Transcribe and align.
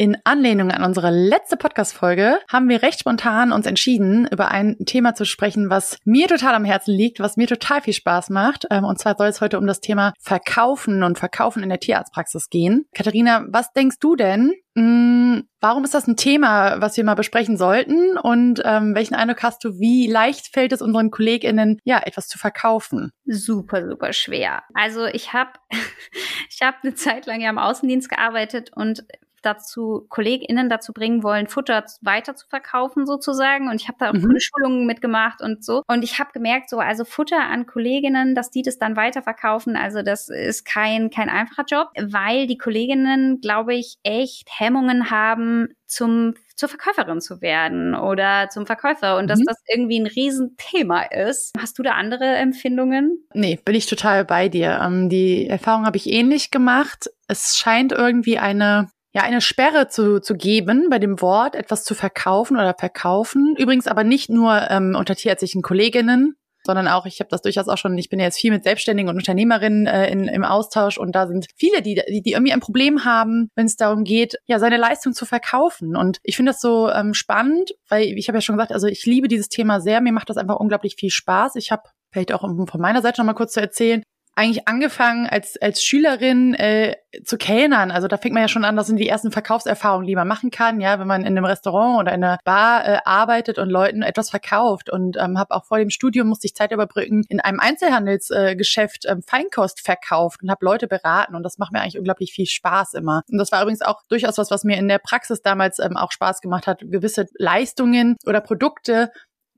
In 0.00 0.16
Anlehnung 0.24 0.70
an 0.70 0.82
unsere 0.82 1.10
letzte 1.10 1.58
Podcast-Folge 1.58 2.38
haben 2.50 2.70
wir 2.70 2.82
recht 2.82 3.00
spontan 3.00 3.52
uns 3.52 3.66
entschieden, 3.66 4.26
über 4.32 4.50
ein 4.50 4.78
Thema 4.86 5.14
zu 5.14 5.26
sprechen, 5.26 5.68
was 5.68 5.98
mir 6.06 6.26
total 6.26 6.54
am 6.54 6.64
Herzen 6.64 6.94
liegt, 6.94 7.20
was 7.20 7.36
mir 7.36 7.46
total 7.46 7.82
viel 7.82 7.92
Spaß 7.92 8.30
macht. 8.30 8.66
Ähm, 8.70 8.84
und 8.84 8.98
zwar 8.98 9.16
soll 9.18 9.26
es 9.26 9.42
heute 9.42 9.58
um 9.58 9.66
das 9.66 9.82
Thema 9.82 10.14
Verkaufen 10.18 11.02
und 11.02 11.18
Verkaufen 11.18 11.62
in 11.62 11.68
der 11.68 11.80
Tierarztpraxis 11.80 12.48
gehen. 12.48 12.86
Katharina, 12.94 13.44
was 13.50 13.74
denkst 13.74 13.98
du 14.00 14.16
denn? 14.16 14.54
Hm, 14.74 15.46
warum 15.60 15.84
ist 15.84 15.92
das 15.92 16.06
ein 16.06 16.16
Thema, 16.16 16.80
was 16.80 16.96
wir 16.96 17.04
mal 17.04 17.14
besprechen 17.14 17.58
sollten? 17.58 18.16
Und 18.16 18.62
ähm, 18.64 18.94
welchen 18.94 19.14
Eindruck 19.14 19.42
hast 19.42 19.62
du, 19.64 19.80
wie 19.80 20.06
leicht 20.06 20.46
fällt 20.54 20.72
es 20.72 20.80
unseren 20.80 21.10
KollegInnen, 21.10 21.78
ja, 21.84 22.00
etwas 22.02 22.26
zu 22.26 22.38
verkaufen? 22.38 23.10
Super, 23.26 23.86
super 23.86 24.14
schwer. 24.14 24.62
Also 24.72 25.04
ich 25.04 25.34
habe 25.34 25.50
ich 26.48 26.62
hab 26.62 26.76
eine 26.82 26.94
Zeit 26.94 27.26
lang 27.26 27.42
ja 27.42 27.50
im 27.50 27.58
Außendienst 27.58 28.08
gearbeitet 28.08 28.70
und 28.74 29.04
dazu, 29.42 30.06
KollegInnen 30.08 30.68
dazu 30.68 30.92
bringen 30.92 31.22
wollen, 31.22 31.46
Futter 31.46 31.84
weiter 32.00 32.36
zu 32.36 32.46
verkaufen 32.48 33.06
sozusagen. 33.06 33.68
Und 33.68 33.80
ich 33.80 33.88
habe 33.88 33.98
da 33.98 34.10
auch 34.10 34.14
mhm. 34.14 34.38
Schulungen 34.38 34.86
mitgemacht 34.86 35.40
und 35.42 35.64
so. 35.64 35.82
Und 35.86 36.02
ich 36.02 36.18
habe 36.18 36.30
gemerkt, 36.32 36.70
so, 36.70 36.78
also 36.78 37.04
Futter 37.04 37.40
an 37.40 37.66
Kolleginnen, 37.66 38.34
dass 38.34 38.50
die 38.50 38.62
das 38.62 38.78
dann 38.78 38.96
weiterverkaufen, 38.96 39.76
also 39.76 40.02
das 40.02 40.28
ist 40.28 40.64
kein, 40.64 41.10
kein 41.10 41.28
einfacher 41.28 41.64
Job, 41.66 41.88
weil 41.96 42.46
die 42.46 42.58
Kolleginnen, 42.58 43.40
glaube 43.40 43.74
ich, 43.74 43.96
echt 44.02 44.48
Hemmungen 44.58 45.10
haben, 45.10 45.68
zum 45.86 46.34
zur 46.60 46.68
Verkäuferin 46.68 47.22
zu 47.22 47.40
werden 47.40 47.94
oder 47.94 48.48
zum 48.50 48.66
Verkäufer 48.66 49.16
und 49.16 49.24
mhm. 49.24 49.28
dass 49.28 49.40
das 49.44 49.56
irgendwie 49.66 49.98
ein 49.98 50.06
Riesenthema 50.06 51.02
ist. 51.04 51.52
Hast 51.58 51.78
du 51.78 51.82
da 51.82 51.92
andere 51.92 52.26
Empfindungen? 52.36 53.26
Nee, 53.32 53.58
bin 53.64 53.74
ich 53.74 53.86
total 53.86 54.26
bei 54.26 54.50
dir. 54.50 54.78
Ähm, 54.82 55.08
die 55.08 55.48
Erfahrung 55.48 55.86
habe 55.86 55.96
ich 55.96 56.06
ähnlich 56.06 56.50
gemacht. 56.50 57.10
Es 57.28 57.56
scheint 57.56 57.92
irgendwie 57.92 58.38
eine 58.38 58.90
ja, 59.12 59.22
eine 59.22 59.40
Sperre 59.40 59.88
zu, 59.88 60.20
zu 60.20 60.34
geben 60.34 60.88
bei 60.88 60.98
dem 60.98 61.20
Wort, 61.20 61.54
etwas 61.54 61.84
zu 61.84 61.94
verkaufen 61.94 62.56
oder 62.56 62.74
verkaufen. 62.78 63.56
Übrigens 63.58 63.86
aber 63.86 64.04
nicht 64.04 64.30
nur 64.30 64.70
ähm, 64.70 64.94
unter 64.96 65.16
tierärztlichen 65.16 65.62
Kolleginnen, 65.62 66.36
sondern 66.62 66.88
auch, 66.88 67.06
ich 67.06 67.20
habe 67.20 67.30
das 67.30 67.42
durchaus 67.42 67.68
auch 67.68 67.78
schon, 67.78 67.96
ich 67.96 68.10
bin 68.10 68.18
ja 68.18 68.26
jetzt 68.26 68.38
viel 68.38 68.52
mit 68.52 68.64
Selbstständigen 68.64 69.08
und 69.08 69.16
Unternehmerinnen 69.16 69.86
äh, 69.86 70.10
in, 70.10 70.28
im 70.28 70.44
Austausch 70.44 70.98
und 70.98 71.14
da 71.14 71.26
sind 71.26 71.46
viele, 71.56 71.82
die, 71.82 72.00
die, 72.08 72.22
die 72.22 72.32
irgendwie 72.32 72.52
ein 72.52 72.60
Problem 72.60 73.04
haben, 73.04 73.50
wenn 73.56 73.66
es 73.66 73.76
darum 73.76 74.04
geht, 74.04 74.36
ja, 74.46 74.58
seine 74.58 74.76
Leistung 74.76 75.14
zu 75.14 75.24
verkaufen. 75.24 75.96
Und 75.96 76.18
ich 76.22 76.36
finde 76.36 76.52
das 76.52 76.60
so 76.60 76.90
ähm, 76.90 77.14
spannend, 77.14 77.72
weil 77.88 78.04
ich 78.04 78.28
habe 78.28 78.38
ja 78.38 78.42
schon 78.42 78.56
gesagt, 78.56 78.72
also 78.72 78.86
ich 78.86 79.06
liebe 79.06 79.28
dieses 79.28 79.48
Thema 79.48 79.80
sehr, 79.80 80.00
mir 80.00 80.12
macht 80.12 80.28
das 80.28 80.36
einfach 80.36 80.56
unglaublich 80.56 80.96
viel 80.96 81.10
Spaß. 81.10 81.56
Ich 81.56 81.72
habe 81.72 81.82
vielleicht 82.12 82.32
auch 82.32 82.42
um 82.42 82.66
von 82.66 82.80
meiner 82.80 83.02
Seite 83.02 83.20
noch 83.20 83.26
mal 83.26 83.34
kurz 83.34 83.54
zu 83.54 83.60
erzählen 83.60 84.02
eigentlich 84.34 84.66
angefangen 84.68 85.26
als 85.26 85.60
als 85.60 85.82
Schülerin 85.82 86.54
äh, 86.54 86.96
zu 87.24 87.36
kellnern. 87.36 87.90
Also 87.90 88.08
da 88.08 88.16
fängt 88.16 88.34
man 88.34 88.42
ja 88.42 88.48
schon 88.48 88.64
an, 88.64 88.76
das 88.76 88.86
sind 88.86 88.98
die 88.98 89.08
ersten 89.08 89.32
Verkaufserfahrungen, 89.32 90.06
die 90.06 90.14
man 90.14 90.28
machen 90.28 90.50
kann, 90.50 90.80
ja, 90.80 90.98
wenn 90.98 91.06
man 91.06 91.22
in 91.22 91.28
einem 91.28 91.44
Restaurant 91.44 92.00
oder 92.00 92.14
in 92.14 92.22
einer 92.22 92.38
Bar 92.44 92.86
äh, 92.86 92.98
arbeitet 93.04 93.58
und 93.58 93.68
Leuten 93.68 94.02
etwas 94.02 94.30
verkauft. 94.30 94.90
Und 94.90 95.16
ähm, 95.16 95.38
habe 95.38 95.54
auch 95.54 95.64
vor 95.64 95.78
dem 95.78 95.90
Studium 95.90 96.28
musste 96.28 96.46
ich 96.46 96.54
Zeit 96.54 96.72
überbrücken 96.72 97.24
in 97.28 97.40
einem 97.40 97.60
Einzelhandelsgeschäft 97.60 99.04
äh, 99.04 99.12
ähm, 99.12 99.22
Feinkost 99.22 99.80
verkauft 99.80 100.42
und 100.42 100.50
habe 100.50 100.64
Leute 100.64 100.86
beraten 100.86 101.34
und 101.34 101.42
das 101.42 101.58
macht 101.58 101.72
mir 101.72 101.80
eigentlich 101.80 101.98
unglaublich 101.98 102.32
viel 102.32 102.46
Spaß 102.46 102.94
immer. 102.94 103.22
Und 103.30 103.38
das 103.38 103.52
war 103.52 103.62
übrigens 103.62 103.82
auch 103.82 104.02
durchaus 104.08 104.38
was, 104.38 104.50
was 104.50 104.64
mir 104.64 104.78
in 104.78 104.88
der 104.88 104.98
Praxis 104.98 105.42
damals 105.42 105.78
ähm, 105.80 105.96
auch 105.96 106.12
Spaß 106.12 106.40
gemacht 106.40 106.66
hat, 106.66 106.80
gewisse 106.80 107.26
Leistungen 107.38 108.16
oder 108.26 108.40
Produkte 108.40 109.10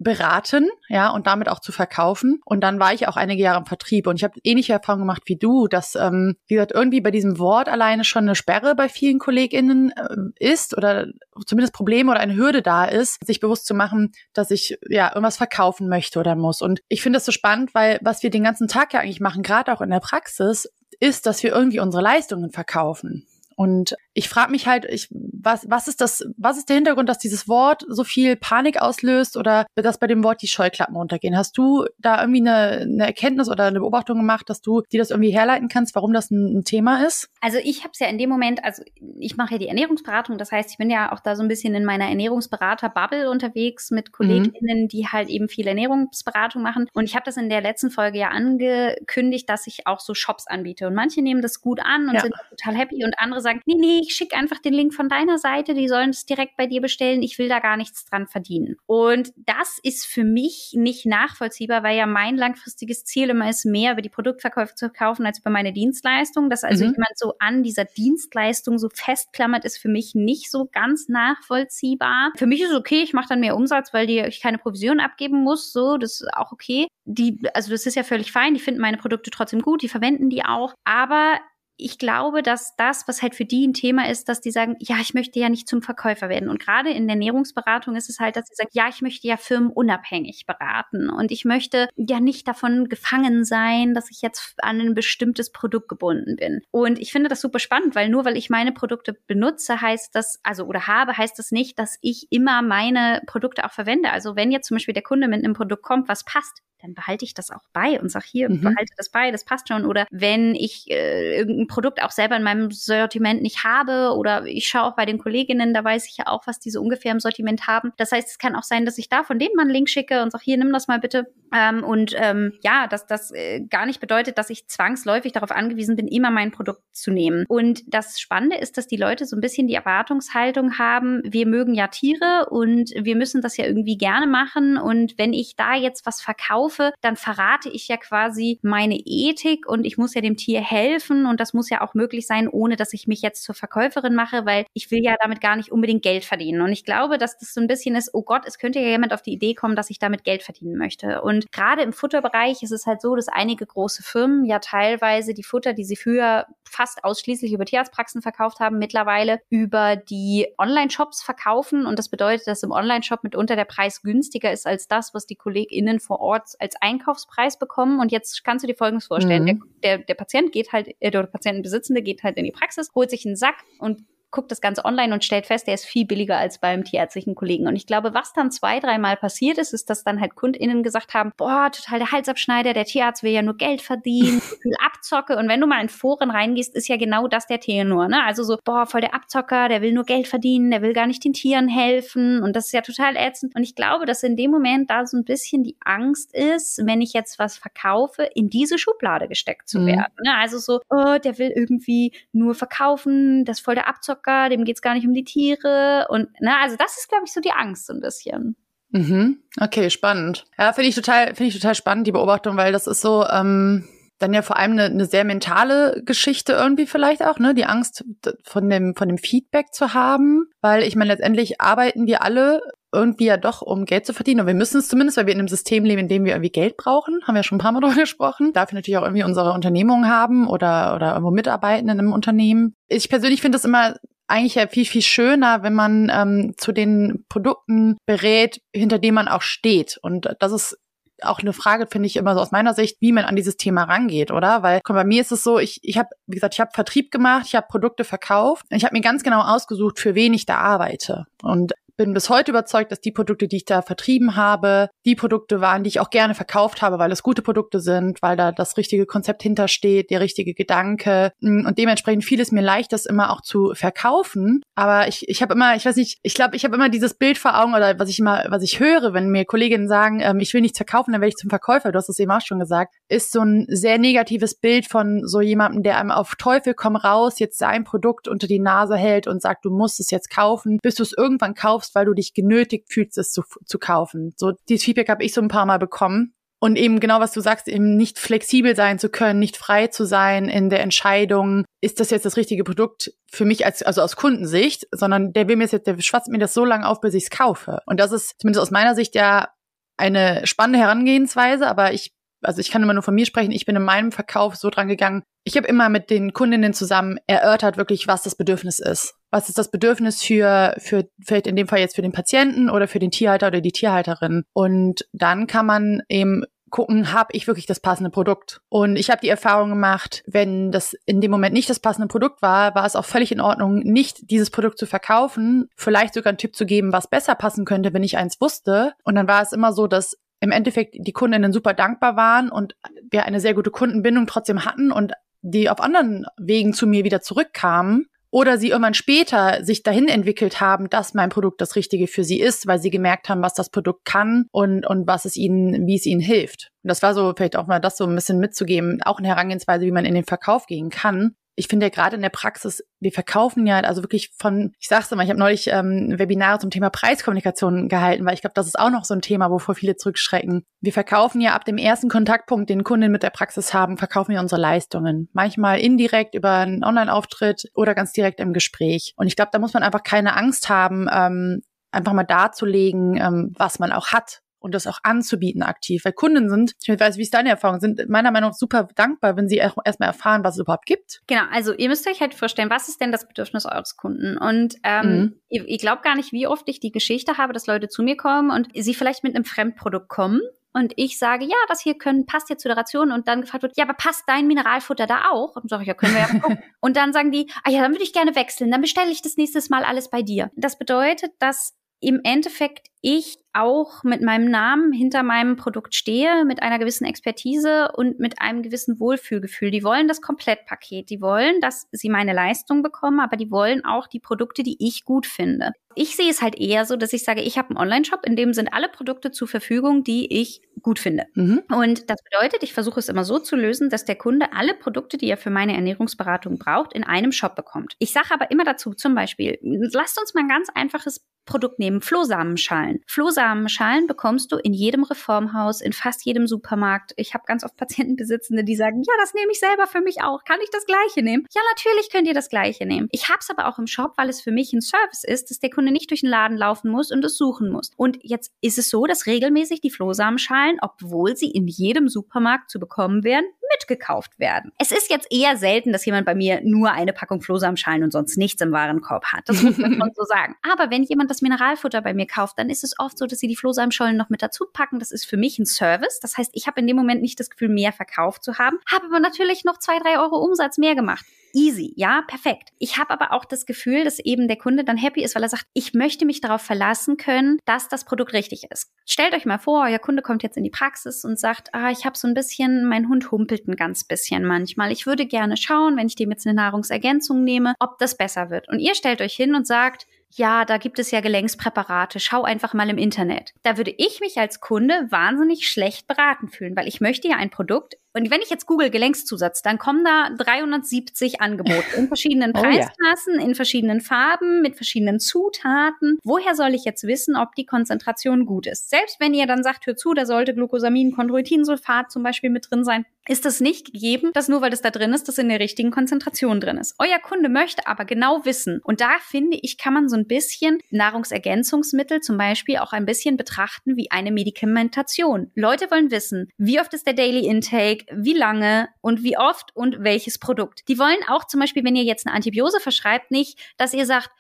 beraten, 0.03 0.69
ja, 0.89 1.11
und 1.11 1.27
damit 1.27 1.49
auch 1.49 1.61
zu 1.61 1.73
verkaufen. 1.73 2.41
Und 2.45 2.61
dann 2.63 2.79
war 2.81 2.93
ich 2.93 3.09
auch 3.09 3.17
einige 3.17 3.43
Jahre 3.43 3.59
im 3.59 3.67
Vertrieb 3.67 4.07
und 4.07 4.17
ich 4.17 4.25
habe 4.25 4.39
ähnliche 4.45 4.73
Erfahrungen 4.73 5.03
gemacht 5.03 5.23
wie 5.27 5.37
du, 5.37 5.69
dass, 5.69 5.95
ähm, 5.95 6.37
wie 6.47 6.55
gesagt, 6.55 6.73
irgendwie 6.73 7.01
bei 7.01 7.11
diesem 7.11 7.39
Wort 7.39 7.69
alleine 7.69 8.05
schon 8.05 8.25
eine 8.25 8.35
Sperre 8.35 8.75
bei 8.75 8.89
vielen 8.89 9.19
KollegInnen 9.19 9.93
äh, 9.93 10.17
ist 10.39 10.77
oder 10.77 11.07
zumindest 11.47 11.75
Probleme 11.75 12.11
oder 12.11 12.21
eine 12.21 12.37
Hürde 12.37 12.63
da 12.63 12.85
ist, 12.85 13.25
sich 13.25 13.41
bewusst 13.41 13.67
zu 13.67 13.75
machen, 13.75 14.13
dass 14.33 14.51
ich 14.51 14.79
ja 14.89 15.09
irgendwas 15.09 15.37
verkaufen 15.37 15.89
möchte 15.89 16.19
oder 16.19 16.37
muss. 16.37 16.63
Und 16.63 16.81
ich 16.89 17.03
finde 17.03 17.19
das 17.19 17.27
so 17.27 17.33
spannend, 17.33 17.75
weil 17.75 17.99
was 18.03 18.23
wir 18.23 18.31
den 18.31 18.45
ganzen 18.45 18.69
Tag 18.69 18.93
ja 18.93 19.01
eigentlich 19.01 19.21
machen, 19.21 19.43
gerade 19.43 19.73
auch 19.73 19.81
in 19.81 19.91
der 19.91 20.01
Praxis, 20.01 20.69
ist, 21.01 21.27
dass 21.27 21.43
wir 21.43 21.53
irgendwie 21.53 21.81
unsere 21.81 22.03
Leistungen 22.03 22.51
verkaufen. 22.51 23.27
Und 23.57 23.95
ich 24.15 24.29
frage 24.29 24.51
mich 24.51 24.67
halt, 24.67 24.85
ich, 24.85 25.09
was, 25.11 25.69
was 25.71 25.89
ist 25.89 26.01
das, 26.01 26.25
was 26.37 26.59
ist 26.59 26.69
der 26.69 26.77
Hintergrund, 26.77 27.09
dass 27.09 27.19
dieses 27.19 27.49
Wort 27.49 27.85
so 27.89 28.05
viel 28.05 28.37
Panik 28.37 28.81
auslöst 28.81 29.37
oder 29.37 29.67
dass 29.75 29.99
bei 29.99 30.07
dem 30.07 30.23
Wort 30.23 30.43
die 30.43 30.49
Scheuklappen 30.49 30.97
runtergehen? 30.97 31.37
Hast 31.37 31.57
du 31.57 31.87
da 31.99 32.21
irgendwie 32.21 32.41
eine, 32.41 32.83
eine 32.83 33.07
Erkenntnis 33.07 33.49
oder 33.49 33.65
eine 33.65 33.81
Beobachtung 33.81 34.19
gemacht, 34.19 34.51
dass 34.51 34.61
du 34.61 34.83
dir 34.93 34.99
das 34.99 35.11
irgendwie 35.11 35.31
herleiten 35.31 35.69
kannst, 35.69 35.95
warum 35.95 36.13
das 36.13 36.31
ein, 36.31 36.59
ein 36.59 36.65
Thema 36.65 37.05
ist? 37.07 37.31
Also 37.41 37.59
ich 37.63 37.81
habe 37.81 37.91
es 37.93 38.01
ja 38.01 38.09
in 38.09 38.19
dem 38.19 38.29
Moment, 38.29 38.63
also 38.63 38.83
ich 39.19 39.37
mache 39.37 39.53
ja 39.53 39.59
die 39.59 39.69
Ernährungsberatung, 39.69 40.37
das 40.37 40.53
heißt, 40.53 40.71
ich 40.71 40.79
bin 40.79 40.91
ja 40.91 41.13
auch 41.13 41.21
da 41.21 41.35
so 41.35 41.43
ein 41.43 41.49
bisschen 41.49 41.75
in 41.75 41.85
meiner 41.85 42.09
Ernährungsberater-Bubble 42.09 43.31
unterwegs 43.31 43.91
mit 43.91 44.09
mhm. 44.09 44.13
KollegInnen, 44.13 44.83
mhm. 44.83 44.89
die 44.89 45.07
halt 45.07 45.31
eben 45.31 45.49
viel 45.49 45.67
Ernährungsberatung 45.67 46.63
machen. 46.63 46.87
Und 46.93 47.05
ich 47.05 47.15
habe 47.15 47.25
das 47.25 47.39
in 47.39 47.49
der 47.49 47.63
letzten 47.63 47.91
Folge 47.91 48.19
ja 48.19 48.29
angekündigt, 48.29 49.49
dass 49.49 49.67
ich 49.67 49.87
auch 49.87 50.01
so 50.01 50.15
Shops 50.15 50.47
anbiete. 50.47 50.87
Und 50.87 50.95
manche 50.95 51.23
nehmen 51.23 51.41
das 51.41 51.61
gut 51.61 51.81
an 51.81 52.09
und 52.09 52.15
ja. 52.15 52.21
sind 52.21 52.35
total 52.51 52.77
happy 52.77 53.05
und 53.05 53.15
andere 53.19 53.41
sagen, 53.41 53.61
nee, 53.67 53.77
nee, 53.79 54.02
ich 54.03 54.15
schicke 54.15 54.37
einfach 54.37 54.59
den 54.59 54.75
Link 54.75 54.95
von 54.95 55.09
deiner 55.09 55.39
Seite, 55.39 55.75
die 55.75 55.89
sollen 55.89 56.11
es 56.11 56.27
direkt 56.27 56.57
bei 56.57 56.67
dir 56.67 56.81
bestellen, 56.81 57.23
ich 57.23 57.39
will 57.39 57.49
da 57.49 57.61
gar 57.61 57.77
nichts 57.77 58.05
dran 58.05 58.27
verdienen. 58.27 58.77
Und 58.87 59.33
das 59.37 59.79
ist 59.83 60.07
für 60.07 60.25
mich 60.25 60.73
nicht 60.75 61.07
nachvollziehbar, 61.07 61.85
weil 61.85 61.97
ja 61.97 62.07
mein 62.07 62.37
langfristiges 62.37 63.05
Ziel 63.05 63.31
immer 63.31 63.49
ist, 63.49 63.65
mehr 63.65 63.93
über 63.93 64.03
die 64.03 64.09
Produktverkäufe 64.09 64.75
zu 64.75 64.91
kaufen 64.91 65.25
als 65.25 65.39
über 65.39 65.51
meine 65.51 65.73
Dienstleistung. 65.73 66.51
Dass 66.51 66.65
also 66.65 66.85
mhm. 66.85 66.93
jemand 66.93 67.17
so 67.17 67.35
an 67.39 67.63
dieser 67.63 67.85
Dienstleistung 67.85 68.79
so 68.79 68.89
festklammert, 68.93 69.65
ist 69.65 69.79
für 69.79 69.89
mich 69.89 70.15
nicht 70.15 70.51
so 70.51 70.69
ganz 70.73 71.09
nachvollziehbar. 71.09 72.33
Für 72.37 72.47
mich 72.47 72.61
ist 72.61 72.71
es 72.71 72.77
okay, 72.77 73.03
ich 73.03 73.13
mache 73.13 73.29
dann 73.29 73.41
mehr 73.41 73.55
Umsatz, 73.55 73.95
weil 73.95 74.09
die, 74.09 74.19
ich 74.19 74.41
keine 74.41 74.59
Provision 74.59 74.99
abgeben 74.99 75.43
muss, 75.43 75.73
so, 75.73 75.97
das 75.97 76.21
ist 76.21 76.35
auch 76.35 76.51
okay. 76.51 76.89
Die, 77.05 77.39
also 77.55 77.71
das 77.71 77.87
ist 77.87 77.95
ja 77.95 78.03
völlig 78.03 78.33
fein, 78.33 78.55
die 78.55 78.61
finden 78.61 78.81
meine 78.81 78.97
Produkte 78.97 79.31
trotzdem 79.31 79.63
gut, 79.63 79.83
die 79.83 79.89
verwenden 79.89 80.29
die 80.29 80.45
auch. 80.45 80.75
Aber 80.85 81.39
ich 81.77 81.99
glaube, 81.99 82.43
dass 82.43 82.77
das, 82.77 83.07
was 83.09 83.23
halt 83.23 83.35
für 83.35 83.45
die 83.45 83.67
ein 83.67 83.75
Thema 83.75 84.09
ist, 84.09 84.29
dass 84.29 84.41
die 84.41 84.51
sagen, 84.51 84.77
ja, 84.79 84.97
ich 85.01 85.15
möchte 85.15 85.39
ja 85.39 85.49
nicht 85.49 85.69
zum 85.69 85.83
Verkäufer 85.83 86.29
werden. 86.29 86.49
Und 86.49 86.61
gerade 86.61 86.91
in 86.91 87.07
der 87.07 87.15
Ernährungsberatung 87.15 87.97
ist 87.97 88.09
es 88.09 88.19
halt, 88.19 88.37
dass 88.37 88.47
sie 88.47 88.55
sagen, 88.55 88.71
ja, 88.73 88.89
ich 88.89 89.03
möchte 89.03 89.27
ja 89.27 89.37
firmenunabhängig 89.37 90.45
beraten 90.47 91.11
und 91.11 91.31
ich 91.31 91.45
möchte 91.45 91.89
ja 91.97 92.21
nicht 92.21 92.47
davon 92.47 92.89
gefangen 92.89 93.45
sein, 93.45 93.95
dass 93.95 94.11
ich 94.11 94.23
jetzt 94.23 94.55
an 94.63 94.81
ein 94.81 94.95
bestimmtes 94.95 95.51
Produkt 95.51 95.89
gebunden 95.89 96.37
bin. 96.37 96.61
Und 96.71 96.99
ich 96.99 97.13
finde 97.13 97.29
das 97.29 97.41
super 97.41 97.59
spannend, 97.59 97.95
weil 97.95 98.09
nur 98.09 98.25
weil 98.25 98.37
ich 98.37 98.51
meine 98.51 98.73
Produkte 98.73 99.17
benutze, 99.27 99.81
heißt 99.81 100.15
das, 100.15 100.41
also 100.43 100.65
oder 100.65 100.87
habe, 100.87 101.17
heißt 101.17 101.39
das 101.39 101.51
nicht, 101.51 101.79
dass 101.79 101.99
ich 102.01 102.27
immer 102.31 102.63
meine 102.63 103.23
Produkte 103.27 103.65
auch 103.65 103.73
verwende. 103.73 104.11
Also 104.11 104.37
wenn 104.37 104.53
jetzt 104.53 104.69
zum 104.69 104.77
Beispiel 104.77 104.95
der 104.95 105.03
Kunde 105.03 105.29
mit 105.29 105.45
einem 105.45 105.55
Produkt 105.55 105.83
kommt, 105.83 106.09
was 106.09 106.25
passt, 106.25 106.63
dann 106.83 106.95
behalte 106.95 107.25
ich 107.25 107.35
das 107.35 107.51
auch 107.51 107.63
bei 107.73 108.01
und 108.01 108.11
sage 108.11 108.27
hier, 108.29 108.51
mhm. 108.51 108.61
behalte 108.61 108.93
das 108.97 109.09
bei, 109.11 109.31
das 109.31 109.45
passt 109.45 109.69
schon. 109.69 109.87
Oder 109.87 110.07
wenn 110.11 110.55
ich 110.55 110.91
äh, 110.91 111.39
irgendein 111.39 111.69
Produkt 111.69 112.03
auch 112.03 112.11
selber 112.11 112.37
in 112.37 112.43
meinem 112.43 112.71
Sortiment 112.71 113.43
nicht 113.43 113.65
habe 113.65 114.15
oder 114.17 114.45
ich 114.47 114.67
schaue 114.67 114.85
auch 114.85 114.97
bei 114.97 115.07
den 115.07 115.19
Kolleginnen, 115.19 115.73
da 115.73 115.85
weiß 115.85 116.09
ich 116.09 116.17
ja 116.17 116.27
auch, 116.27 116.47
was 116.47 116.59
diese 116.59 116.81
ungefähr 116.81 117.13
im 117.13 117.21
Sortiment 117.21 117.67
haben. 117.67 117.93
Das 117.97 118.13
heißt, 118.13 118.29
es 118.29 118.39
kann 118.39 118.57
auch 118.57 118.63
sein, 118.63 118.85
dass 118.85 118.99
ich 118.99 119.09
da 119.09 119.23
von 119.23 119.39
denen 119.39 119.55
mal 119.57 119.63
einen 119.63 119.71
Link 119.71 119.89
schicke 119.89 120.23
und 120.23 120.33
sage, 120.33 120.45
hier, 120.45 120.57
nimm 120.57 120.73
das 120.73 120.89
mal 120.89 120.99
bitte. 120.99 121.33
Ähm, 121.55 121.85
und 121.85 122.15
ähm, 122.17 122.55
ja, 122.63 122.87
dass 122.87 123.07
das 123.07 123.31
äh, 123.31 123.61
gar 123.61 123.87
nicht 123.87 124.01
bedeutet, 124.01 124.39
dass 124.39 124.51
ich 124.51 124.67
zwangsläufig 124.67 125.33
darauf 125.33 125.51
angewiesen 125.51 125.97
bin, 125.97 126.09
immer 126.09 126.31
mein 126.31 126.51
Produkt 126.51 126.83
zu 126.93 127.11
nehmen. 127.11 127.45
Und 127.49 127.83
das 127.87 128.21
Spannende 128.21 128.57
ist, 128.57 128.77
dass 128.77 128.87
die 128.87 128.97
Leute 128.97 129.27
so 129.27 129.37
ein 129.37 129.41
bisschen 129.41 129.67
die 129.69 129.75
Erwartungshaltung 129.75 130.79
haben, 130.79 131.23
wir 131.25 131.47
mögen 131.47 131.75
ja 131.75 131.89
Tiere 131.89 132.49
und 132.51 132.91
wir 132.97 133.17
müssen 133.17 133.43
das 133.43 133.57
ja 133.57 133.67
irgendwie 133.67 133.97
gerne 133.97 134.27
machen. 134.27 134.79
Und 134.79 135.19
wenn 135.19 135.33
ich 135.33 135.55
da 135.57 135.75
jetzt 135.75 136.07
was 136.07 136.21
verkaufe, 136.21 136.72
kaufe, 136.73 136.93
dann 137.01 137.17
verrate 137.17 137.69
ich 137.69 137.89
ja 137.89 137.97
quasi 137.97 138.59
meine 138.63 138.97
Ethik 139.05 139.67
und 139.67 139.85
ich 139.85 139.99
muss 139.99 140.15
ja 140.15 140.21
dem 140.21 140.37
Tier 140.37 140.61
helfen 140.61 141.27
und 141.27 141.41
das 141.41 141.53
muss 141.55 141.71
ja 141.71 141.81
auch 141.81 141.95
möglich 141.95 142.27
sein, 142.27 142.49
ohne 142.49 142.77
dass 142.77 142.93
ich 142.93 143.07
mich 143.07 143.23
jetzt 143.23 143.43
zur 143.45 143.55
Verkäuferin 143.55 144.15
mache, 144.15 144.47
weil 144.47 144.65
ich 144.73 144.91
will 144.91 145.03
ja 145.03 145.17
damit 145.23 145.41
gar 145.41 145.57
nicht 145.57 145.73
unbedingt 145.73 146.03
Geld 146.03 146.25
verdienen. 146.25 146.63
Und 146.63 146.73
ich 146.73 146.85
glaube, 146.85 147.19
dass 147.19 147.39
das 147.39 147.55
so 147.55 147.61
ein 147.61 147.67
bisschen 147.67 147.95
ist, 147.95 148.11
oh 148.13 148.23
Gott, 148.23 148.43
es 148.47 148.59
könnte 148.59 148.81
ja 148.81 148.89
jemand 148.89 149.13
auf 149.13 149.23
die 149.23 149.33
Idee 149.33 149.55
kommen, 149.55 149.77
dass 149.77 149.91
ich 149.91 149.99
damit 149.99 150.25
Geld 150.25 150.43
verdienen 150.43 150.77
möchte. 150.77 151.23
Und 151.23 151.53
gerade 151.53 151.83
im 151.83 151.93
Futterbereich 151.93 152.63
ist 152.63 152.73
es 152.73 152.87
halt 152.87 153.01
so, 153.01 153.15
dass 153.15 153.29
einige 153.29 153.67
große 153.67 154.03
Firmen 154.03 154.45
ja 154.45 154.59
teilweise 154.59 155.35
die 155.35 155.43
Futter, 155.43 155.73
die 155.73 155.85
sie 155.85 155.97
früher 155.97 156.47
fast 156.73 157.05
ausschließlich 157.05 157.53
über 157.53 157.65
Tierarztpraxen 157.65 158.23
verkauft 158.23 158.61
haben, 158.61 158.79
mittlerweile 158.79 159.41
über 159.51 159.97
die 159.97 160.49
Online-Shops 160.59 161.23
verkaufen. 161.23 161.87
Und 161.87 161.99
das 161.99 162.09
bedeutet, 162.09 162.47
dass 162.47 162.63
im 162.63 162.73
Online-Shop 162.73 163.23
mitunter 163.23 163.57
der 163.57 163.67
Preis 163.67 164.03
günstiger 164.03 164.51
ist 164.53 164.67
als 164.67 164.89
das, 164.89 165.13
was 165.13 165.27
die 165.27 165.37
KollegInnen 165.37 166.01
vor 166.01 166.21
Ort 166.21 166.49
als 166.63 166.77
Einkaufspreis 166.81 167.59
bekommen. 167.59 168.01
Und 168.01 168.13
jetzt 168.13 168.45
kannst 168.45 168.63
du 168.63 168.67
dir 168.67 168.75
Folgendes 168.75 169.07
vorstellen. 169.07 169.43
Mhm. 169.43 169.63
Der, 169.83 169.99
der, 169.99 170.07
der 170.07 170.15
Patient 170.15 170.53
geht 170.53 170.73
halt, 170.73 170.95
äh, 171.01 171.11
der 171.11 171.25
Patientenbesitzende 171.25 172.03
geht 172.03 172.23
halt 172.23 172.37
in 172.37 172.45
die 172.45 172.53
Praxis, 172.53 172.91
holt 172.95 173.11
sich 173.11 173.27
einen 173.27 173.37
Sack 173.37 173.57
und 173.79 174.05
guckt 174.33 174.51
das 174.51 174.61
Ganze 174.61 174.85
online 174.85 175.13
und 175.13 175.25
stellt 175.25 175.47
fest, 175.47 175.67
der 175.67 175.75
ist 175.75 175.85
viel 175.85 176.07
billiger 176.07 176.39
als 176.39 176.59
beim 176.59 176.85
tierärztlichen 176.85 177.35
Kollegen. 177.35 177.67
Und 177.67 177.77
ich 177.77 177.87
glaube, 177.87 178.15
was 178.15 178.33
dann 178.33 178.51
zwei, 178.51 178.81
dreimal 178.81 179.17
passiert 179.17 179.59
ist, 179.59 179.75
ist, 179.75 179.91
dass 179.91 180.03
dann 180.03 180.21
halt 180.21 180.35
KundInnen 180.35 180.83
gesagt 180.83 181.15
haben, 181.15 181.33
boah, 181.37 181.71
total 181.71 181.99
der 181.99 182.13
Halsabschneider, 182.13 182.73
der 182.73 182.87
Tierarzt 182.87 183.23
will 183.23 183.31
ja 183.31 183.43
nur 183.43 183.57
Geld 183.57 183.83
verdienen, 183.83 184.41
viel 184.63 184.75
Abzocke. 184.85 185.37
Und 185.37 185.49
wenn 185.49 185.61
du 185.61 185.67
mal 185.67 185.83
in 185.83 185.91
Foren 185.91 186.31
reingehst, 186.31 186.75
ist 186.75 186.89
ja 186.89 186.97
genau 186.97 187.29
das 187.29 187.47
der 187.47 187.61
Tenor, 187.61 188.09
ne? 188.09 188.25
Also 188.25 188.43
so, 188.43 188.59
boah, 188.65 188.87
voll 188.87 189.03
der 189.03 189.15
Abzocker, 189.15 189.69
der 189.69 189.83
will 189.83 189.93
nur 189.93 190.05
Geld 190.05 190.27
verdienen, 190.27 190.71
der 190.71 190.81
will 190.81 190.95
gar 190.95 191.07
nicht 191.07 191.25
den 191.25 191.35
Tieren 191.35 191.69
helfen. 191.69 192.43
Und 192.43 192.57
das 192.57 192.67
ist 192.67 192.73
ja 192.73 192.81
total 192.81 193.17
ätzend. 193.17 193.55
Und 193.55 193.63
ich 193.63 193.75
glaube, 193.75 194.07
dass 194.07 194.23
in 194.23 194.37
dem 194.37 194.51
Moment 194.51 194.91
da 194.91 195.07
so 195.07 195.19
ein 195.19 195.25
bisschen 195.25 195.63
die 195.63 195.77
Angst 195.85 196.35
ist, 196.35 196.81
wenn 196.87 197.03
ich 197.03 197.13
jetzt 197.13 197.39
was 197.39 197.59
verkaufe, 197.59 198.23
in 198.35 198.49
diese 198.49 198.79
Schublade 198.79 199.29
gesteckt 199.29 199.69
zu 199.69 199.81
mhm. 199.81 199.87
werden. 199.89 200.15
Ne? 200.25 200.35
Also 200.39 200.59
so, 200.59 200.81
oh, 200.89 201.19
der 201.23 201.39
will 201.39 201.53
irgendwie 201.55 202.13
nur 202.33 202.55
verkaufen, 202.55 203.45
das 203.45 203.59
ist 203.59 203.65
voll 203.65 203.75
der 203.75 203.89
Abzocker 203.89 204.22
Zocker, 204.23 204.49
dem 204.49 204.65
geht's 204.65 204.83
gar 204.83 204.95
nicht 204.95 205.07
um 205.07 205.15
die 205.15 205.25
Tiere. 205.25 206.07
Und 206.09 206.29
na, 206.41 206.61
also 206.63 206.77
das 206.77 206.97
ist, 206.99 207.09
glaube 207.09 207.25
ich, 207.27 207.33
so 207.33 207.41
die 207.41 207.53
Angst 207.53 207.87
so 207.87 207.93
ein 207.93 208.01
bisschen. 208.01 208.57
Mhm. 208.91 209.43
Okay, 209.61 209.91
spannend. 209.91 210.45
Ja, 210.59 210.73
finde 210.73 210.89
ich 210.89 210.95
total, 210.95 211.29
finde 211.29 211.47
ich 211.47 211.55
total 211.55 211.75
spannend, 211.75 212.07
die 212.07 212.13
Beobachtung, 212.13 212.57
weil 212.57 212.73
das 212.73 212.87
ist 212.87 213.01
so, 213.01 213.25
ähm, 213.27 213.89
dann 214.19 214.35
ja 214.35 214.43
vor 214.43 214.57
allem 214.57 214.73
eine, 214.73 214.85
eine 214.85 215.07
sehr 215.07 215.25
mentale 215.25 216.03
Geschichte 216.05 216.53
irgendwie 216.53 216.87
vielleicht 216.87 217.25
auch, 217.25 217.39
ne? 217.39 217.55
Die 217.55 217.65
Angst 217.65 218.05
von 218.45 218.69
dem, 218.69 218.95
von 218.95 219.09
dem 219.09 219.19
Feedback 219.19 219.73
zu 219.73 219.95
haben. 219.95 220.47
Weil 220.61 220.83
ich 220.85 220.95
meine, 220.95 221.13
letztendlich 221.13 221.61
arbeiten 221.61 222.07
wir 222.07 222.23
alle 222.23 222.61
irgendwie 222.93 223.27
ja 223.27 223.37
doch, 223.37 223.63
um 223.63 223.85
Geld 223.85 224.07
zu 224.07 224.13
verdienen. 224.13 224.41
Und 224.41 224.47
wir 224.47 224.55
müssen 224.55 224.79
es 224.79 224.89
zumindest, 224.89 225.17
weil 225.17 225.27
wir 225.27 225.33
in 225.33 225.41
einem 225.41 225.49
System 225.49 225.85
leben, 225.85 226.03
in 226.03 226.09
dem 226.09 226.25
wir 226.25 226.33
irgendwie 226.33 226.51
Geld 226.51 226.77
brauchen. 226.77 227.21
Haben 227.27 227.35
wir 227.35 227.43
schon 227.43 227.57
ein 227.57 227.61
paar 227.61 227.73
Mal 227.73 227.81
drüber 227.83 227.95
gesprochen. 227.95 228.53
Dafür 228.53 228.77
natürlich 228.77 228.99
auch 228.99 229.05
irgendwie 229.05 229.25
unsere 229.25 229.53
Unternehmung 229.53 230.07
haben 230.07 230.47
oder, 230.49 230.95
oder 230.95 231.13
irgendwo 231.13 231.31
mitarbeiten 231.31 231.89
in 231.89 231.99
einem 231.99 232.13
Unternehmen. 232.13 232.75
Ich 232.89 233.09
persönlich 233.09 233.41
finde 233.41 233.57
es 233.57 233.65
immer 233.65 233.97
eigentlich 234.29 234.55
ja 234.55 234.67
viel, 234.67 234.87
viel 234.87 235.03
schöner, 235.03 235.63
wenn 235.63 235.75
man 235.75 236.11
ähm, 236.13 236.55
zu 236.57 236.73
den 236.73 237.25
Produkten 237.29 237.97
berät, 238.07 238.61
hinter 238.73 238.99
denen 238.99 239.15
man 239.15 239.29
auch 239.29 239.43
steht. 239.43 239.99
Und 240.01 240.37
das 240.39 240.53
ist 240.53 240.79
auch 241.25 241.41
eine 241.41 241.53
Frage, 241.53 241.87
finde 241.91 242.07
ich 242.07 242.17
immer 242.17 242.35
so 242.35 242.41
aus 242.41 242.51
meiner 242.51 242.75
Sicht, 242.75 242.97
wie 243.01 243.13
man 243.13 243.25
an 243.25 243.37
dieses 243.37 243.57
Thema 243.57 243.85
rangeht, 243.85 244.31
oder? 244.31 244.63
Weil 244.63 244.81
komm, 244.83 244.97
bei 244.97 245.05
mir 245.05 245.21
ist 245.21 245.33
es 245.33 245.43
so, 245.43 245.59
ich, 245.59 245.81
ich 245.83 245.99
habe, 245.99 246.09
wie 246.27 246.35
gesagt, 246.35 246.55
ich 246.55 246.61
habe 246.61 246.71
Vertrieb 246.73 247.11
gemacht, 247.11 247.45
ich 247.47 247.55
habe 247.55 247.67
Produkte 247.69 248.05
verkauft. 248.05 248.67
Ich 248.71 248.85
habe 248.85 248.95
mir 248.95 249.03
ganz 249.03 249.23
genau 249.23 249.43
ausgesucht, 249.43 249.99
für 249.99 250.15
wen 250.15 250.35
ich 250.35 250.47
da 250.47 250.59
arbeite. 250.59 251.27
Und 251.43 251.73
bin 252.03 252.15
bis 252.15 252.29
heute 252.29 252.51
überzeugt, 252.51 252.91
dass 252.91 253.01
die 253.01 253.13
Produkte, 253.13 253.47
die 253.47 253.59
ich 253.59 253.65
da 253.65 253.81
vertrieben 253.81 254.35
habe, 254.35 254.89
die 255.05 255.15
Produkte 255.15 255.61
waren, 255.61 255.85
die 255.85 255.89
ich 255.89 256.01
auch 256.01 256.11
gerne 256.11 256.35
verkauft 256.35 256.83
habe, 256.83 256.99
weil 256.99 257.13
es 257.13 257.23
gute 257.23 257.43
Produkte 257.43 257.79
sind, 257.79 258.21
weil 258.23 258.37
da 258.37 258.51
das 258.51 258.77
richtige 258.77 259.07
Konzept 259.07 259.45
hintersteht, 259.45 260.11
der 260.11 260.21
richtige 260.21 260.53
Gedanke 260.53 261.31
mm, 261.41 261.65
und 261.65 261.79
dementsprechend 261.79 262.25
fiel 262.25 262.41
es 262.41 262.51
mir 262.51 262.61
leicht, 262.61 262.93
das 262.93 263.07
immer 263.07 263.31
auch 263.31 263.41
zu 263.41 263.73
verkaufen. 263.75 264.63
Aber 264.75 265.07
ich, 265.07 265.29
ich 265.29 265.43
habe 265.43 265.55
immer, 265.55 265.77
ich 265.77 265.85
weiß 265.85 265.95
nicht, 265.95 266.19
ich 266.25 266.35
glaube, 266.35 266.57
ich 266.57 266.65
habe 266.65 266.75
immer 266.75 266.89
dieses 266.89 267.15
Bild 267.15 267.39
vor 267.39 267.61
Augen 267.61 267.75
oder 267.75 267.99
was 268.01 268.09
ich 268.09 268.19
immer, 268.19 268.47
was 268.49 268.65
ich 268.65 268.81
höre, 268.81 269.15
wenn 269.15 269.29
mir 269.29 269.45
Kolleginnen 269.45 269.87
sagen, 269.87 270.19
ähm, 270.21 270.41
ich 270.41 270.53
will 270.55 270.61
nichts 270.61 270.79
verkaufen, 270.79 271.13
dann 271.13 271.21
werde 271.21 271.29
ich 271.29 271.37
zum 271.37 271.51
Verkäufer. 271.51 271.93
Du 271.93 271.99
hast 271.99 272.09
es 272.09 272.19
eben 272.19 272.33
auch 272.33 272.41
schon 272.41 272.59
gesagt, 272.59 272.97
ist 273.09 273.31
so 273.31 273.43
ein 273.43 273.67
sehr 273.69 273.99
negatives 273.99 274.57
Bild 274.57 274.89
von 274.89 275.23
so 275.25 275.41
jemandem, 275.41 275.85
der 275.85 275.99
einem 275.99 276.11
auf 276.11 276.35
Teufel 276.35 276.75
komm 276.75 276.97
raus 276.97 277.39
jetzt 277.39 277.59
sein 277.59 277.85
Produkt 277.85 278.27
unter 278.27 278.49
die 278.49 278.59
Nase 278.59 278.97
hält 278.97 279.29
und 279.29 279.41
sagt, 279.41 279.65
du 279.65 279.71
musst 279.71 280.01
es 280.01 280.11
jetzt 280.11 280.31
kaufen, 280.31 280.79
bis 280.83 280.97
du 280.97 281.05
es 281.05 281.13
irgendwann 281.17 281.55
kaufst 281.55 281.92
weil 281.95 282.07
du 282.07 282.15
dich 282.15 282.35
genötigt 282.35 282.93
fühlst, 282.93 283.19
es 283.19 283.33
zu, 283.33 283.43
zu 283.65 283.79
kaufen. 283.79 284.35
So 284.37 284.53
dieses 284.69 284.85
Feedback 284.85 285.09
habe 285.09 285.25
ich 285.25 285.33
so 285.33 285.41
ein 285.41 285.49
paar 285.49 285.67
Mal 285.67 285.79
bekommen. 285.79 286.35
Und 286.61 286.77
eben 286.77 287.01
genau, 287.01 287.19
was 287.19 287.33
du 287.33 287.41
sagst, 287.41 287.67
eben 287.67 287.97
nicht 287.97 288.21
flexibel 288.21 288.77
sein 288.77 289.01
zu 289.01 289.09
können, 289.09 289.41
nicht 289.41 289.57
frei 289.57 289.89
zu 289.89 290.05
sein 290.05 290.49
in 290.49 290.71
der 290.71 290.81
Entscheidung, 290.81 291.65
ist 291.81 291.99
das 291.99 292.11
jetzt 292.11 292.25
das 292.25 292.37
richtige 292.37 292.63
Produkt 292.63 293.13
für 293.29 293.45
mich 293.45 293.67
als, 293.67 293.83
also 293.83 294.01
aus 294.01 294.15
Kundensicht, 294.15 294.87
sondern 294.93 295.33
der 295.33 295.49
will 295.49 295.57
mir 295.57 295.67
jetzt, 295.67 295.89
der 295.89 296.01
schwatzt 296.01 296.29
mir 296.29 296.39
das 296.39 296.55
so 296.55 296.65
lange 296.65 296.87
auf, 296.87 297.01
bis 297.01 297.15
ich 297.15 297.25
es 297.25 297.31
kaufe. 297.31 297.81
Und 297.87 297.99
das 297.99 298.13
ist 298.13 298.37
zumindest 298.41 298.63
aus 298.63 298.71
meiner 298.71 298.95
Sicht 298.95 299.17
ja 299.17 299.49
eine 299.97 300.47
spannende 300.47 300.79
Herangehensweise, 300.79 301.67
aber 301.67 301.93
ich 301.95 302.13
also 302.43 302.61
ich 302.61 302.71
kann 302.71 302.83
immer 302.83 302.95
nur 302.95 303.03
von 303.03 303.15
mir 303.15 303.27
sprechen, 303.27 303.53
ich 303.53 303.67
bin 303.67 303.77
in 303.77 303.83
meinem 303.83 304.13
Verkauf 304.13 304.57
so 304.57 304.71
dran 304.71 304.89
gegangen. 304.89 305.23
Ich 305.45 305.57
habe 305.57 305.67
immer 305.67 305.89
mit 305.89 306.11
den 306.11 306.33
Kundinnen 306.33 306.73
zusammen 306.73 307.19
erörtert 307.27 307.77
wirklich, 307.77 308.07
was 308.07 308.23
das 308.23 308.35
Bedürfnis 308.35 308.79
ist. 308.79 309.15
Was 309.31 309.49
ist 309.49 309.59
das 309.59 309.71
Bedürfnis 309.71 310.23
für, 310.23 310.75
für, 310.79 311.09
vielleicht 311.25 311.47
in 311.47 311.57
dem 311.57 311.69
Fall 311.69 311.81
jetzt 311.81 311.97
für 311.97 312.03
den 312.03 312.13
Patienten 312.13 312.71
oder 312.71 312.87
für 312.87 312.99
den 312.99 313.11
Tierhalter 313.11 313.49
oder 313.49 313.61
die 313.61 313.73
Tierhalterin? 313.73 314.45
Und 314.53 315.07
dann 315.13 315.47
kann 315.47 315.67
man 315.67 316.03
eben 316.09 316.45
gucken, 316.73 317.13
habe 317.13 317.29
ich 317.33 317.47
wirklich 317.47 317.67
das 317.67 317.79
passende 317.79 318.11
Produkt. 318.11 318.61
Und 318.69 318.97
ich 318.97 319.11
habe 319.11 319.21
die 319.21 319.29
Erfahrung 319.29 319.69
gemacht, 319.69 320.25
wenn 320.27 320.73
das 320.73 320.95
in 321.07 321.21
dem 321.21 321.31
Moment 321.31 321.53
nicht 321.53 321.71
das 321.71 321.79
passende 321.79 322.09
Produkt 322.09 322.43
war, 322.43 322.75
war 322.75 322.85
es 322.85 322.97
auch 322.97 323.05
völlig 323.05 323.31
in 323.31 323.41
Ordnung, 323.41 323.81
nicht 323.81 324.31
dieses 324.31 324.51
Produkt 324.51 324.79
zu 324.79 324.87
verkaufen, 324.87 325.69
vielleicht 325.77 326.15
sogar 326.15 326.31
einen 326.31 326.39
Tipp 326.39 326.57
zu 326.57 326.67
geben, 326.67 326.93
was 326.93 327.09
besser 327.09 327.37
passen 327.37 327.65
könnte, 327.65 327.93
wenn 327.93 328.03
ich 328.03 328.17
eins 328.17 328.41
wusste. 328.41 328.95
Und 329.05 329.15
dann 329.15 329.29
war 329.29 329.43
es 329.43 329.53
immer 329.53 329.73
so, 329.73 329.87
dass 329.87 330.17
im 330.43 330.51
Endeffekt 330.51 330.97
die 330.99 331.13
Kundinnen 331.13 331.53
super 331.53 331.73
dankbar 331.73 332.17
waren 332.17 332.51
und 332.51 332.75
wir 333.11 333.25
eine 333.25 333.39
sehr 333.39 333.55
gute 333.55 333.71
Kundenbindung 333.71 334.27
trotzdem 334.27 334.65
hatten 334.65 334.91
und 334.91 335.13
die 335.41 335.71
auf 335.71 335.81
anderen 335.81 336.27
Wegen 336.37 336.73
zu 336.73 336.89
mir 336.89 337.05
wieder 337.05 337.21
zurückkamen 337.21 338.07
oder 338.31 338.59
sie 338.59 338.71
irgendwann 338.71 338.95
später 338.95 339.65
sich 339.65 339.85
dahin 339.85 340.09
entwickelt 340.09 340.61
haben, 340.61 340.91
dass 340.91 341.15
mein 341.15 341.29
Produkt 341.29 341.61
das 341.61 341.77
Richtige 341.77 342.09
für 342.09 342.25
sie 342.25 342.41
ist, 342.41 342.67
weil 342.67 342.81
sie 342.81 342.91
gemerkt 342.91 343.29
haben, 343.29 343.41
was 343.41 343.55
das 343.55 343.71
Produkt 343.71 344.05
kann 344.05 344.47
und, 344.51 344.85
und 344.85 345.07
was 345.07 345.27
es 345.27 345.37
ihnen, 345.37 345.87
wie 345.87 345.95
es 345.95 346.07
ihnen 346.07 346.21
hilft. 346.21 346.73
Und 346.83 346.89
das 346.89 347.03
war 347.03 347.15
so 347.15 347.33
vielleicht 347.37 347.55
auch 347.55 347.69
mal 347.69 347.79
das 347.79 347.97
so 347.97 348.05
ein 348.05 348.15
bisschen 348.15 348.39
mitzugeben, 348.39 349.01
auch 349.05 349.19
eine 349.19 349.29
Herangehensweise, 349.29 349.85
wie 349.85 349.93
man 349.93 350.05
in 350.05 350.15
den 350.15 350.25
Verkauf 350.25 350.67
gehen 350.67 350.91
kann, 350.91 351.37
ich 351.55 351.69
finde 351.69 351.87
ja 351.87 351.91
gerade 351.91 352.17
in 352.17 352.23
der 352.23 352.31
Praxis, 352.31 352.83
wir 353.01 353.13
verkaufen 353.13 353.67
ja 353.67 353.81
also 353.81 354.03
wirklich 354.03 354.31
von, 354.39 354.73
ich 354.79 354.89
sag's 354.89 355.13
immer, 355.13 355.23
ich 355.23 355.29
habe 355.29 355.39
neulich 355.39 355.69
ähm, 355.69 356.19
Webinare 356.19 356.59
zum 356.59 356.71
Thema 356.71 356.89
Preiskommunikation 356.89 357.89
gehalten, 357.89 358.25
weil 358.25 358.35
ich 358.35 358.41
glaube, 358.41 358.55
das 358.55 358.67
ist 358.67 358.79
auch 358.79 358.91
noch 358.91 359.05
so 359.05 359.15
ein 359.15 359.21
Thema, 359.21 359.51
wovor 359.51 359.75
viele 359.75 359.97
zurückschrecken. 359.97 360.65
Wir 360.81 360.93
verkaufen 360.93 361.41
ja 361.41 361.55
ab 361.55 361.65
dem 361.65 361.77
ersten 361.77 362.09
Kontaktpunkt, 362.09 362.71
den 362.71 362.85
Kunden 362.85 363.13
mit 363.13 363.23
der 363.23 363.31
Praxis 363.31 363.75
haben, 363.75 363.99
verkaufen 363.99 364.33
wir 364.33 364.41
unsere 364.41 364.61
Leistungen. 364.61 365.29
Manchmal 365.33 365.81
indirekt 365.81 366.35
über 366.35 366.59
einen 366.59 366.85
Online-Auftritt 366.85 367.71
oder 367.75 367.95
ganz 367.95 368.13
direkt 368.13 368.41
im 368.41 368.53
Gespräch. 368.53 369.13
Und 369.17 369.27
ich 369.27 369.37
glaube, 369.37 369.51
da 369.53 369.59
muss 369.59 369.75
man 369.75 369.83
einfach 369.83 370.03
keine 370.03 370.37
Angst 370.37 370.69
haben, 370.69 371.07
ähm, 371.13 371.63
einfach 371.91 372.15
mal 372.15 372.25
darzulegen, 372.25 373.17
ähm, 373.17 373.53
was 373.59 373.79
man 373.79 373.93
auch 373.93 374.09
hat 374.09 374.42
und 374.63 374.75
das 374.75 374.87
auch 374.87 374.99
anzubieten 375.03 375.63
aktiv. 375.63 376.05
Weil 376.05 376.13
Kunden 376.13 376.49
sind, 376.49 376.73
ich 376.83 376.89
weiß, 376.89 377.17
wie 377.17 377.23
ist 377.23 377.35
deine 377.35 377.51
Erfahrung, 377.51 377.81
sind 377.81 378.09
meiner 378.09 378.31
Meinung 378.31 378.51
nach 378.51 378.57
super 378.57 378.89
dankbar, 378.95 379.37
wenn 379.37 379.49
sie 379.49 379.57
erstmal 379.57 380.09
erfahren, 380.09 380.45
was 380.45 380.55
es 380.55 380.61
überhaupt 380.61 380.87
gibt. 380.87 381.23
Genau, 381.27 381.43
also 381.51 381.73
ihr 381.73 381.89
müsst 381.89 382.07
euch 382.09 382.21
halt 382.21 382.35
vorstellen, 382.35 382.71
was 382.71 382.89
ist 382.89 383.01
denn 383.01 383.13
das 383.13 383.27
Bedürfnis 383.27 383.67
eures 383.67 383.97
Kunden? 383.97 384.37
Und 384.39 384.77
ähm, 384.83 385.07
mhm. 385.07 385.41
ihr, 385.49 385.67
ihr 385.67 385.79
glaubt 385.79 386.03
gar 386.03 386.17
nicht, 386.17 386.33
wie 386.33 386.47
oft 386.47 386.69
ich 386.69 386.81
die 386.81 386.93
Geschichte 386.93 387.39
habe, 387.39 387.53
dass 387.53 387.67
Leute 387.67 387.89
zu 387.89 388.03
mir 388.03 388.17
kommen 388.17 388.51
und 388.51 388.69
sie 388.75 388.95
vielleicht 388.95 389.25
mit 389.25 389.35
einem 389.35 389.45
Fremdprodukt 389.45 390.09
kommen 390.09 390.41
und 390.75 390.95
ich 390.97 391.19
sage, 391.19 391.45
ja, 391.45 391.57
das 391.69 391.83
hier 391.83 391.99
können, 391.99 392.25
passt 392.25 392.49
hier 392.49 392.57
zu 392.57 392.69
der 392.69 392.77
Ration 392.77 393.13
und 393.13 393.29
dann 393.29 393.43
gefragt 393.43 393.63
wird, 393.63 393.77
ja, 393.77 393.85
aber 393.85 393.95
passt 393.95 394.25
dein 394.27 394.47
Mineralfutter 394.47 395.07
da 395.07 395.31
auch? 395.31 395.57
Und 395.57 395.69
sage 395.69 395.83
ich, 395.83 395.89
ja, 395.89 395.95
können 395.95 396.15
wir 396.15 396.21
ja 396.23 396.27
gucken. 396.41 396.59
und 396.81 396.97
dann 396.97 397.13
sagen 397.13 397.31
die, 397.31 397.51
ah 397.65 397.71
ja, 397.71 397.83
dann 397.83 397.93
würde 397.93 398.05
ich 398.05 398.13
gerne 398.13 398.35
wechseln, 398.35 398.71
dann 398.71 398.81
bestelle 398.81 399.11
ich 399.11 399.23
das 399.23 399.37
nächstes 399.37 399.69
Mal 399.69 399.85
alles 399.85 400.09
bei 400.09 400.23
dir. 400.23 400.51
Das 400.57 400.79
bedeutet, 400.79 401.33
dass 401.39 401.75
im 402.01 402.21
Endeffekt 402.25 402.89
ich 403.03 403.39
auch 403.53 404.05
mit 404.05 404.23
meinem 404.23 404.51
Namen 404.51 404.93
hinter 404.93 405.23
meinem 405.23 405.57
Produkt 405.57 405.95
stehe, 405.95 406.45
mit 406.45 406.63
einer 406.63 406.79
gewissen 406.79 407.05
Expertise 407.05 407.91
und 407.95 408.19
mit 408.19 408.41
einem 408.41 408.63
gewissen 408.63 408.99
Wohlfühlgefühl. 408.99 409.71
Die 409.71 409.85
wollen 409.85 410.09
das 410.09 410.23
Komplettpaket. 410.23 411.11
Die 411.11 411.21
wollen, 411.21 411.61
dass 411.61 411.89
sie 411.93 412.09
meine 412.09 412.33
Leistung 412.33 412.83
bekommen, 412.83 413.21
aber 413.21 413.37
die 413.37 413.51
wollen 413.51 413.85
auch 413.85 414.07
die 414.07 414.21
Produkte, 414.21 414.63
die 414.63 414.77
ich 414.79 415.05
gut 415.05 415.27
finde. 415.27 415.73
Ich 415.95 416.17
sehe 416.17 416.31
es 416.31 416.41
halt 416.41 416.59
eher 416.59 416.87
so, 416.87 416.97
dass 416.97 417.13
ich 417.13 417.25
sage, 417.25 417.43
ich 417.43 417.59
habe 417.59 417.71
einen 417.71 417.79
Online-Shop, 417.79 418.25
in 418.25 418.37
dem 418.37 418.55
sind 418.55 418.73
alle 418.73 418.89
Produkte 418.89 419.31
zur 419.31 419.49
Verfügung, 419.49 420.05
die 420.05 420.41
ich 420.41 420.63
gut 420.81 420.99
finde. 420.99 421.25
Mhm. 421.35 421.63
Und 421.71 422.09
das 422.09 422.17
bedeutet, 422.23 422.63
ich 422.63 422.73
versuche 422.73 423.01
es 423.01 423.11
immer 423.11 423.25
so 423.25 423.39
zu 423.39 423.57
lösen, 423.57 423.91
dass 423.91 424.07
der 424.07 424.17
Kunde 424.17 424.55
alle 424.55 424.75
Produkte, 424.75 425.19
die 425.19 425.29
er 425.29 425.37
für 425.37 425.51
meine 425.51 425.75
Ernährungsberatung 425.75 426.59
braucht, 426.59 426.95
in 426.95 427.05
einem 427.05 427.33
Shop 427.33 427.55
bekommt. 427.55 427.95
Ich 427.99 428.13
sage 428.13 428.29
aber 428.31 428.51
immer 428.51 428.65
dazu, 428.65 428.95
zum 428.95 429.15
Beispiel, 429.15 429.59
lasst 429.61 430.19
uns 430.19 430.33
mal 430.33 430.41
ein 430.43 430.49
ganz 430.49 430.69
einfaches 430.75 431.27
Produkt 431.45 431.79
nehmen, 431.79 432.01
Flohsamenschalen. 432.01 432.92
Flohsamenschalen 433.07 434.07
bekommst 434.07 434.53
du 434.53 434.57
in 434.57 434.73
jedem 434.73 435.05
Reformhaus, 435.05 435.81
in 435.81 435.93
fast 435.93 436.25
jedem 436.25 436.47
Supermarkt. 436.47 437.13
Ich 437.17 437.35
habe 437.35 437.45
ganz 437.47 437.65
oft 437.65 437.77
Patientenbesitzende, 437.77 438.65
die 438.65 438.77
sagen, 438.77 439.03
ja, 439.03 439.15
das 439.21 439.35
nehme 439.35 439.53
ich 439.53 439.61
selber 439.61 439.87
für 439.87 440.01
mich 440.01 440.23
auch. 440.23 440.45
Kann 440.45 440.61
ich 440.63 440.71
das 440.71 440.87
gleiche 440.87 441.23
nehmen? 441.23 441.47
Ja, 441.55 441.61
natürlich 441.75 442.11
könnt 442.11 442.29
ihr 442.29 442.35
das 442.35 442.49
gleiche 442.49 442.87
nehmen. 442.87 443.09
Ich 443.13 443.29
habe 443.29 443.39
es 443.41 443.51
aber 443.51 443.69
auch 443.69 443.79
im 443.79 443.87
Shop, 443.87 444.13
weil 444.17 444.29
es 444.29 444.41
für 444.41 444.53
mich 444.53 444.73
ein 444.73 444.81
Service 444.81 445.25
ist, 445.25 445.51
dass 445.51 445.59
der 445.59 445.71
Kunde 445.71 445.93
nicht 445.93 446.11
durch 446.11 446.21
den 446.21 446.31
Laden 446.31 446.57
laufen 446.57 446.91
muss 446.91 447.11
und 447.11 447.25
es 447.25 447.37
suchen 447.37 447.71
muss. 447.71 447.91
Und 447.97 448.19
jetzt 448.23 448.53
ist 448.61 448.79
es 448.79 448.91
so, 448.91 449.07
dass 449.07 449.27
regelmäßig 449.27 449.81
die 449.81 449.91
Flohsamenschalen 449.91 450.43
Flohsamenschalen, 450.43 450.79
obwohl 450.81 451.37
sie 451.37 451.51
in 451.51 451.67
jedem 451.67 452.09
Supermarkt 452.09 452.71
zu 452.71 452.79
bekommen 452.79 453.25
wären, 453.25 453.45
mitgekauft 453.73 454.39
werden. 454.39 454.73
Es 454.79 454.93
ist 454.93 455.11
jetzt 455.11 455.29
eher 455.31 455.57
selten, 455.57 455.93
dass 455.93 456.05
jemand 456.05 456.27
bei 456.27 456.35
mir 456.35 456.61
nur 456.63 456.93
eine 456.93 457.13
Packung 457.13 457.41
Flohsamenschalen 457.41 458.03
und 458.03 458.13
sonst 458.13 458.37
nichts 458.37 458.61
im 458.63 458.73
Warenkorb 458.73 459.27
hat. 459.27 459.49
Das 459.49 459.63
muss 459.63 459.79
man 459.79 459.93
schon 459.99 460.11
so 460.15 460.25
sagen. 460.25 460.55
Aber 460.71 460.91
wenn 460.91 461.03
jemand 461.03 461.31
das 461.31 461.43
Mineralfutter 461.43 462.03
bei 462.03 462.15
mir 462.15 462.27
kauft, 462.27 462.59
dann 462.59 462.71
ist 462.71 462.85
es 462.85 462.95
oft 462.99 463.19
so, 463.19 463.27
dass 463.27 463.39
sie 463.39 463.49
die 463.49 463.57
Flohsamenschalen 463.57 464.17
noch 464.17 464.29
mit 464.29 464.43
dazu 464.43 464.67
packen. 464.73 464.99
Das 464.99 465.13
ist 465.13 465.25
für 465.25 465.37
mich 465.37 465.59
ein 465.59 465.67
Service. 465.67 466.21
Das 466.21 466.37
heißt, 466.37 466.51
ich 466.55 466.67
habe 466.67 466.81
in 466.81 466.87
dem 466.87 466.97
Moment 466.97 467.23
nicht 467.23 467.39
das 467.41 467.51
Gefühl, 467.51 467.69
mehr 467.69 467.93
verkauft 467.93 468.45
zu 468.45 468.59
haben, 468.59 468.79
habe 468.91 469.07
aber 469.07 469.21
natürlich 469.21 469.65
noch 469.65 469.79
zwei, 469.79 469.99
drei 469.99 470.19
Euro 470.19 470.37
Umsatz 470.37 470.79
mehr 470.79 470.95
gemacht 470.95 471.25
easy, 471.53 471.93
ja, 471.97 472.23
perfekt. 472.27 472.71
Ich 472.79 472.99
habe 472.99 473.11
aber 473.11 473.33
auch 473.33 473.45
das 473.45 473.67
Gefühl, 473.67 474.05
dass 474.05 474.19
eben 474.19 474.49
der 474.49 474.57
Kunde 474.57 474.85
dann 474.85 474.97
happy 474.97 475.23
ist, 475.23 475.35
weil 475.35 475.43
er 475.43 475.49
sagt, 475.49 475.67
ich 475.75 475.95
möchte 475.95 476.25
mich 476.25 476.41
darauf 476.41 476.63
verlassen 476.63 477.17
können, 477.17 477.59
dass 477.65 477.89
das 477.89 478.05
Produkt 478.05 478.33
richtig 478.33 478.65
ist. 478.71 478.93
Stellt 479.07 479.35
euch 479.35 479.47
mal 479.47 479.59
vor, 479.59 479.85
euer 479.85 479.99
Kunde 479.99 480.23
kommt 480.23 480.43
jetzt 480.43 480.57
in 480.57 480.65
die 480.65 480.71
Praxis 480.71 481.25
und 481.25 481.39
sagt, 481.39 481.75
ah, 481.75 481.91
ich 481.91 482.05
habe 482.05 482.17
so 482.17 482.29
ein 482.29 482.35
bisschen, 482.35 482.85
mein 482.87 483.09
Hund 483.09 483.31
humpelt 483.31 483.69
ein 483.69 483.77
ganz 483.77 484.05
bisschen 484.05 484.45
manchmal. 484.45 484.93
Ich 484.93 485.07
würde 485.07 485.27
gerne 485.27 485.57
schauen, 485.57 485.97
wenn 485.97 486.07
ich 486.07 486.15
dem 486.15 486.31
jetzt 486.31 486.47
eine 486.47 486.55
Nahrungsergänzung 486.55 487.45
nehme, 487.45 487.75
ob 487.79 487.99
das 487.99 488.17
besser 488.17 488.51
wird. 488.51 488.69
Und 488.69 488.81
ihr 488.81 488.95
stellt 488.95 489.21
euch 489.21 489.35
hin 489.35 489.55
und 489.55 489.67
sagt, 489.67 490.07
ja, 490.35 490.65
da 490.65 490.79
gibt 490.79 490.99
es 490.99 491.11
ja 491.11 491.21
Gelenkspräparate, 491.21 492.21
schau 492.21 492.43
einfach 492.43 492.75
mal 492.75 492.89
im 492.89 492.99
Internet. 492.99 493.53
Da 493.63 493.77
würde 493.77 493.95
ich 493.97 494.21
mich 494.21 494.39
als 494.39 494.61
Kunde 494.61 495.07
wahnsinnig 495.11 495.69
schlecht 495.69 496.07
beraten 496.07 496.49
fühlen, 496.49 496.77
weil 496.77 496.89
ich 496.89 497.01
möchte 497.01 497.29
ja 497.29 497.37
ein 497.37 497.51
Produkt 497.51 497.97
und 498.15 498.31
wenn 498.31 498.43
ich 498.43 498.51
jetzt 498.51 498.67
google 498.67 498.91
Gelenkszusatz, 498.91 499.63
dann 499.63 499.79
kommen 499.79 500.05
da 500.05 500.29
370 500.37 501.41
Angebote 501.41 501.97
in 501.97 502.09
verschiedenen 502.09 502.53
Preisklassen, 502.53 503.35
oh 503.37 503.41
ja. 503.41 503.47
in 503.47 503.55
verschiedenen 503.55 504.01
Farben, 504.01 504.61
mit 504.61 504.77
verschiedenen 504.77 505.19
Zutaten. 505.19 506.19
Woher 506.23 506.55
soll 506.55 506.75
ich 506.75 506.85
jetzt 506.85 507.05
wissen, 507.05 507.37
ob 507.37 507.55
die 507.55 507.65
Konzentration 507.65 508.45
gut 508.45 508.67
ist? 508.67 508.91
Selbst 508.91 509.19
wenn 509.19 509.33
ihr 509.33 509.47
dann 509.47 509.63
sagt, 509.63 509.87
hör 509.87 509.97
zu, 509.97 510.13
da 510.13 510.27
sollte 510.27 510.55
Glucosamin, 510.55 511.15
Chondroitinsulfat 511.15 512.11
zum 512.11 512.23
Beispiel 512.23 512.51
mit 512.51 512.71
drin 512.71 512.85
sein, 512.85 513.07
ist 513.29 513.45
das 513.45 513.61
nicht 513.61 513.93
gegeben, 513.93 514.31
dass 514.33 514.49
nur 514.49 514.61
weil 514.63 514.71
das 514.71 514.83
da 514.83 514.91
drin 514.91 515.13
ist, 515.13 515.29
das 515.29 515.39
in 515.39 515.49
der 515.49 515.61
richtigen 515.61 515.91
Konzentration 515.91 516.61
drin 516.61 516.79
ist. 516.79 516.95
Euer 516.99 517.19
Kunde 517.19 517.49
möchte 517.49 517.87
aber 517.87 518.05
genau 518.05 518.45
wissen. 518.45 518.81
Und 518.83 519.01
da 519.01 519.13
finde 519.21 519.59
ich, 519.61 519.79
kann 519.79 519.95
man 519.95 520.09
so 520.09 520.17
ein 520.17 520.27
bisschen 520.27 520.79
Nahrungsergänzungsmittel 520.91 522.21
zum 522.21 522.37
Beispiel 522.37 522.79
auch 522.79 522.93
ein 522.93 523.07
bisschen 523.07 523.37
betrachten 523.37 523.97
wie 523.97 524.11
eine 524.11 524.33
Medikamentation. 524.33 525.51
Leute 525.55 525.91
wollen 525.91 526.11
wissen, 526.11 526.51
wie 526.59 526.81
oft 526.81 526.95
ist 526.95 527.07
der 527.07 527.15
Daily 527.15 527.47
Intake, 527.47 528.07
wie 528.13 528.35
lange 528.35 528.89
und 529.01 529.23
wie 529.23 529.39
oft 529.39 529.75
und 529.75 530.03
welches 530.03 530.39
Produkt. 530.39 530.89
Die 530.89 530.99
wollen 530.99 531.19
auch 531.29 531.47
zum 531.47 531.61
Beispiel, 531.61 531.85
wenn 531.85 531.97
ihr 531.97 532.05
jetzt 532.05 532.27
eine 532.27 532.35
Antibiose 532.35 532.81
verschreibt, 532.81 533.31
nicht, 533.31 533.59
dass 533.77 533.95
ihr 533.95 534.07
sagt, 534.07 534.31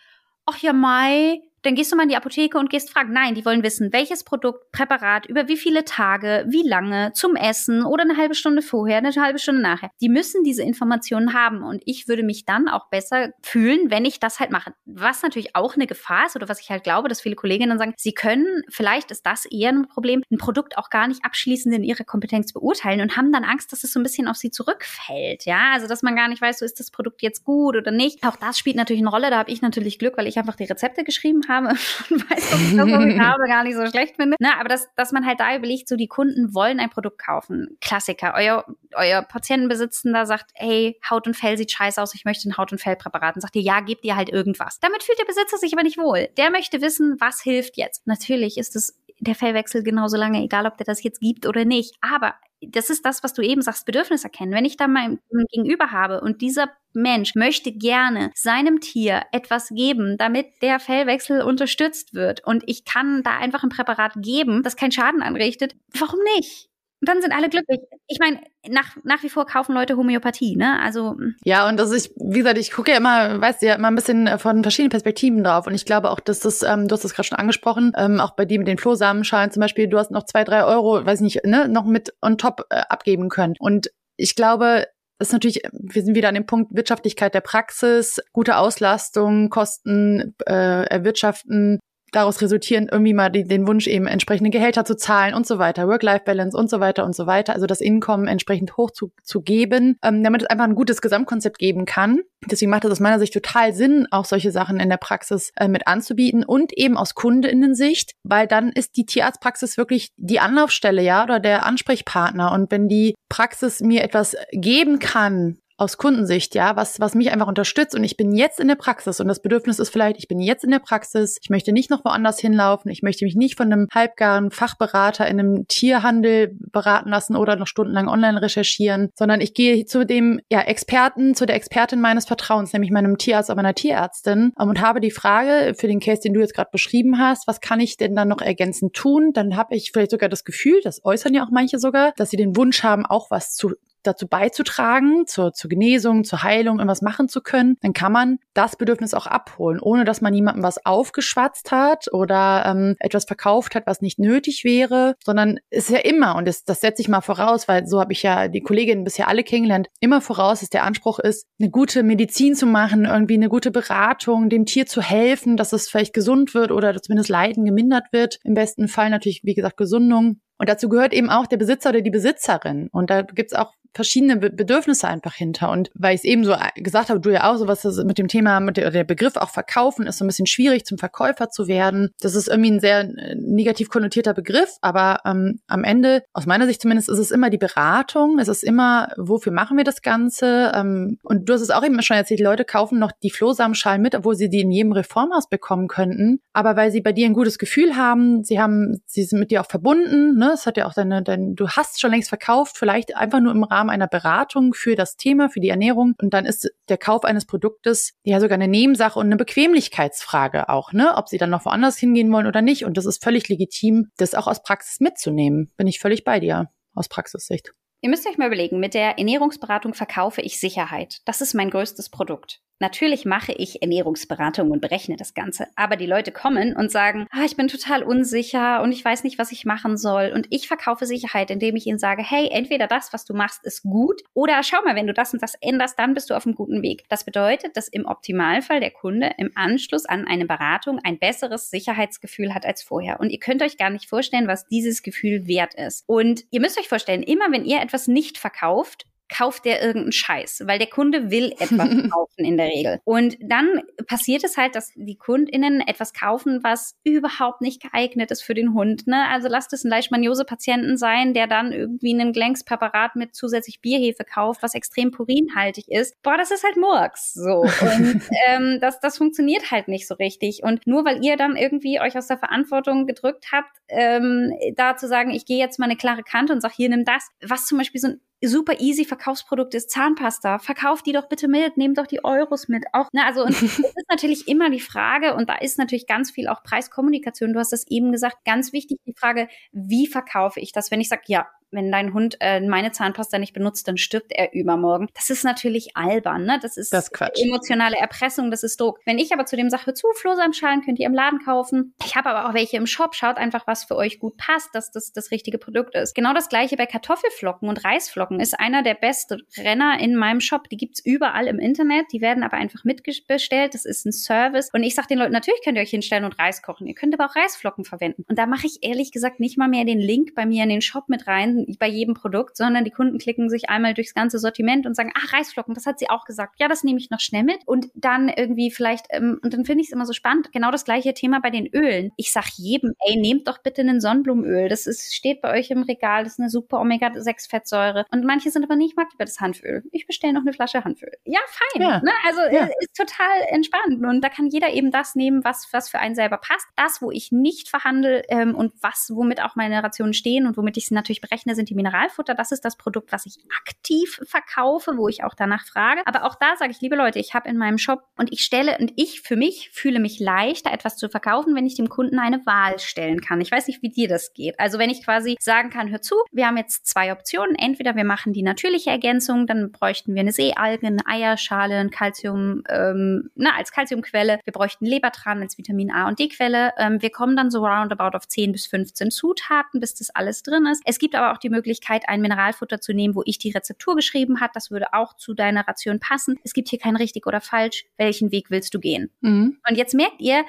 ach 0.47 0.59
ja, 0.59 0.73
Mai, 0.73 1.41
dann 1.63 1.75
gehst 1.77 1.93
du 1.93 1.97
mal 1.97 2.03
in 2.03 2.09
die 2.09 2.17
Apotheke 2.17 2.59
und 2.59 2.71
gehst 2.71 2.91
fragen. 2.91 3.13
Nein, 3.13 3.35
die 3.35 3.45
wollen 3.45 3.63
wissen, 3.63 3.93
welches 3.93 4.25
Produkt, 4.25 4.73
Präparat, 4.73 5.27
über 5.27 5.49
wie 5.49 5.57
viele 5.57 5.85
Tage, 5.85 6.45
wie 6.49 6.67
lange, 6.67 7.13
zum 7.15 7.37
Essen 7.37 7.85
oder 7.85 8.03
eine 8.03 8.17
halbe 8.17 8.35
Stunde 8.35 8.63
vorher, 8.63 8.99
eine 8.99 9.13
halbe 9.13 9.39
Stunde 9.39 9.63
nachher. 9.63 9.91
Die 10.01 10.09
müssen 10.09 10.43
diese 10.43 10.63
Informationen 10.63 11.35
haben 11.35 11.63
und 11.63 11.83
ich 11.87 12.09
würde 12.09 12.25
mich 12.25 12.45
dann 12.45 12.69
auch 12.69 12.89
besser 12.89 13.31
fühlen, 13.43 13.91
wenn 13.91 14.05
ich 14.05 14.19
das 14.19 14.41
halt 14.41 14.51
mache. 14.51 14.75
Was 14.85 15.23
natürlich 15.23 15.55
auch 15.55 15.77
eine 15.77 15.87
Gefahr 15.87 16.27
ist 16.27 16.37
oder 16.37 16.49
was 16.49 16.61
ich 16.61 16.71
halt 16.71 16.85
glaube, 16.85 17.09
dass 17.09 17.21
viele 17.21 17.37
Kolleginnen 17.37 17.79
sagen, 17.79 17.95
sie 17.97 18.13
können, 18.13 18.63
vielleicht 18.69 19.11
ist 19.11 19.25
das 19.25 19.45
eher 19.45 19.71
ein 19.71 19.87
Problem, 19.87 20.23
ein 20.31 20.39
Produkt 20.39 20.77
auch 20.79 20.91
gar 20.91 21.07
nicht 21.07 21.25
abschließend 21.25 21.75
in 21.75 21.85
ihre 21.85 22.05
Kompetenz 22.05 22.53
beurteilen 22.53 23.01
und 23.01 23.17
haben 23.17 23.33
dann 23.33 23.45
Angst, 23.45 23.73
dass 23.73 23.85
es 23.85 23.93
so 23.93 24.01
ein 24.01 24.03
bisschen 24.03 24.27
auf 24.27 24.37
sie 24.37 24.51
zurückfällt. 24.51 25.45
Ja, 25.45 25.73
also 25.73 25.87
dass 25.87 26.03
man 26.03 26.17
gar 26.17 26.29
nicht 26.29 26.43
weiß, 26.43 26.59
so 26.59 26.65
ist 26.65 26.81
das 26.81 26.91
Produkt 26.91 27.23
jetzt 27.23 27.45
gut 27.45 27.77
oder 27.77 27.93
nicht. 27.93 28.25
Auch 28.27 28.37
das 28.37 28.59
spielt 28.59 28.77
natürlich 28.77 29.03
eine 29.03 29.11
Rolle. 29.11 29.31
Da 29.31 29.39
habe 29.39 29.51
ich 29.51 29.63
natürlich 29.63 29.99
Glück, 29.99 30.17
weil 30.17 30.27
ich 30.27 30.39
einfach 30.39 30.57
die 30.57 30.65
Rezepte 30.65 31.05
geschrieben 31.05 31.43
habe 31.49 31.52
habe 31.53 31.69
und 32.11 32.31
weiß, 32.31 32.51
dass 32.51 32.61
ich 32.61 32.77
das, 32.77 32.91
was 32.91 33.05
ich 33.05 33.19
habe, 33.21 33.45
gar 33.47 33.65
nicht 33.65 33.77
so 33.77 33.87
schlecht 33.87 34.17
finde. 34.17 34.37
Na, 34.41 34.59
aber 34.59 34.69
dass, 34.69 34.89
dass 34.97 35.13
man 35.13 35.27
halt 35.27 35.41
da 35.41 35.55
überlegt, 35.55 35.89
so 35.89 35.97
die 35.97 36.09
Kunden 36.09 36.55
wollen 36.55 36.81
ein 36.81 36.91
Produkt 36.91 37.25
kaufen. 37.25 37.77
Klassiker. 37.81 38.35
Euer, 38.37 38.65
euer 38.95 39.23
Patientenbesitzender 39.23 40.27
sagt, 40.27 40.51
hey, 40.55 40.99
Haut 41.09 41.27
und 41.27 41.37
Fell 41.37 41.57
sieht 41.57 41.71
scheiße 41.71 42.01
aus, 42.01 42.15
ich 42.15 42.25
möchte 42.25 42.49
ein 42.49 42.57
Haut- 42.57 42.73
und 42.73 42.79
Fellpräparat. 42.79 43.35
Und 43.35 43.41
sagt 43.43 43.57
ihr, 43.57 43.63
ja, 43.63 43.81
gebt 43.81 44.05
ihr 44.05 44.17
halt 44.17 44.31
irgendwas. 44.31 44.79
Damit 44.81 45.03
fühlt 45.03 45.19
der 45.19 45.25
Besitzer 45.25 45.59
sich 45.59 45.73
aber 45.73 45.83
nicht 45.83 45.99
wohl. 45.99 46.29
Der 46.37 46.51
möchte 46.51 46.81
wissen, 46.81 47.17
was 47.21 47.43
hilft 47.43 47.77
jetzt. 47.77 48.07
Natürlich 48.07 48.59
ist 48.59 48.77
es 48.77 48.99
der 49.23 49.35
Fellwechsel 49.35 49.83
genauso 49.83 50.17
lange, 50.17 50.43
egal 50.43 50.67
ob 50.67 50.77
der 50.77 50.87
das 50.87 51.03
jetzt 51.03 51.21
gibt 51.21 51.47
oder 51.47 51.65
nicht. 51.65 51.95
Aber 52.01 52.35
das 52.61 52.91
ist 52.91 53.05
das, 53.05 53.23
was 53.23 53.33
du 53.33 53.43
eben 53.43 53.63
sagst, 53.63 53.87
Bedürfnis 53.87 54.25
erkennen. 54.25 54.53
Wenn 54.53 54.65
ich 54.65 54.77
da 54.77 54.89
mein 54.89 55.19
Gegenüber 55.51 55.91
habe 55.91 56.21
und 56.21 56.41
dieser 56.41 56.69
Mensch 56.93 57.35
möchte 57.35 57.73
gerne 57.73 58.31
seinem 58.35 58.81
Tier 58.81 59.23
etwas 59.33 59.69
geben, 59.69 60.17
damit 60.19 60.47
der 60.61 60.79
Fellwechsel 60.79 61.43
unterstützt 61.43 62.15
wird 62.15 62.45
und 62.47 62.65
ich 62.67 62.85
kann 62.85 63.23
da 63.23 63.39
einfach 63.39 63.63
ein 63.63 63.69
Präparat 63.69 64.13
geben, 64.17 64.63
das 64.63 64.77
keinen 64.77 64.93
Schaden 64.93 65.23
anrichtet, 65.23 65.75
warum 65.99 66.21
nicht? 66.37 66.69
Und 67.03 67.09
dann 67.09 67.21
sind 67.21 67.33
alle 67.33 67.49
glücklich. 67.49 67.81
Ich 68.07 68.21
meine, 68.21 68.39
nach, 68.69 68.97
nach 69.03 69.25
wie 69.25 69.29
vor 69.29 69.45
kaufen 69.45 69.75
Leute 69.75 69.97
Homöopathie, 69.97 70.55
ne? 70.55 70.81
Also. 70.81 71.17
Hm. 71.19 71.35
Ja, 71.45 71.69
und 71.69 71.77
das 71.77 71.91
ist, 71.91 72.13
wie 72.15 72.39
gesagt, 72.39 72.59
ich 72.59 72.71
gucke 72.71 72.93
ja 72.93 72.97
immer, 72.97 73.41
weißt 73.41 73.61
du 73.61 73.67
ja, 73.67 73.75
immer 73.75 73.89
ein 73.89 73.97
bisschen 73.97 74.39
von 74.39 74.63
verschiedenen 74.63 74.91
Perspektiven 74.91 75.43
drauf. 75.43 75.67
Und 75.67 75.75
ich 75.75 75.85
glaube 75.85 76.13
auch, 76.13 76.21
dass 76.21 76.39
das, 76.39 76.63
ähm, 76.63 76.87
du 76.87 76.95
hast 76.95 77.03
das 77.03 77.13
gerade 77.13 77.27
schon 77.27 77.39
angesprochen, 77.39 77.93
ähm, 77.97 78.21
auch 78.21 78.37
bei 78.37 78.45
dir 78.45 78.61
mit 78.61 78.69
den 78.69 78.79
Flohsamenschalen 78.79 79.51
zum 79.51 79.61
Beispiel, 79.63 79.89
du 79.89 79.99
hast 79.99 80.13
noch 80.13 80.27
zwei, 80.27 80.45
drei 80.45 80.65
Euro, 80.65 81.05
weiß 81.05 81.23
nicht, 81.23 81.45
ne, 81.45 81.69
noch 81.69 81.87
mit 81.87 82.15
on 82.23 82.39
top 82.39 82.67
äh, 82.71 82.83
abgeben 82.89 83.31
können. 83.31 83.55
Und 83.59 83.91
ich 84.17 84.37
glaube, 84.37 84.87
das 85.19 85.31
ist 85.31 85.33
natürlich, 85.33 85.63
wir 85.73 86.05
sind 86.05 86.15
wieder 86.15 86.29
an 86.29 86.37
dem 86.37 86.47
Punkt 86.47 86.73
Wirtschaftlichkeit 86.73 87.35
der 87.35 87.41
Praxis, 87.41 88.21
gute 88.33 88.59
Auslastung, 88.59 89.51
Kosten 89.51 90.37
äh, 90.47 90.85
erwirtschaften, 90.85 91.81
daraus 92.13 92.41
resultieren, 92.41 92.89
irgendwie 92.91 93.15
mal 93.15 93.31
die, 93.31 93.45
den 93.45 93.67
Wunsch, 93.67 93.87
eben 93.87 94.07
entsprechende 94.07 94.51
Gehälter 94.51 94.85
zu 94.85 94.97
zahlen 94.97 95.35
und 95.35 95.47
so 95.47 95.59
weiter, 95.59 95.89
Work-Life-Balance 95.89 96.57
und 96.57 96.71
so 96.71 96.79
weiter 96.79 97.05
und 97.05 97.17
so 97.17 97.27
weiter, 97.27 97.55
also 97.55 97.67
das 97.67 97.83
Einkommen 97.83 98.29
entsprechend 98.29 98.77
hoch 98.77 98.91
zu, 98.91 99.13
zu 99.23 99.41
geben, 99.41 99.97
ähm, 100.03 100.23
damit 100.23 100.43
es 100.43 100.49
einfach 100.49 100.65
ein 100.65 100.75
gutes 100.75 101.01
Gesamtkonzept 101.01 101.59
geben 101.59 101.85
kann. 101.87 102.21
Deswegen 102.51 102.71
macht 102.71 102.85
es 102.85 102.91
aus 102.91 103.01
meiner 103.01 103.19
Sicht 103.19 103.33
total 103.33 103.73
Sinn, 103.73 104.07
auch 104.11 104.25
solche 104.25 104.51
Sachen 104.53 104.81
in 104.81 104.89
der 104.89 104.97
Praxis 104.97 105.53
äh, 105.57 105.69
mit 105.69 105.87
anzubieten 105.87 106.45
und 106.45 106.73
eben 106.73 106.97
aus 106.97 107.15
Kundinnensicht, 107.15 108.13
weil 108.25 108.47
dann 108.47 108.71
ist 108.71 108.97
die 108.97 109.07
Tierarztpraxis 109.07 109.77
wirklich 109.77 110.11
die 110.17 110.41
Anlaufstelle, 110.41 111.03
ja, 111.03 111.25
oder 111.25 111.41
der 111.41 111.65
Ansprechpartner. 111.65 112.53
Und 112.53 112.71
wenn 112.71 112.89
die 112.89 113.15
Praxis 113.29 113.81
mir 113.81 114.03
etwas 114.03 114.37
geben 114.53 114.99
kann, 114.99 115.59
aus 115.83 115.97
Kundensicht, 115.97 116.55
ja, 116.55 116.77
was, 116.77 117.01
was 117.01 117.15
mich 117.15 117.33
einfach 117.33 117.49
unterstützt 117.49 117.97
und 117.97 118.05
ich 118.05 118.17
bin 118.17 118.33
jetzt 118.33 118.61
in 118.61 118.69
der 118.69 118.77
Praxis 118.77 119.19
und 119.21 119.27
das 119.27 119.43
Bedürfnis 119.43 119.81
ist 119.81 119.91
vielleicht, 119.91 120.17
ich 120.17 120.29
bin 120.29 120.41
jetzt 120.41 120.63
in 120.63 120.71
der 120.71 120.79
Praxis, 120.79 121.39
ich 121.43 121.51
möchte 121.51 121.73
nicht 121.73 121.91
noch 121.91 122.05
woanders 122.05 122.39
hinlaufen, 122.39 122.91
ich 122.91 123.03
möchte 123.03 123.25
mich 123.25 123.35
nicht 123.35 123.57
von 123.57 123.73
einem 123.73 123.89
halbgaren 123.93 124.53
Fachberater 124.53 125.27
in 125.27 125.41
einem 125.41 125.67
Tierhandel 125.67 126.57
beraten 126.71 127.11
lassen 127.11 127.35
oder 127.35 127.57
noch 127.57 127.67
stundenlang 127.67 128.09
online 128.09 128.41
recherchieren, 128.41 129.11
sondern 129.15 129.41
ich 129.41 129.55
gehe 129.55 129.85
zu 129.85 130.07
dem 130.07 130.41
ja, 130.51 130.61
Experten, 130.61 131.35
zu 131.35 131.47
der 131.47 131.57
Expertin 131.57 132.01
meines 132.01 132.27
Vertrauens, 132.27 132.73
nämlich 132.73 132.93
meinem 132.93 133.19
Tierarzt 133.19 133.51
oder 133.51 133.57
meiner 133.57 133.75
Tierärztin 133.75 134.53
und 134.55 134.81
habe 134.81 135.01
die 135.01 135.11
Frage 135.11 135.75
für 135.77 135.89
den 135.89 135.99
Case, 135.99 136.21
den 136.23 136.33
du 136.33 136.41
jetzt 136.41 136.55
gerade 136.55 136.71
beschrieben 136.71 137.19
hast, 137.19 137.49
was 137.49 137.61
kann 137.61 137.81
ich 137.81 137.97
denn 137.97 138.15
dann 138.15 138.29
noch 138.29 138.41
ergänzend 138.41 138.95
tun? 138.95 139.33
Dann 139.35 139.57
habe 139.57 139.75
ich 139.75 139.91
vielleicht 139.93 140.13
sogar 140.13 140.29
das 140.29 140.45
Gefühl, 140.45 140.81
das 140.85 141.05
äußern 141.05 141.35
ja 141.35 141.45
auch 141.45 141.51
manche 141.51 141.81
sogar, 141.81 142.13
dass 142.17 142.31
sie 142.31 142.37
den 142.37 142.57
Wunsch 142.57 142.85
haben, 142.85 143.05
auch 143.05 143.31
was 143.31 143.55
zu 143.55 143.73
dazu 144.03 144.27
beizutragen, 144.27 145.27
zur, 145.27 145.53
zur 145.53 145.69
Genesung, 145.69 146.25
zur 146.25 146.43
Heilung, 146.43 146.79
irgendwas 146.79 147.03
machen 147.03 147.29
zu 147.29 147.41
können, 147.41 147.77
dann 147.81 147.93
kann 147.93 148.13
man 148.13 148.39
das 148.55 148.77
Bedürfnis 148.77 149.15
auch 149.15 149.27
abholen, 149.27 149.81
ohne 149.81 150.05
dass 150.05 150.21
man 150.21 150.35
jemandem 150.35 150.63
was 150.63 150.85
aufgeschwatzt 150.85 151.71
hat 151.71 152.13
oder 152.13 152.65
ähm, 152.67 152.97
etwas 152.99 153.25
verkauft 153.25 153.75
hat, 153.75 153.87
was 153.87 154.01
nicht 154.01 154.19
nötig 154.19 154.65
wäre, 154.65 155.15
sondern 155.25 155.59
ist 155.71 155.91
ja 155.91 155.99
immer, 155.99 156.37
und 156.37 156.47
das, 156.47 156.65
das 156.65 156.81
setze 156.81 157.03
ich 157.03 157.09
mal 157.09 157.21
voraus, 157.21 157.69
weil 157.69 157.87
so 157.87 158.01
habe 158.01 158.13
ich 158.13 158.23
ja 158.23 158.49
die 158.49 158.61
Kolleginnen 158.61 159.05
bisher 159.05 159.29
alle 159.29 159.45
kennengelernt, 159.45 159.89
immer 160.01 160.21
voraus, 160.21 160.61
dass 160.61 160.71
der 160.71 160.85
Anspruch 160.85 161.19
ist, 161.19 161.47
eine 161.61 161.71
gute 161.71 162.03
Medizin 162.03 162.55
zu 162.55 162.67
machen, 162.67 163.05
irgendwie 163.05 163.35
eine 163.35 163.49
gute 163.49 163.71
Beratung, 163.71 164.49
dem 164.49 164.67
Tier 164.67 164.87
zu 164.87 165.01
helfen, 165.01 165.57
dass 165.57 165.73
es 165.73 165.89
vielleicht 165.89 166.15
gesund 166.15 166.55
wird 166.55 166.71
oder 166.73 167.01
zumindest 167.01 167.29
Leiden 167.29 167.65
gemindert 167.65 168.05
wird. 168.13 168.39
Im 168.45 168.55
besten 168.55 168.89
Fall 168.89 169.11
natürlich, 169.11 169.43
wie 169.45 169.55
gesagt, 169.55 169.77
Gesundung. 169.77 170.41
Und 170.63 170.69
dazu 170.69 170.89
gehört 170.89 171.13
eben 171.13 171.29
auch 171.29 171.49
der 171.49 171.57
Besitzer 171.57 171.91
oder 171.91 172.03
die 172.03 172.11
Besitzerin. 172.13 172.89
Und 172.93 173.11
da 173.11 173.23
gibt's 173.23 173.53
auch 173.53 173.73
verschiedene 173.95 174.37
Be 174.37 174.51
Bedürfnisse 174.51 175.09
einfach 175.09 175.35
hinter. 175.35 175.71
Und 175.71 175.91
weil 175.95 176.15
ich 176.15 176.21
es 176.21 176.25
eben 176.25 176.45
so 176.45 176.53
äh, 176.53 176.81
gesagt 176.81 177.11
habe, 177.11 177.21
du 177.21 177.31
ja 177.31 177.51
auch 177.51 177.57
sowas 177.57 177.85
mit 178.05 178.19
dem 178.19 178.29
Thema, 178.29 178.61
mit 178.61 178.77
der, 178.77 178.91
der 178.91 179.05
Begriff 179.05 179.37
auch 179.37 179.51
verkaufen, 179.51 180.07
ist 180.07 180.19
so 180.19 180.25
ein 180.25 180.29
bisschen 180.29 180.47
schwierig, 180.47 180.85
zum 180.85 180.99
Verkäufer 180.99 181.51
zu 181.51 181.67
werden. 181.67 182.11
Das 182.21 182.35
ist 182.35 182.49
irgendwie 182.49 182.71
ein 182.71 182.81
sehr 182.81 183.01
äh, 183.01 183.35
negativ 183.35 183.89
konnotierter 183.89 184.35
Begriff, 184.35 184.77
aber 184.81 185.21
ähm, 185.25 185.61
am 185.67 185.85
Ende, 185.85 186.23
aus 186.33 186.47
meiner 186.47 186.67
Sicht 186.67 186.81
zumindest, 186.81 187.09
ist 187.09 187.19
es 187.19 187.31
immer 187.31 187.51
die 187.51 187.59
Beratung, 187.59 188.39
es 188.39 188.49
ist 188.49 188.63
immer, 188.63 189.13
wofür 189.17 189.53
machen 189.53 189.77
wir 189.77 189.85
das 189.85 190.03
Ganze? 190.03 190.73
Ähm, 190.75 191.19
und 191.23 191.49
du 191.49 191.53
hast 191.53 191.63
es 191.63 191.71
auch 191.71 191.85
eben 191.85 192.01
schon 192.03 192.17
erzählt, 192.17 192.41
die 192.41 192.45
Leute 192.45 192.65
kaufen 192.65 192.99
noch 192.99 193.13
die 193.23 193.31
Flohsamenschalen 193.31 194.01
mit, 194.01 194.15
obwohl 194.15 194.37
sie 194.37 194.49
die 194.49 194.61
in 194.61 194.71
jedem 194.71 194.93
Reformhaus 194.93 195.49
bekommen 195.49 195.89
könnten. 195.89 196.41
Aber 196.53 196.77
weil 196.77 196.91
sie 196.91 197.01
bei 197.01 197.13
dir 197.13 197.27
ein 197.27 197.35
gutes 197.35 197.59
Gefühl 197.59 197.97
haben, 197.97 198.45
sie 198.45 198.61
haben, 198.61 199.03
sie 199.07 199.25
sind 199.25 199.39
mit 199.39 199.51
dir 199.51 199.61
auch 199.61 199.69
verbunden, 199.69 200.39
ne? 200.39 200.52
Es 200.53 200.67
hat 200.67 200.77
ja 200.77 200.87
auch 200.87 200.95
deine, 200.95 201.23
dein, 201.23 201.55
du 201.55 201.69
hast 201.69 202.01
schon 202.01 202.11
längst 202.11 202.29
verkauft, 202.29 202.77
vielleicht 202.77 203.17
einfach 203.17 203.41
nur 203.41 203.53
im 203.53 203.65
Rahmen 203.65 203.91
einer 203.91 204.09
Beratung 204.09 204.75
für 204.75 204.97
das 204.97 205.17
Thema, 205.17 205.49
für 205.49 205.61
die 205.61 205.69
Ernährung. 205.69 206.15
Und 206.21 206.35
dann 206.35 206.45
ist 206.45 206.71
der 206.89 206.99
Kauf 206.99 207.25
eines 207.25 207.47
Produktes 207.47 208.13
ja 208.23 208.41
sogar 208.41 208.55
eine 208.55 208.69
Nebensache 208.69 209.19
und 209.19 209.27
eine 209.27 209.37
Bequemlichkeitsfrage 209.37 210.69
auch, 210.69 210.93
ne? 210.93 211.15
Ob 211.17 211.29
sie 211.29 211.39
dann 211.39 211.51
noch 211.51 211.65
woanders 211.65 211.99
hingehen 211.99 212.33
wollen 212.33 212.47
oder 212.47 212.63
nicht. 212.63 212.85
Und 212.85 212.97
das 212.97 213.07
ist 213.07 213.23
völlig 213.23 213.49
legitim, 213.49 214.11
das 214.17 214.35
auch 214.35 214.47
aus 214.47 214.63
Praxis 214.63 215.01
mitzunehmen. 215.01 215.73
Bin 215.77 215.87
ich 215.87 215.99
völlig 215.99 216.25
bei 216.25 216.41
dir 216.41 216.71
aus 216.95 217.09
Praxissicht. 217.09 217.73
Ihr 218.05 218.11
müsst 218.11 218.27
euch 218.27 218.37
mal 218.37 218.49
überlegen, 218.49 218.81
mit 218.81 218.95
der 218.95 219.19
Ernährungsberatung 219.19 219.95
verkaufe 219.95 220.41
ich 220.41 220.59
Sicherheit. 220.59 221.21
Das 221.25 221.41
ist 221.41 221.55
mein 221.55 221.71
größtes 221.71 222.11
Produkt. 222.11 222.61
Natürlich 222.83 223.25
mache 223.25 223.53
ich 223.53 223.81
Ernährungsberatung 223.81 224.73
und 224.73 224.81
berechne 224.81 225.15
das 225.15 225.35
Ganze, 225.35 225.69
aber 225.77 225.95
die 225.95 226.05
Leute 226.05 226.33
kommen 226.33 226.75
und 226.75 226.91
sagen, 226.91 227.29
ah, 227.31 227.45
ich 227.45 227.55
bin 227.55 227.69
total 227.69 228.03
unsicher 228.03 228.83
und 228.83 228.91
ich 228.91 229.05
weiß 229.05 229.23
nicht, 229.23 229.39
was 229.39 229.53
ich 229.53 229.65
machen 229.65 229.97
soll. 229.97 230.33
Und 230.35 230.49
ich 230.51 230.67
verkaufe 230.67 231.07
Sicherheit, 231.07 231.53
indem 231.53 231.77
ich 231.77 231.87
ihnen 231.87 232.01
sage, 232.01 232.25
hey, 232.29 232.49
entweder 232.51 232.89
das, 232.89 233.13
was 233.13 233.25
du 233.25 233.35
machst, 233.35 233.65
ist 233.65 233.85
gut 233.85 234.23
oder 234.35 234.61
schau 234.65 234.83
mal, 234.85 234.97
wenn 234.97 235.07
du 235.07 235.13
das 235.13 235.33
und 235.33 235.41
das 235.41 235.55
änderst, 235.61 235.97
dann 235.97 236.15
bist 236.15 236.29
du 236.29 236.35
auf 236.35 236.45
einem 236.45 236.57
guten 236.57 236.83
Weg. 236.83 237.05
Das 237.09 237.23
bedeutet, 237.23 237.77
dass 237.77 237.87
im 237.87 238.05
Optimalfall 238.05 238.81
der 238.81 238.91
Kunde 238.91 239.31
im 239.39 239.53
Anschluss 239.55 240.05
an 240.05 240.27
eine 240.27 240.47
Beratung 240.47 240.99
ein 241.05 241.21
besseres 241.21 241.71
Sicherheitsgefühl 241.71 242.53
hat 242.53 242.67
als 242.67 242.83
vorher. 242.83 243.21
Und 243.21 243.31
ihr 243.31 243.39
könnt 243.39 243.63
euch 243.63 243.77
gar 243.77 243.91
nicht 243.91 244.09
vorstellen, 244.09 244.49
was 244.49 244.67
dieses 244.67 245.05
Gefühl 245.05 245.47
wert 245.47 245.75
ist. 245.75 246.03
Und 246.09 246.47
ihr 246.51 246.61
müsst 246.61 246.81
euch 246.81 246.89
vorstellen, 246.89 247.23
immer 247.23 247.53
wenn 247.53 247.65
ihr 247.65 247.81
etwas 247.81 248.09
nicht 248.09 248.39
verkauft, 248.39 249.07
kauft 249.33 249.65
der 249.65 249.83
irgendeinen 249.83 250.13
Scheiß, 250.13 250.65
weil 250.67 250.79
der 250.79 250.89
Kunde 250.89 251.31
will 251.31 251.53
etwas 251.59 251.89
kaufen 252.13 252.45
in 252.45 252.57
der 252.57 252.67
Regel. 252.67 253.01
Und 253.05 253.37
dann 253.41 253.83
passiert 254.07 254.45
es 254.45 254.57
halt, 254.57 254.75
dass 254.77 254.93
die 254.95 255.17
KundInnen 255.17 255.81
etwas 255.81 256.13
kaufen, 256.13 256.61
was 256.63 256.97
überhaupt 257.03 257.63
nicht 257.63 257.83
geeignet 257.83 258.31
ist 258.31 258.43
für 258.43 258.55
den 258.55 258.75
Hund. 258.75 259.07
Ne? 259.07 259.29
Also 259.29 259.49
lasst 259.49 259.73
es 259.73 259.85
ein 259.85 259.91
Leishmaniose-Patienten 259.91 260.97
sein, 260.97 261.35
der 261.35 261.47
dann 261.47 261.73
irgendwie 261.73 262.13
einen 262.13 262.33
Gelenkspräparat 262.33 263.17
mit 263.17 263.35
zusätzlich 263.35 263.81
Bierhefe 263.81 264.25
kauft, 264.25 264.63
was 264.63 264.75
extrem 264.75 265.11
purinhaltig 265.11 265.89
ist. 265.89 266.21
Boah, 266.23 266.37
das 266.37 266.51
ist 266.51 266.65
halt 266.65 266.77
Murks. 266.77 267.33
So. 267.33 267.63
Und 267.63 268.23
ähm, 268.49 268.79
das, 268.81 269.01
das 269.01 269.17
funktioniert 269.17 269.71
halt 269.71 269.89
nicht 269.89 270.07
so 270.07 270.15
richtig. 270.15 270.63
Und 270.63 270.87
nur 270.87 271.05
weil 271.05 271.25
ihr 271.25 271.37
dann 271.37 271.57
irgendwie 271.57 272.01
euch 272.01 272.17
aus 272.19 272.27
der 272.27 272.39
Verantwortung 272.39 273.07
gedrückt 273.07 273.47
habt, 273.53 273.79
ähm, 273.89 274.53
da 274.77 274.97
zu 274.97 275.09
sagen, 275.09 275.31
ich 275.31 275.47
gehe 275.47 275.59
jetzt 275.59 275.79
mal 275.79 275.87
eine 275.87 275.97
klare 275.97 276.23
Kante 276.23 276.53
und 276.53 276.61
sag, 276.61 276.73
hier 276.73 276.91
nimm 276.91 277.05
das, 277.05 277.29
was 277.43 277.67
zum 277.67 277.79
Beispiel 277.79 278.01
so 278.01 278.09
ein 278.09 278.21
super 278.43 278.81
easy 278.81 279.05
Verkaufsprodukt 279.05 279.75
ist 279.75 279.91
Zahnpasta. 279.91 280.59
Verkauft 280.59 281.07
die 281.07 281.13
doch 281.13 281.29
bitte 281.29 281.49
mit, 281.49 281.77
nehmt 281.77 281.99
doch 281.99 282.07
die 282.07 282.25
Euros 282.25 282.69
mit. 282.69 282.85
Auch, 282.93 283.09
ne, 283.13 283.25
also 283.25 283.43
und 283.43 283.51
es 283.63 283.79
ist 283.79 284.09
natürlich 284.11 284.49
immer 284.49 284.71
die 284.71 284.81
Frage, 284.81 285.35
und 285.35 285.49
da 285.49 285.57
ist 285.57 285.79
natürlich 285.79 286.07
ganz 286.07 286.31
viel 286.31 286.49
auch 286.49 286.63
Preiskommunikation. 286.63 287.53
Du 287.53 287.59
hast 287.59 287.73
das 287.73 287.87
eben 287.89 288.13
gesagt, 288.13 288.45
ganz 288.45 288.73
wichtig 288.73 288.99
die 289.07 289.15
Frage, 289.15 289.49
wie 289.73 290.07
verkaufe 290.07 290.61
ich 290.61 290.73
das? 290.73 290.91
Wenn 290.91 291.01
ich 291.01 291.09
sage, 291.09 291.23
ja, 291.27 291.49
wenn 291.73 291.91
dein 291.91 292.15
Hund 292.15 292.37
äh, 292.41 292.61
meine 292.61 292.93
Zahnpasta 292.93 293.39
nicht 293.39 293.53
benutzt, 293.53 293.89
dann 293.89 293.97
stirbt 293.97 294.33
er 294.33 294.53
übermorgen. 294.53 295.09
Das 295.15 295.31
ist 295.31 295.45
natürlich 295.45 295.97
albern, 295.97 296.45
ne? 296.45 296.59
Das 296.63 296.77
ist 296.77 296.93
das 296.93 297.11
emotionale 297.35 297.97
Erpressung, 297.97 298.51
das 298.51 298.63
ist 298.63 298.81
Druck. 298.81 299.01
Wenn 299.05 299.19
ich 299.19 299.33
aber 299.33 299.47
zu 299.47 299.57
dem 299.57 299.71
sage, 299.71 299.95
zu, 299.95 300.07
Flohsamschalen 300.15 300.83
könnt 300.83 300.99
ihr 300.99 301.07
im 301.07 301.15
Laden 301.15 301.41
kaufen. 301.45 301.95
Ich 302.05 302.15
habe 302.15 302.31
aber 302.31 302.49
auch 302.49 302.55
welche 302.55 302.77
im 302.77 302.87
Shop. 302.87 303.15
Schaut 303.15 303.37
einfach, 303.37 303.67
was 303.67 303.85
für 303.85 303.97
euch 303.97 304.19
gut 304.19 304.37
passt, 304.37 304.75
dass 304.75 304.91
das 304.91 305.13
das 305.13 305.31
richtige 305.31 305.59
Produkt 305.59 305.95
ist. 305.95 306.15
Genau 306.15 306.33
das 306.33 306.49
gleiche 306.49 306.77
bei 306.77 306.87
Kartoffelflocken 306.87 307.69
und 307.69 307.85
Reisflocken 307.85 308.41
ist 308.41 308.59
einer 308.59 308.83
der 308.83 308.95
besten 308.95 309.43
Renner 309.57 309.99
in 310.01 310.17
meinem 310.17 310.41
Shop. 310.41 310.69
Die 310.69 310.77
gibt's 310.77 311.05
überall 311.05 311.47
im 311.47 311.59
Internet. 311.59 312.07
Die 312.13 312.21
werden 312.21 312.43
aber 312.43 312.57
einfach 312.57 312.85
mitbestellt. 312.85 313.75
Das 313.75 313.85
ist 313.85 314.07
ein 314.07 314.13
Service. 314.13 314.71
Und 314.73 314.83
ich 314.83 314.95
sage 314.95 315.09
den 315.09 315.19
Leuten, 315.19 315.33
natürlich 315.33 315.61
könnt 315.65 315.77
ihr 315.77 315.83
euch 315.83 315.91
hinstellen 315.91 316.25
und 316.25 316.39
Reis 316.39 316.63
kochen. 316.63 316.87
Ihr 316.87 316.95
könnt 316.95 317.15
aber 317.15 317.31
auch 317.31 317.37
Reisflocken 317.37 317.85
verwenden. 317.85 318.25
Und 318.29 318.39
da 318.39 318.47
mache 318.47 318.67
ich 318.67 318.79
ehrlich 318.83 319.13
gesagt 319.13 319.41
nicht 319.41 319.59
mal 319.59 319.69
mehr 319.69 319.85
den 319.85 319.99
Link 319.99 320.35
bei 320.35 320.47
mir 320.47 320.63
in 320.63 320.69
den 320.69 320.83
Shop 320.83 321.09
mit 321.09 321.27
rein, 321.27 321.62
bei 321.79 321.89
jedem 321.89 322.15
Produkt, 322.15 322.57
sondern 322.57 322.85
die 322.85 322.91
Kunden 322.91 323.19
klicken 323.19 323.49
sich 323.49 323.69
einmal 323.69 323.95
durchs 323.95 324.15
ganze 324.15 324.39
Sortiment 324.39 324.87
und 324.87 324.95
sagen, 324.95 325.13
ach, 325.17 325.33
Reisflocken, 325.33 325.75
das 325.75 325.87
hat 325.87 325.99
sie 325.99 326.11
auch 326.11 326.25
gesagt. 326.25 326.57
Ja, 326.59 326.69
das 326.69 326.85
nehme 326.85 326.99
ich 326.99 327.11
noch 327.11 327.21
schnell 327.21 327.45
mit. 327.45 327.61
Und 327.67 327.89
dann 327.95 328.29
irgendwie 328.29 328.71
vielleicht, 328.71 329.07
ähm, 329.11 329.41
und 329.43 329.53
dann 329.55 329.65
finde 329.65 329.83
ich 329.83 329.89
es 329.89 329.93
immer 329.93 330.07
so 330.07 330.13
spannend, 330.13 330.53
genau 330.53 330.71
das 330.71 330.85
gleiche 330.85 331.15
Thema 331.15 331.41
bei 331.41 331.51
den 331.51 331.67
Ölen. 331.67 332.13
Ich 332.17 332.33
sag 332.33 332.47
jedem, 332.57 332.95
ey, 333.07 333.17
nehmt 333.17 333.49
doch 333.49 333.59
bitte 333.59 333.83
einen 333.83 334.01
Sonnenblumenöl. 334.01 334.69
Das 334.69 334.87
ist, 334.87 335.15
steht 335.15 335.41
bei 335.41 335.59
euch 335.59 335.71
im 335.71 335.83
Regal, 335.83 336.25
das 336.25 336.35
ist 336.35 336.41
eine 336.41 336.51
super 336.51 336.81
Omega-6-Fettsäure. 336.81 338.05
Und 338.11 338.25
manche 338.25 338.51
sind 338.51 338.65
aber 338.65 338.77
nicht, 338.77 338.97
mag 338.97 339.09
lieber 339.13 339.25
das 339.25 339.41
Hanföl. 339.41 339.83
Ich 339.93 340.07
bestelle 340.07 340.33
noch 340.33 340.43
eine 340.43 340.53
Flasche 340.53 340.85
Hanföl. 340.85 341.13
Ja, 341.25 341.41
fein. 341.47 341.83
Ja. 341.83 342.01
Ne? 342.01 342.13
Also 342.27 342.41
ja. 342.55 342.69
ist 342.81 342.97
total 342.97 343.41
entspannt. 343.49 344.05
Und 344.05 344.23
da 344.23 344.29
kann 344.29 344.47
jeder 344.47 344.71
eben 344.71 344.91
das 344.91 345.15
nehmen, 345.15 345.45
was, 345.45 345.69
was 345.73 345.89
für 345.89 345.99
einen 345.99 346.15
selber 346.15 346.39
passt. 346.39 346.67
Das, 346.77 347.03
wo 347.03 347.11
ich 347.11 347.33
nicht 347.33 347.69
verhandle 347.69 348.23
ähm, 348.29 348.55
und 348.55 348.73
was, 348.81 349.11
womit 349.15 349.43
auch 349.43 349.57
meine 349.57 349.83
Rationen 349.83 350.15
stehen 350.15 350.47
und 350.47 350.57
womit 350.57 350.77
ich 350.77 350.87
sie 350.87 350.95
natürlich 350.95 351.21
berechne, 351.21 351.52
sind 351.55 351.69
die. 351.69 351.83
Mineralfutter, 351.83 352.35
das 352.35 352.53
ist 352.53 352.65
das 352.65 352.77
Produkt, 352.77 353.13
was 353.13 353.27
ich 353.27 353.39
aktiv 353.61 354.21
verkaufe, 354.25 354.97
wo 354.97 355.09
ich 355.09 355.25
auch 355.25 355.35
danach 355.35 355.67
frage. 355.67 356.03
Aber 356.07 356.25
auch 356.25 356.37
da 356.37 356.57
sage 356.57 356.71
ich, 356.71 356.81
liebe 356.81 356.97
Leute, 356.97 357.19
ich 357.19 357.35
habe 357.35 357.49
in 357.49 357.57
meinem 357.57 357.79
Shop 357.79 358.05
und 358.17 358.33
ich 358.33 358.45
stelle 358.45 358.79
und 358.79 358.93
ich 358.97 359.21
für 359.21 359.37
mich 359.37 359.71
fühle 359.73 359.99
mich 359.99 360.21
leichter, 360.21 360.73
etwas 360.73 360.97
zu 360.97 361.09
verkaufen, 361.09 361.55
wenn 361.55 361.67
ich 361.67 361.75
dem 361.75 361.89
Kunden 361.89 362.19
eine 362.19 362.45
Wahl 362.47 362.79
stellen 362.79 363.21
kann. 363.21 363.41
Ich 363.41 363.51
weiß 363.51 363.67
nicht, 363.67 363.83
wie 363.83 363.91
dir 363.91 364.09
das 364.09 364.33
geht. 364.33 364.59
Also 364.59 364.79
wenn 364.79 364.91
ich 364.91 365.05
quasi 365.05 365.37
sagen 365.41 365.71
kann, 365.71 365.91
hör 365.91 366.01
zu, 366.01 366.15
wir 366.31 366.47
haben 366.47 366.57
jetzt 366.57 366.87
zwei 366.87 367.13
Optionen. 367.13 367.57
Entweder 367.57 367.97
wir 367.97 368.05
machen 368.05 368.33
die 368.33 368.43
natürliche 368.43 368.91
Ergänzung, 368.91 369.47
dann 369.47 369.73
bräuchten 369.73 370.15
wir 370.15 370.21
eine 370.21 370.33
Seealge, 370.33 370.87
eine 370.87 371.05
Eierschale, 371.07 371.79
ein 371.79 371.91
Calcium, 371.91 372.63
ähm, 372.69 373.31
na, 373.35 373.57
als 373.57 373.73
Calciumquelle. 373.73 374.39
Wir 374.45 374.53
bräuchten 374.53 374.87
Lebertran 374.87 375.43
als 375.43 375.59
Vitamin 375.59 375.91
A 375.91 376.07
und 376.07 376.19
D-Quelle. 376.19 376.73
Ähm, 376.79 377.03
wir 377.03 377.11
kommen 377.11 377.37
dann 377.37 377.51
so 377.51 377.65
roundabout 377.67 378.17
auf 378.17 378.29
10 378.29 378.53
bis 378.53 378.67
15 378.67 379.11
Zutaten, 379.11 379.81
bis 379.81 379.95
das 379.95 380.11
alles 380.11 380.43
drin 380.43 380.67
ist. 380.67 380.83
Es 380.85 380.99
gibt 380.99 381.15
aber 381.15 381.32
auch 381.33 381.39
die 381.39 381.51
Möglichkeit, 381.51 382.09
ein 382.09 382.21
Mineralfutter 382.21 382.81
zu 382.81 382.93
nehmen, 382.93 383.15
wo 383.15 383.23
ich 383.25 383.39
die 383.39 383.51
Rezeptur 383.51 383.97
geschrieben 383.97 384.41
habe. 384.41 384.53
Das 384.55 384.71
würde 384.71 384.93
auch 384.93 385.17
zu 385.17 385.35
deiner 385.35 385.67
Ration 385.67 386.01
passen. 386.01 386.39
Es 386.45 386.53
gibt 386.53 386.69
hier 386.69 386.79
kein 386.79 386.97
richtig 386.97 387.27
oder 387.27 387.41
falsch. 387.41 387.85
Welchen 387.97 388.33
Weg 388.33 388.51
willst 388.51 388.75
du 388.75 388.81
gehen? 388.81 389.11
Mhm. 389.21 389.59
Und 389.69 389.77
jetzt 389.77 389.95
merkt 389.95 390.21
ihr, 390.21 390.45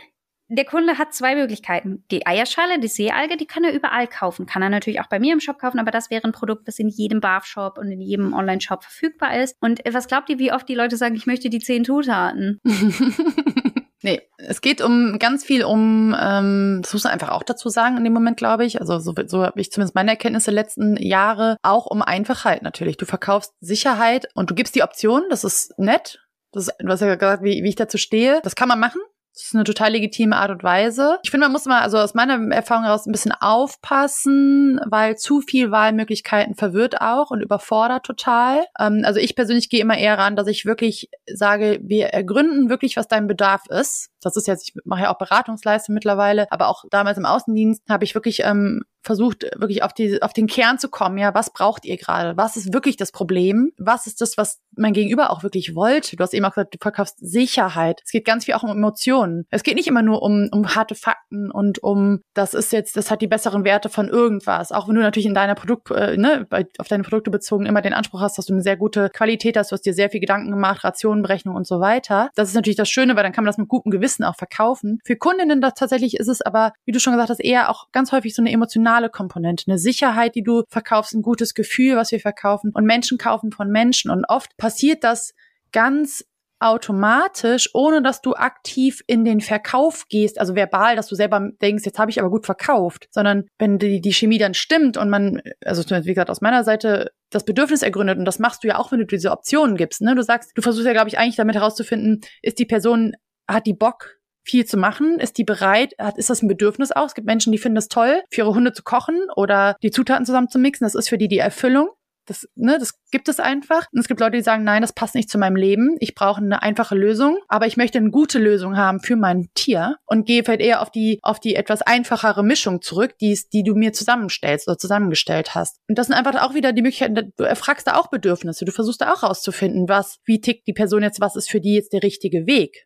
der 0.49 0.65
Kunde 0.65 0.97
hat 0.97 1.13
zwei 1.13 1.35
Möglichkeiten. 1.35 2.03
Die 2.11 2.27
Eierschale, 2.27 2.79
die 2.79 2.87
Seealge, 2.87 3.37
die 3.37 3.47
kann 3.47 3.63
er 3.63 3.73
überall 3.73 4.07
kaufen. 4.07 4.45
Kann 4.45 4.61
er 4.61 4.69
natürlich 4.69 4.99
auch 4.99 5.07
bei 5.07 5.19
mir 5.19 5.33
im 5.33 5.39
Shop 5.39 5.57
kaufen, 5.57 5.79
aber 5.79 5.89
das 5.89 6.09
wäre 6.11 6.23
ein 6.25 6.31
Produkt, 6.31 6.67
das 6.67 6.79
in 6.79 6.89
jedem 6.89 7.21
Barf-Shop 7.21 7.77
und 7.77 7.91
in 7.91 8.01
jedem 8.01 8.33
Online-Shop 8.33 8.83
verfügbar 8.83 9.41
ist. 9.41 9.57
Und 9.61 9.81
was 9.89 10.07
glaubt 10.07 10.29
ihr, 10.29 10.39
wie 10.39 10.51
oft 10.51 10.67
die 10.67 10.75
Leute 10.75 10.97
sagen, 10.97 11.15
ich 11.15 11.25
möchte 11.25 11.49
die 11.49 11.59
zehn 11.59 11.85
Zutaten? 11.85 12.59
Nee, 14.03 14.21
es 14.37 14.59
geht 14.59 14.81
um 14.81 15.17
ganz 15.17 15.45
viel 15.45 15.63
um, 15.63 16.13
ähm, 16.19 16.79
das 16.81 16.91
muss 16.91 17.05
man 17.05 17.13
einfach 17.13 17.29
auch 17.29 17.43
dazu 17.43 17.69
sagen 17.69 17.95
in 17.95 18.03
dem 18.03 18.11
Moment, 18.11 18.35
glaube 18.35 18.65
ich. 18.65 18.81
Also 18.81 18.99
so, 18.99 19.13
so 19.25 19.43
habe 19.43 19.61
ich 19.61 19.71
zumindest 19.71 19.95
meine 19.95 20.11
Erkenntnisse 20.11 20.51
letzten 20.51 20.97
Jahre 20.97 21.55
auch 21.63 21.85
um 21.85 22.01
Einfachheit 22.01 22.63
natürlich. 22.63 22.97
Du 22.97 23.05
verkaufst 23.05 23.53
Sicherheit 23.61 24.27
und 24.35 24.49
du 24.49 24.55
gibst 24.55 24.75
die 24.75 24.83
Option, 24.83 25.23
das 25.29 25.45
ist 25.45 25.79
nett. 25.79 26.19
Das 26.51 26.69
du 26.77 26.87
hast 26.87 26.99
ja 26.99 27.15
gesagt, 27.15 27.43
wie, 27.43 27.63
wie 27.63 27.69
ich 27.69 27.75
dazu 27.75 27.97
stehe. 27.97 28.41
Das 28.43 28.55
kann 28.55 28.67
man 28.67 28.79
machen. 28.79 29.01
Das 29.33 29.45
ist 29.45 29.55
eine 29.55 29.63
total 29.63 29.93
legitime 29.93 30.35
Art 30.35 30.51
und 30.51 30.63
Weise. 30.63 31.17
Ich 31.23 31.31
finde, 31.31 31.45
man 31.45 31.53
muss 31.53 31.65
mal, 31.65 31.81
also 31.81 31.97
aus 31.97 32.13
meiner 32.13 32.53
Erfahrung 32.53 32.83
heraus, 32.83 33.07
ein 33.07 33.11
bisschen 33.11 33.31
aufpassen, 33.31 34.79
weil 34.85 35.17
zu 35.17 35.41
viel 35.41 35.71
Wahlmöglichkeiten 35.71 36.53
verwirrt 36.53 37.01
auch 37.01 37.31
und 37.31 37.41
überfordert 37.41 38.05
total. 38.05 38.63
Ähm, 38.79 39.01
also 39.03 39.19
ich 39.19 39.35
persönlich 39.35 39.69
gehe 39.69 39.81
immer 39.81 39.97
eher 39.97 40.19
ran, 40.19 40.35
dass 40.35 40.47
ich 40.47 40.65
wirklich 40.65 41.09
sage, 41.33 41.79
wir 41.81 42.07
ergründen 42.07 42.69
wirklich, 42.69 42.95
was 42.95 43.07
dein 43.07 43.25
Bedarf 43.25 43.63
ist. 43.69 44.11
Das 44.21 44.35
ist 44.35 44.47
jetzt, 44.47 44.69
ich 44.69 44.75
mache 44.85 45.03
ja 45.03 45.13
auch 45.13 45.17
Beratungsleistung 45.17 45.95
mittlerweile, 45.95 46.51
aber 46.51 46.67
auch 46.67 46.85
damals 46.91 47.17
im 47.17 47.25
Außendienst 47.25 47.81
habe 47.89 48.03
ich 48.03 48.13
wirklich 48.13 48.41
ähm, 48.43 48.83
versucht, 49.03 49.43
wirklich 49.55 49.83
auf, 49.83 49.93
die, 49.93 50.21
auf 50.21 50.33
den 50.33 50.47
Kern 50.47 50.79
zu 50.79 50.89
kommen. 50.89 51.17
Ja, 51.17 51.33
was 51.33 51.51
braucht 51.51 51.85
ihr 51.85 51.97
gerade? 51.97 52.37
Was 52.37 52.55
ist 52.55 52.73
wirklich 52.73 52.97
das 52.97 53.11
Problem? 53.11 53.71
Was 53.77 54.07
ist 54.07 54.21
das, 54.21 54.37
was 54.37 54.59
mein 54.75 54.93
Gegenüber 54.93 55.29
auch 55.29 55.43
wirklich 55.43 55.75
wollte? 55.75 56.15
Du 56.15 56.23
hast 56.23 56.33
eben 56.33 56.45
auch 56.45 56.51
gesagt, 56.51 56.73
du 56.73 56.77
verkaufst 56.81 57.17
Sicherheit. 57.19 58.01
Es 58.05 58.11
geht 58.11 58.25
ganz 58.25 58.45
viel 58.45 58.53
auch 58.53 58.63
um 58.63 58.69
Emotionen. 58.69 59.45
Es 59.49 59.63
geht 59.63 59.75
nicht 59.75 59.87
immer 59.87 60.01
nur 60.01 60.21
um, 60.21 60.49
um 60.51 60.75
harte 60.75 60.95
Fakten 60.95 61.51
und 61.51 61.83
um, 61.83 62.21
das 62.33 62.53
ist 62.53 62.71
jetzt, 62.71 62.95
das 62.95 63.11
hat 63.11 63.21
die 63.21 63.27
besseren 63.27 63.63
Werte 63.65 63.89
von 63.89 64.07
irgendwas. 64.07 64.71
Auch 64.71 64.87
wenn 64.87 64.95
du 64.95 65.01
natürlich 65.01 65.25
in 65.25 65.33
deiner 65.33 65.55
Produkt, 65.55 65.91
äh, 65.91 66.17
ne, 66.17 66.47
auf 66.77 66.87
deine 66.87 67.03
Produkte 67.03 67.29
bezogen 67.29 67.65
immer 67.65 67.81
den 67.81 67.93
Anspruch 67.93 68.21
hast, 68.21 68.37
dass 68.37 68.45
du 68.45 68.53
eine 68.53 68.63
sehr 68.63 68.77
gute 68.77 69.09
Qualität 69.09 69.57
hast, 69.57 69.71
du 69.71 69.73
hast 69.73 69.85
dir 69.85 69.93
sehr 69.93 70.09
viel 70.09 70.19
Gedanken 70.19 70.49
gemacht, 70.49 70.83
Rationenberechnung 70.83 71.55
und 71.55 71.67
so 71.67 71.79
weiter. 71.79 72.29
Das 72.35 72.49
ist 72.49 72.55
natürlich 72.55 72.77
das 72.77 72.89
Schöne, 72.89 73.15
weil 73.15 73.23
dann 73.23 73.33
kann 73.33 73.43
man 73.43 73.49
das 73.49 73.57
mit 73.57 73.67
gutem 73.67 73.91
Gewissen 73.91 74.23
auch 74.23 74.35
verkaufen. 74.35 74.99
Für 75.03 75.15
Kundinnen 75.15 75.61
das 75.61 75.73
tatsächlich 75.73 76.15
ist 76.15 76.27
es 76.27 76.41
aber, 76.41 76.73
wie 76.85 76.91
du 76.91 76.99
schon 76.99 77.13
gesagt 77.13 77.29
hast, 77.29 77.43
eher 77.43 77.69
auch 77.69 77.91
ganz 77.91 78.11
häufig 78.11 78.33
so 78.33 78.41
eine 78.41 78.51
emotionale 78.51 78.92
emotionale 78.93 79.09
Komponente, 79.09 79.65
eine 79.67 79.77
Sicherheit, 79.77 80.35
die 80.35 80.43
du 80.43 80.63
verkaufst, 80.69 81.13
ein 81.13 81.21
gutes 81.21 81.53
Gefühl, 81.53 81.95
was 81.95 82.11
wir 82.11 82.19
verkaufen. 82.19 82.71
Und 82.73 82.85
Menschen 82.85 83.17
kaufen 83.17 83.51
von 83.51 83.69
Menschen. 83.69 84.11
Und 84.11 84.25
oft 84.27 84.55
passiert 84.57 85.03
das 85.03 85.33
ganz 85.71 86.25
automatisch, 86.59 87.69
ohne 87.73 88.01
dass 88.01 88.21
du 88.21 88.35
aktiv 88.35 89.01
in 89.05 89.25
den 89.25 89.41
Verkauf 89.41 90.05
gehst, 90.07 90.39
also 90.39 90.55
verbal, 90.55 90.95
dass 90.95 91.07
du 91.07 91.15
selber 91.15 91.49
denkst, 91.61 91.83
jetzt 91.85 91.99
habe 91.99 92.09
ich 92.09 92.21
aber 92.21 92.29
gut 92.29 92.45
verkauft, 92.45 93.09
sondern 93.11 93.47
wenn 93.59 93.79
die, 93.79 93.99
die 93.99 94.13
Chemie 94.13 94.37
dann 94.37 94.53
stimmt 94.53 94.95
und 94.95 95.09
man, 95.09 95.41
also 95.65 95.83
wie 95.83 96.13
gesagt, 96.13 96.29
aus 96.29 96.39
meiner 96.39 96.63
Seite 96.63 97.11
das 97.31 97.43
Bedürfnis 97.43 97.81
ergründet 97.81 98.17
und 98.17 98.23
das 98.23 98.39
machst 98.39 98.63
du 98.63 98.69
ja 98.69 98.77
auch, 98.77 98.93
wenn 98.93 98.99
du 98.99 99.05
diese 99.05 99.31
Optionen 99.31 99.75
gibst, 99.75 100.01
ne? 100.01 100.15
Du 100.15 100.23
sagst, 100.23 100.51
du 100.55 100.61
versuchst 100.61 100.87
ja, 100.87 100.93
glaube 100.93 101.09
ich, 101.09 101.17
eigentlich 101.17 101.35
damit 101.35 101.55
herauszufinden, 101.55 102.21
ist 102.41 102.59
die 102.59 102.65
Person, 102.65 103.13
hat 103.45 103.65
die 103.65 103.73
Bock, 103.73 104.21
viel 104.43 104.65
zu 104.65 104.77
machen? 104.77 105.19
Ist 105.19 105.37
die 105.37 105.43
bereit? 105.43 105.93
Ist 106.17 106.29
das 106.29 106.41
ein 106.41 106.47
Bedürfnis 106.47 106.91
auch? 106.91 107.07
Es 107.07 107.15
gibt 107.15 107.27
Menschen, 107.27 107.51
die 107.51 107.57
finden 107.57 107.77
es 107.77 107.87
toll, 107.87 108.21
für 108.29 108.41
ihre 108.41 108.53
Hunde 108.53 108.73
zu 108.73 108.83
kochen 108.83 109.19
oder 109.35 109.75
die 109.81 109.91
Zutaten 109.91 110.25
zusammen 110.25 110.49
zu 110.49 110.59
mixen. 110.59 110.85
Das 110.85 110.95
ist 110.95 111.09
für 111.09 111.17
die 111.17 111.27
die 111.27 111.39
Erfüllung. 111.39 111.89
Das, 112.25 112.47
ne, 112.55 112.77
das 112.79 112.93
gibt 113.11 113.27
es 113.27 113.39
einfach. 113.39 113.87
Und 113.91 113.99
es 113.99 114.07
gibt 114.07 114.19
Leute, 114.19 114.37
die 114.37 114.43
sagen, 114.43 114.63
nein, 114.63 114.81
das 114.81 114.93
passt 114.93 115.15
nicht 115.15 115.29
zu 115.29 115.37
meinem 115.37 115.55
Leben. 115.55 115.97
Ich 115.99 116.15
brauche 116.15 116.41
eine 116.41 116.61
einfache 116.61 116.95
Lösung, 116.95 117.37
aber 117.49 117.67
ich 117.67 117.75
möchte 117.75 117.97
eine 117.97 118.11
gute 118.11 118.39
Lösung 118.39 118.77
haben 118.77 119.01
für 119.01 119.15
mein 119.15 119.49
Tier 119.55 119.97
und 120.05 120.25
gehe 120.25 120.43
vielleicht 120.43 120.61
eher 120.61 120.81
auf 120.81 120.89
die, 120.89 121.19
auf 121.21 121.39
die 121.39 121.55
etwas 121.55 121.81
einfachere 121.81 122.43
Mischung 122.43 122.81
zurück, 122.81 123.17
die, 123.19 123.37
die 123.51 123.63
du 123.63 123.75
mir 123.75 123.93
zusammenstellst 123.93 124.67
oder 124.67 124.77
zusammengestellt 124.77 125.53
hast. 125.53 125.79
Und 125.89 125.97
das 125.97 126.07
sind 126.07 126.15
einfach 126.15 126.41
auch 126.41 126.53
wieder 126.53 126.71
die 126.71 126.81
Möglichkeiten, 126.81 127.33
du 127.35 127.43
erfragst 127.43 127.87
da 127.87 127.97
auch 127.97 128.09
Bedürfnisse. 128.09 128.65
Du 128.65 128.71
versuchst 128.71 129.01
da 129.01 129.13
auch 129.13 129.23
rauszufinden, 129.23 129.89
was, 129.89 130.19
wie 130.23 130.39
tickt 130.39 130.67
die 130.67 130.73
Person 130.73 131.03
jetzt, 131.03 131.19
was 131.19 131.35
ist 131.35 131.49
für 131.49 131.59
die 131.59 131.75
jetzt 131.75 131.91
der 131.91 132.03
richtige 132.03 132.47
Weg. 132.47 132.85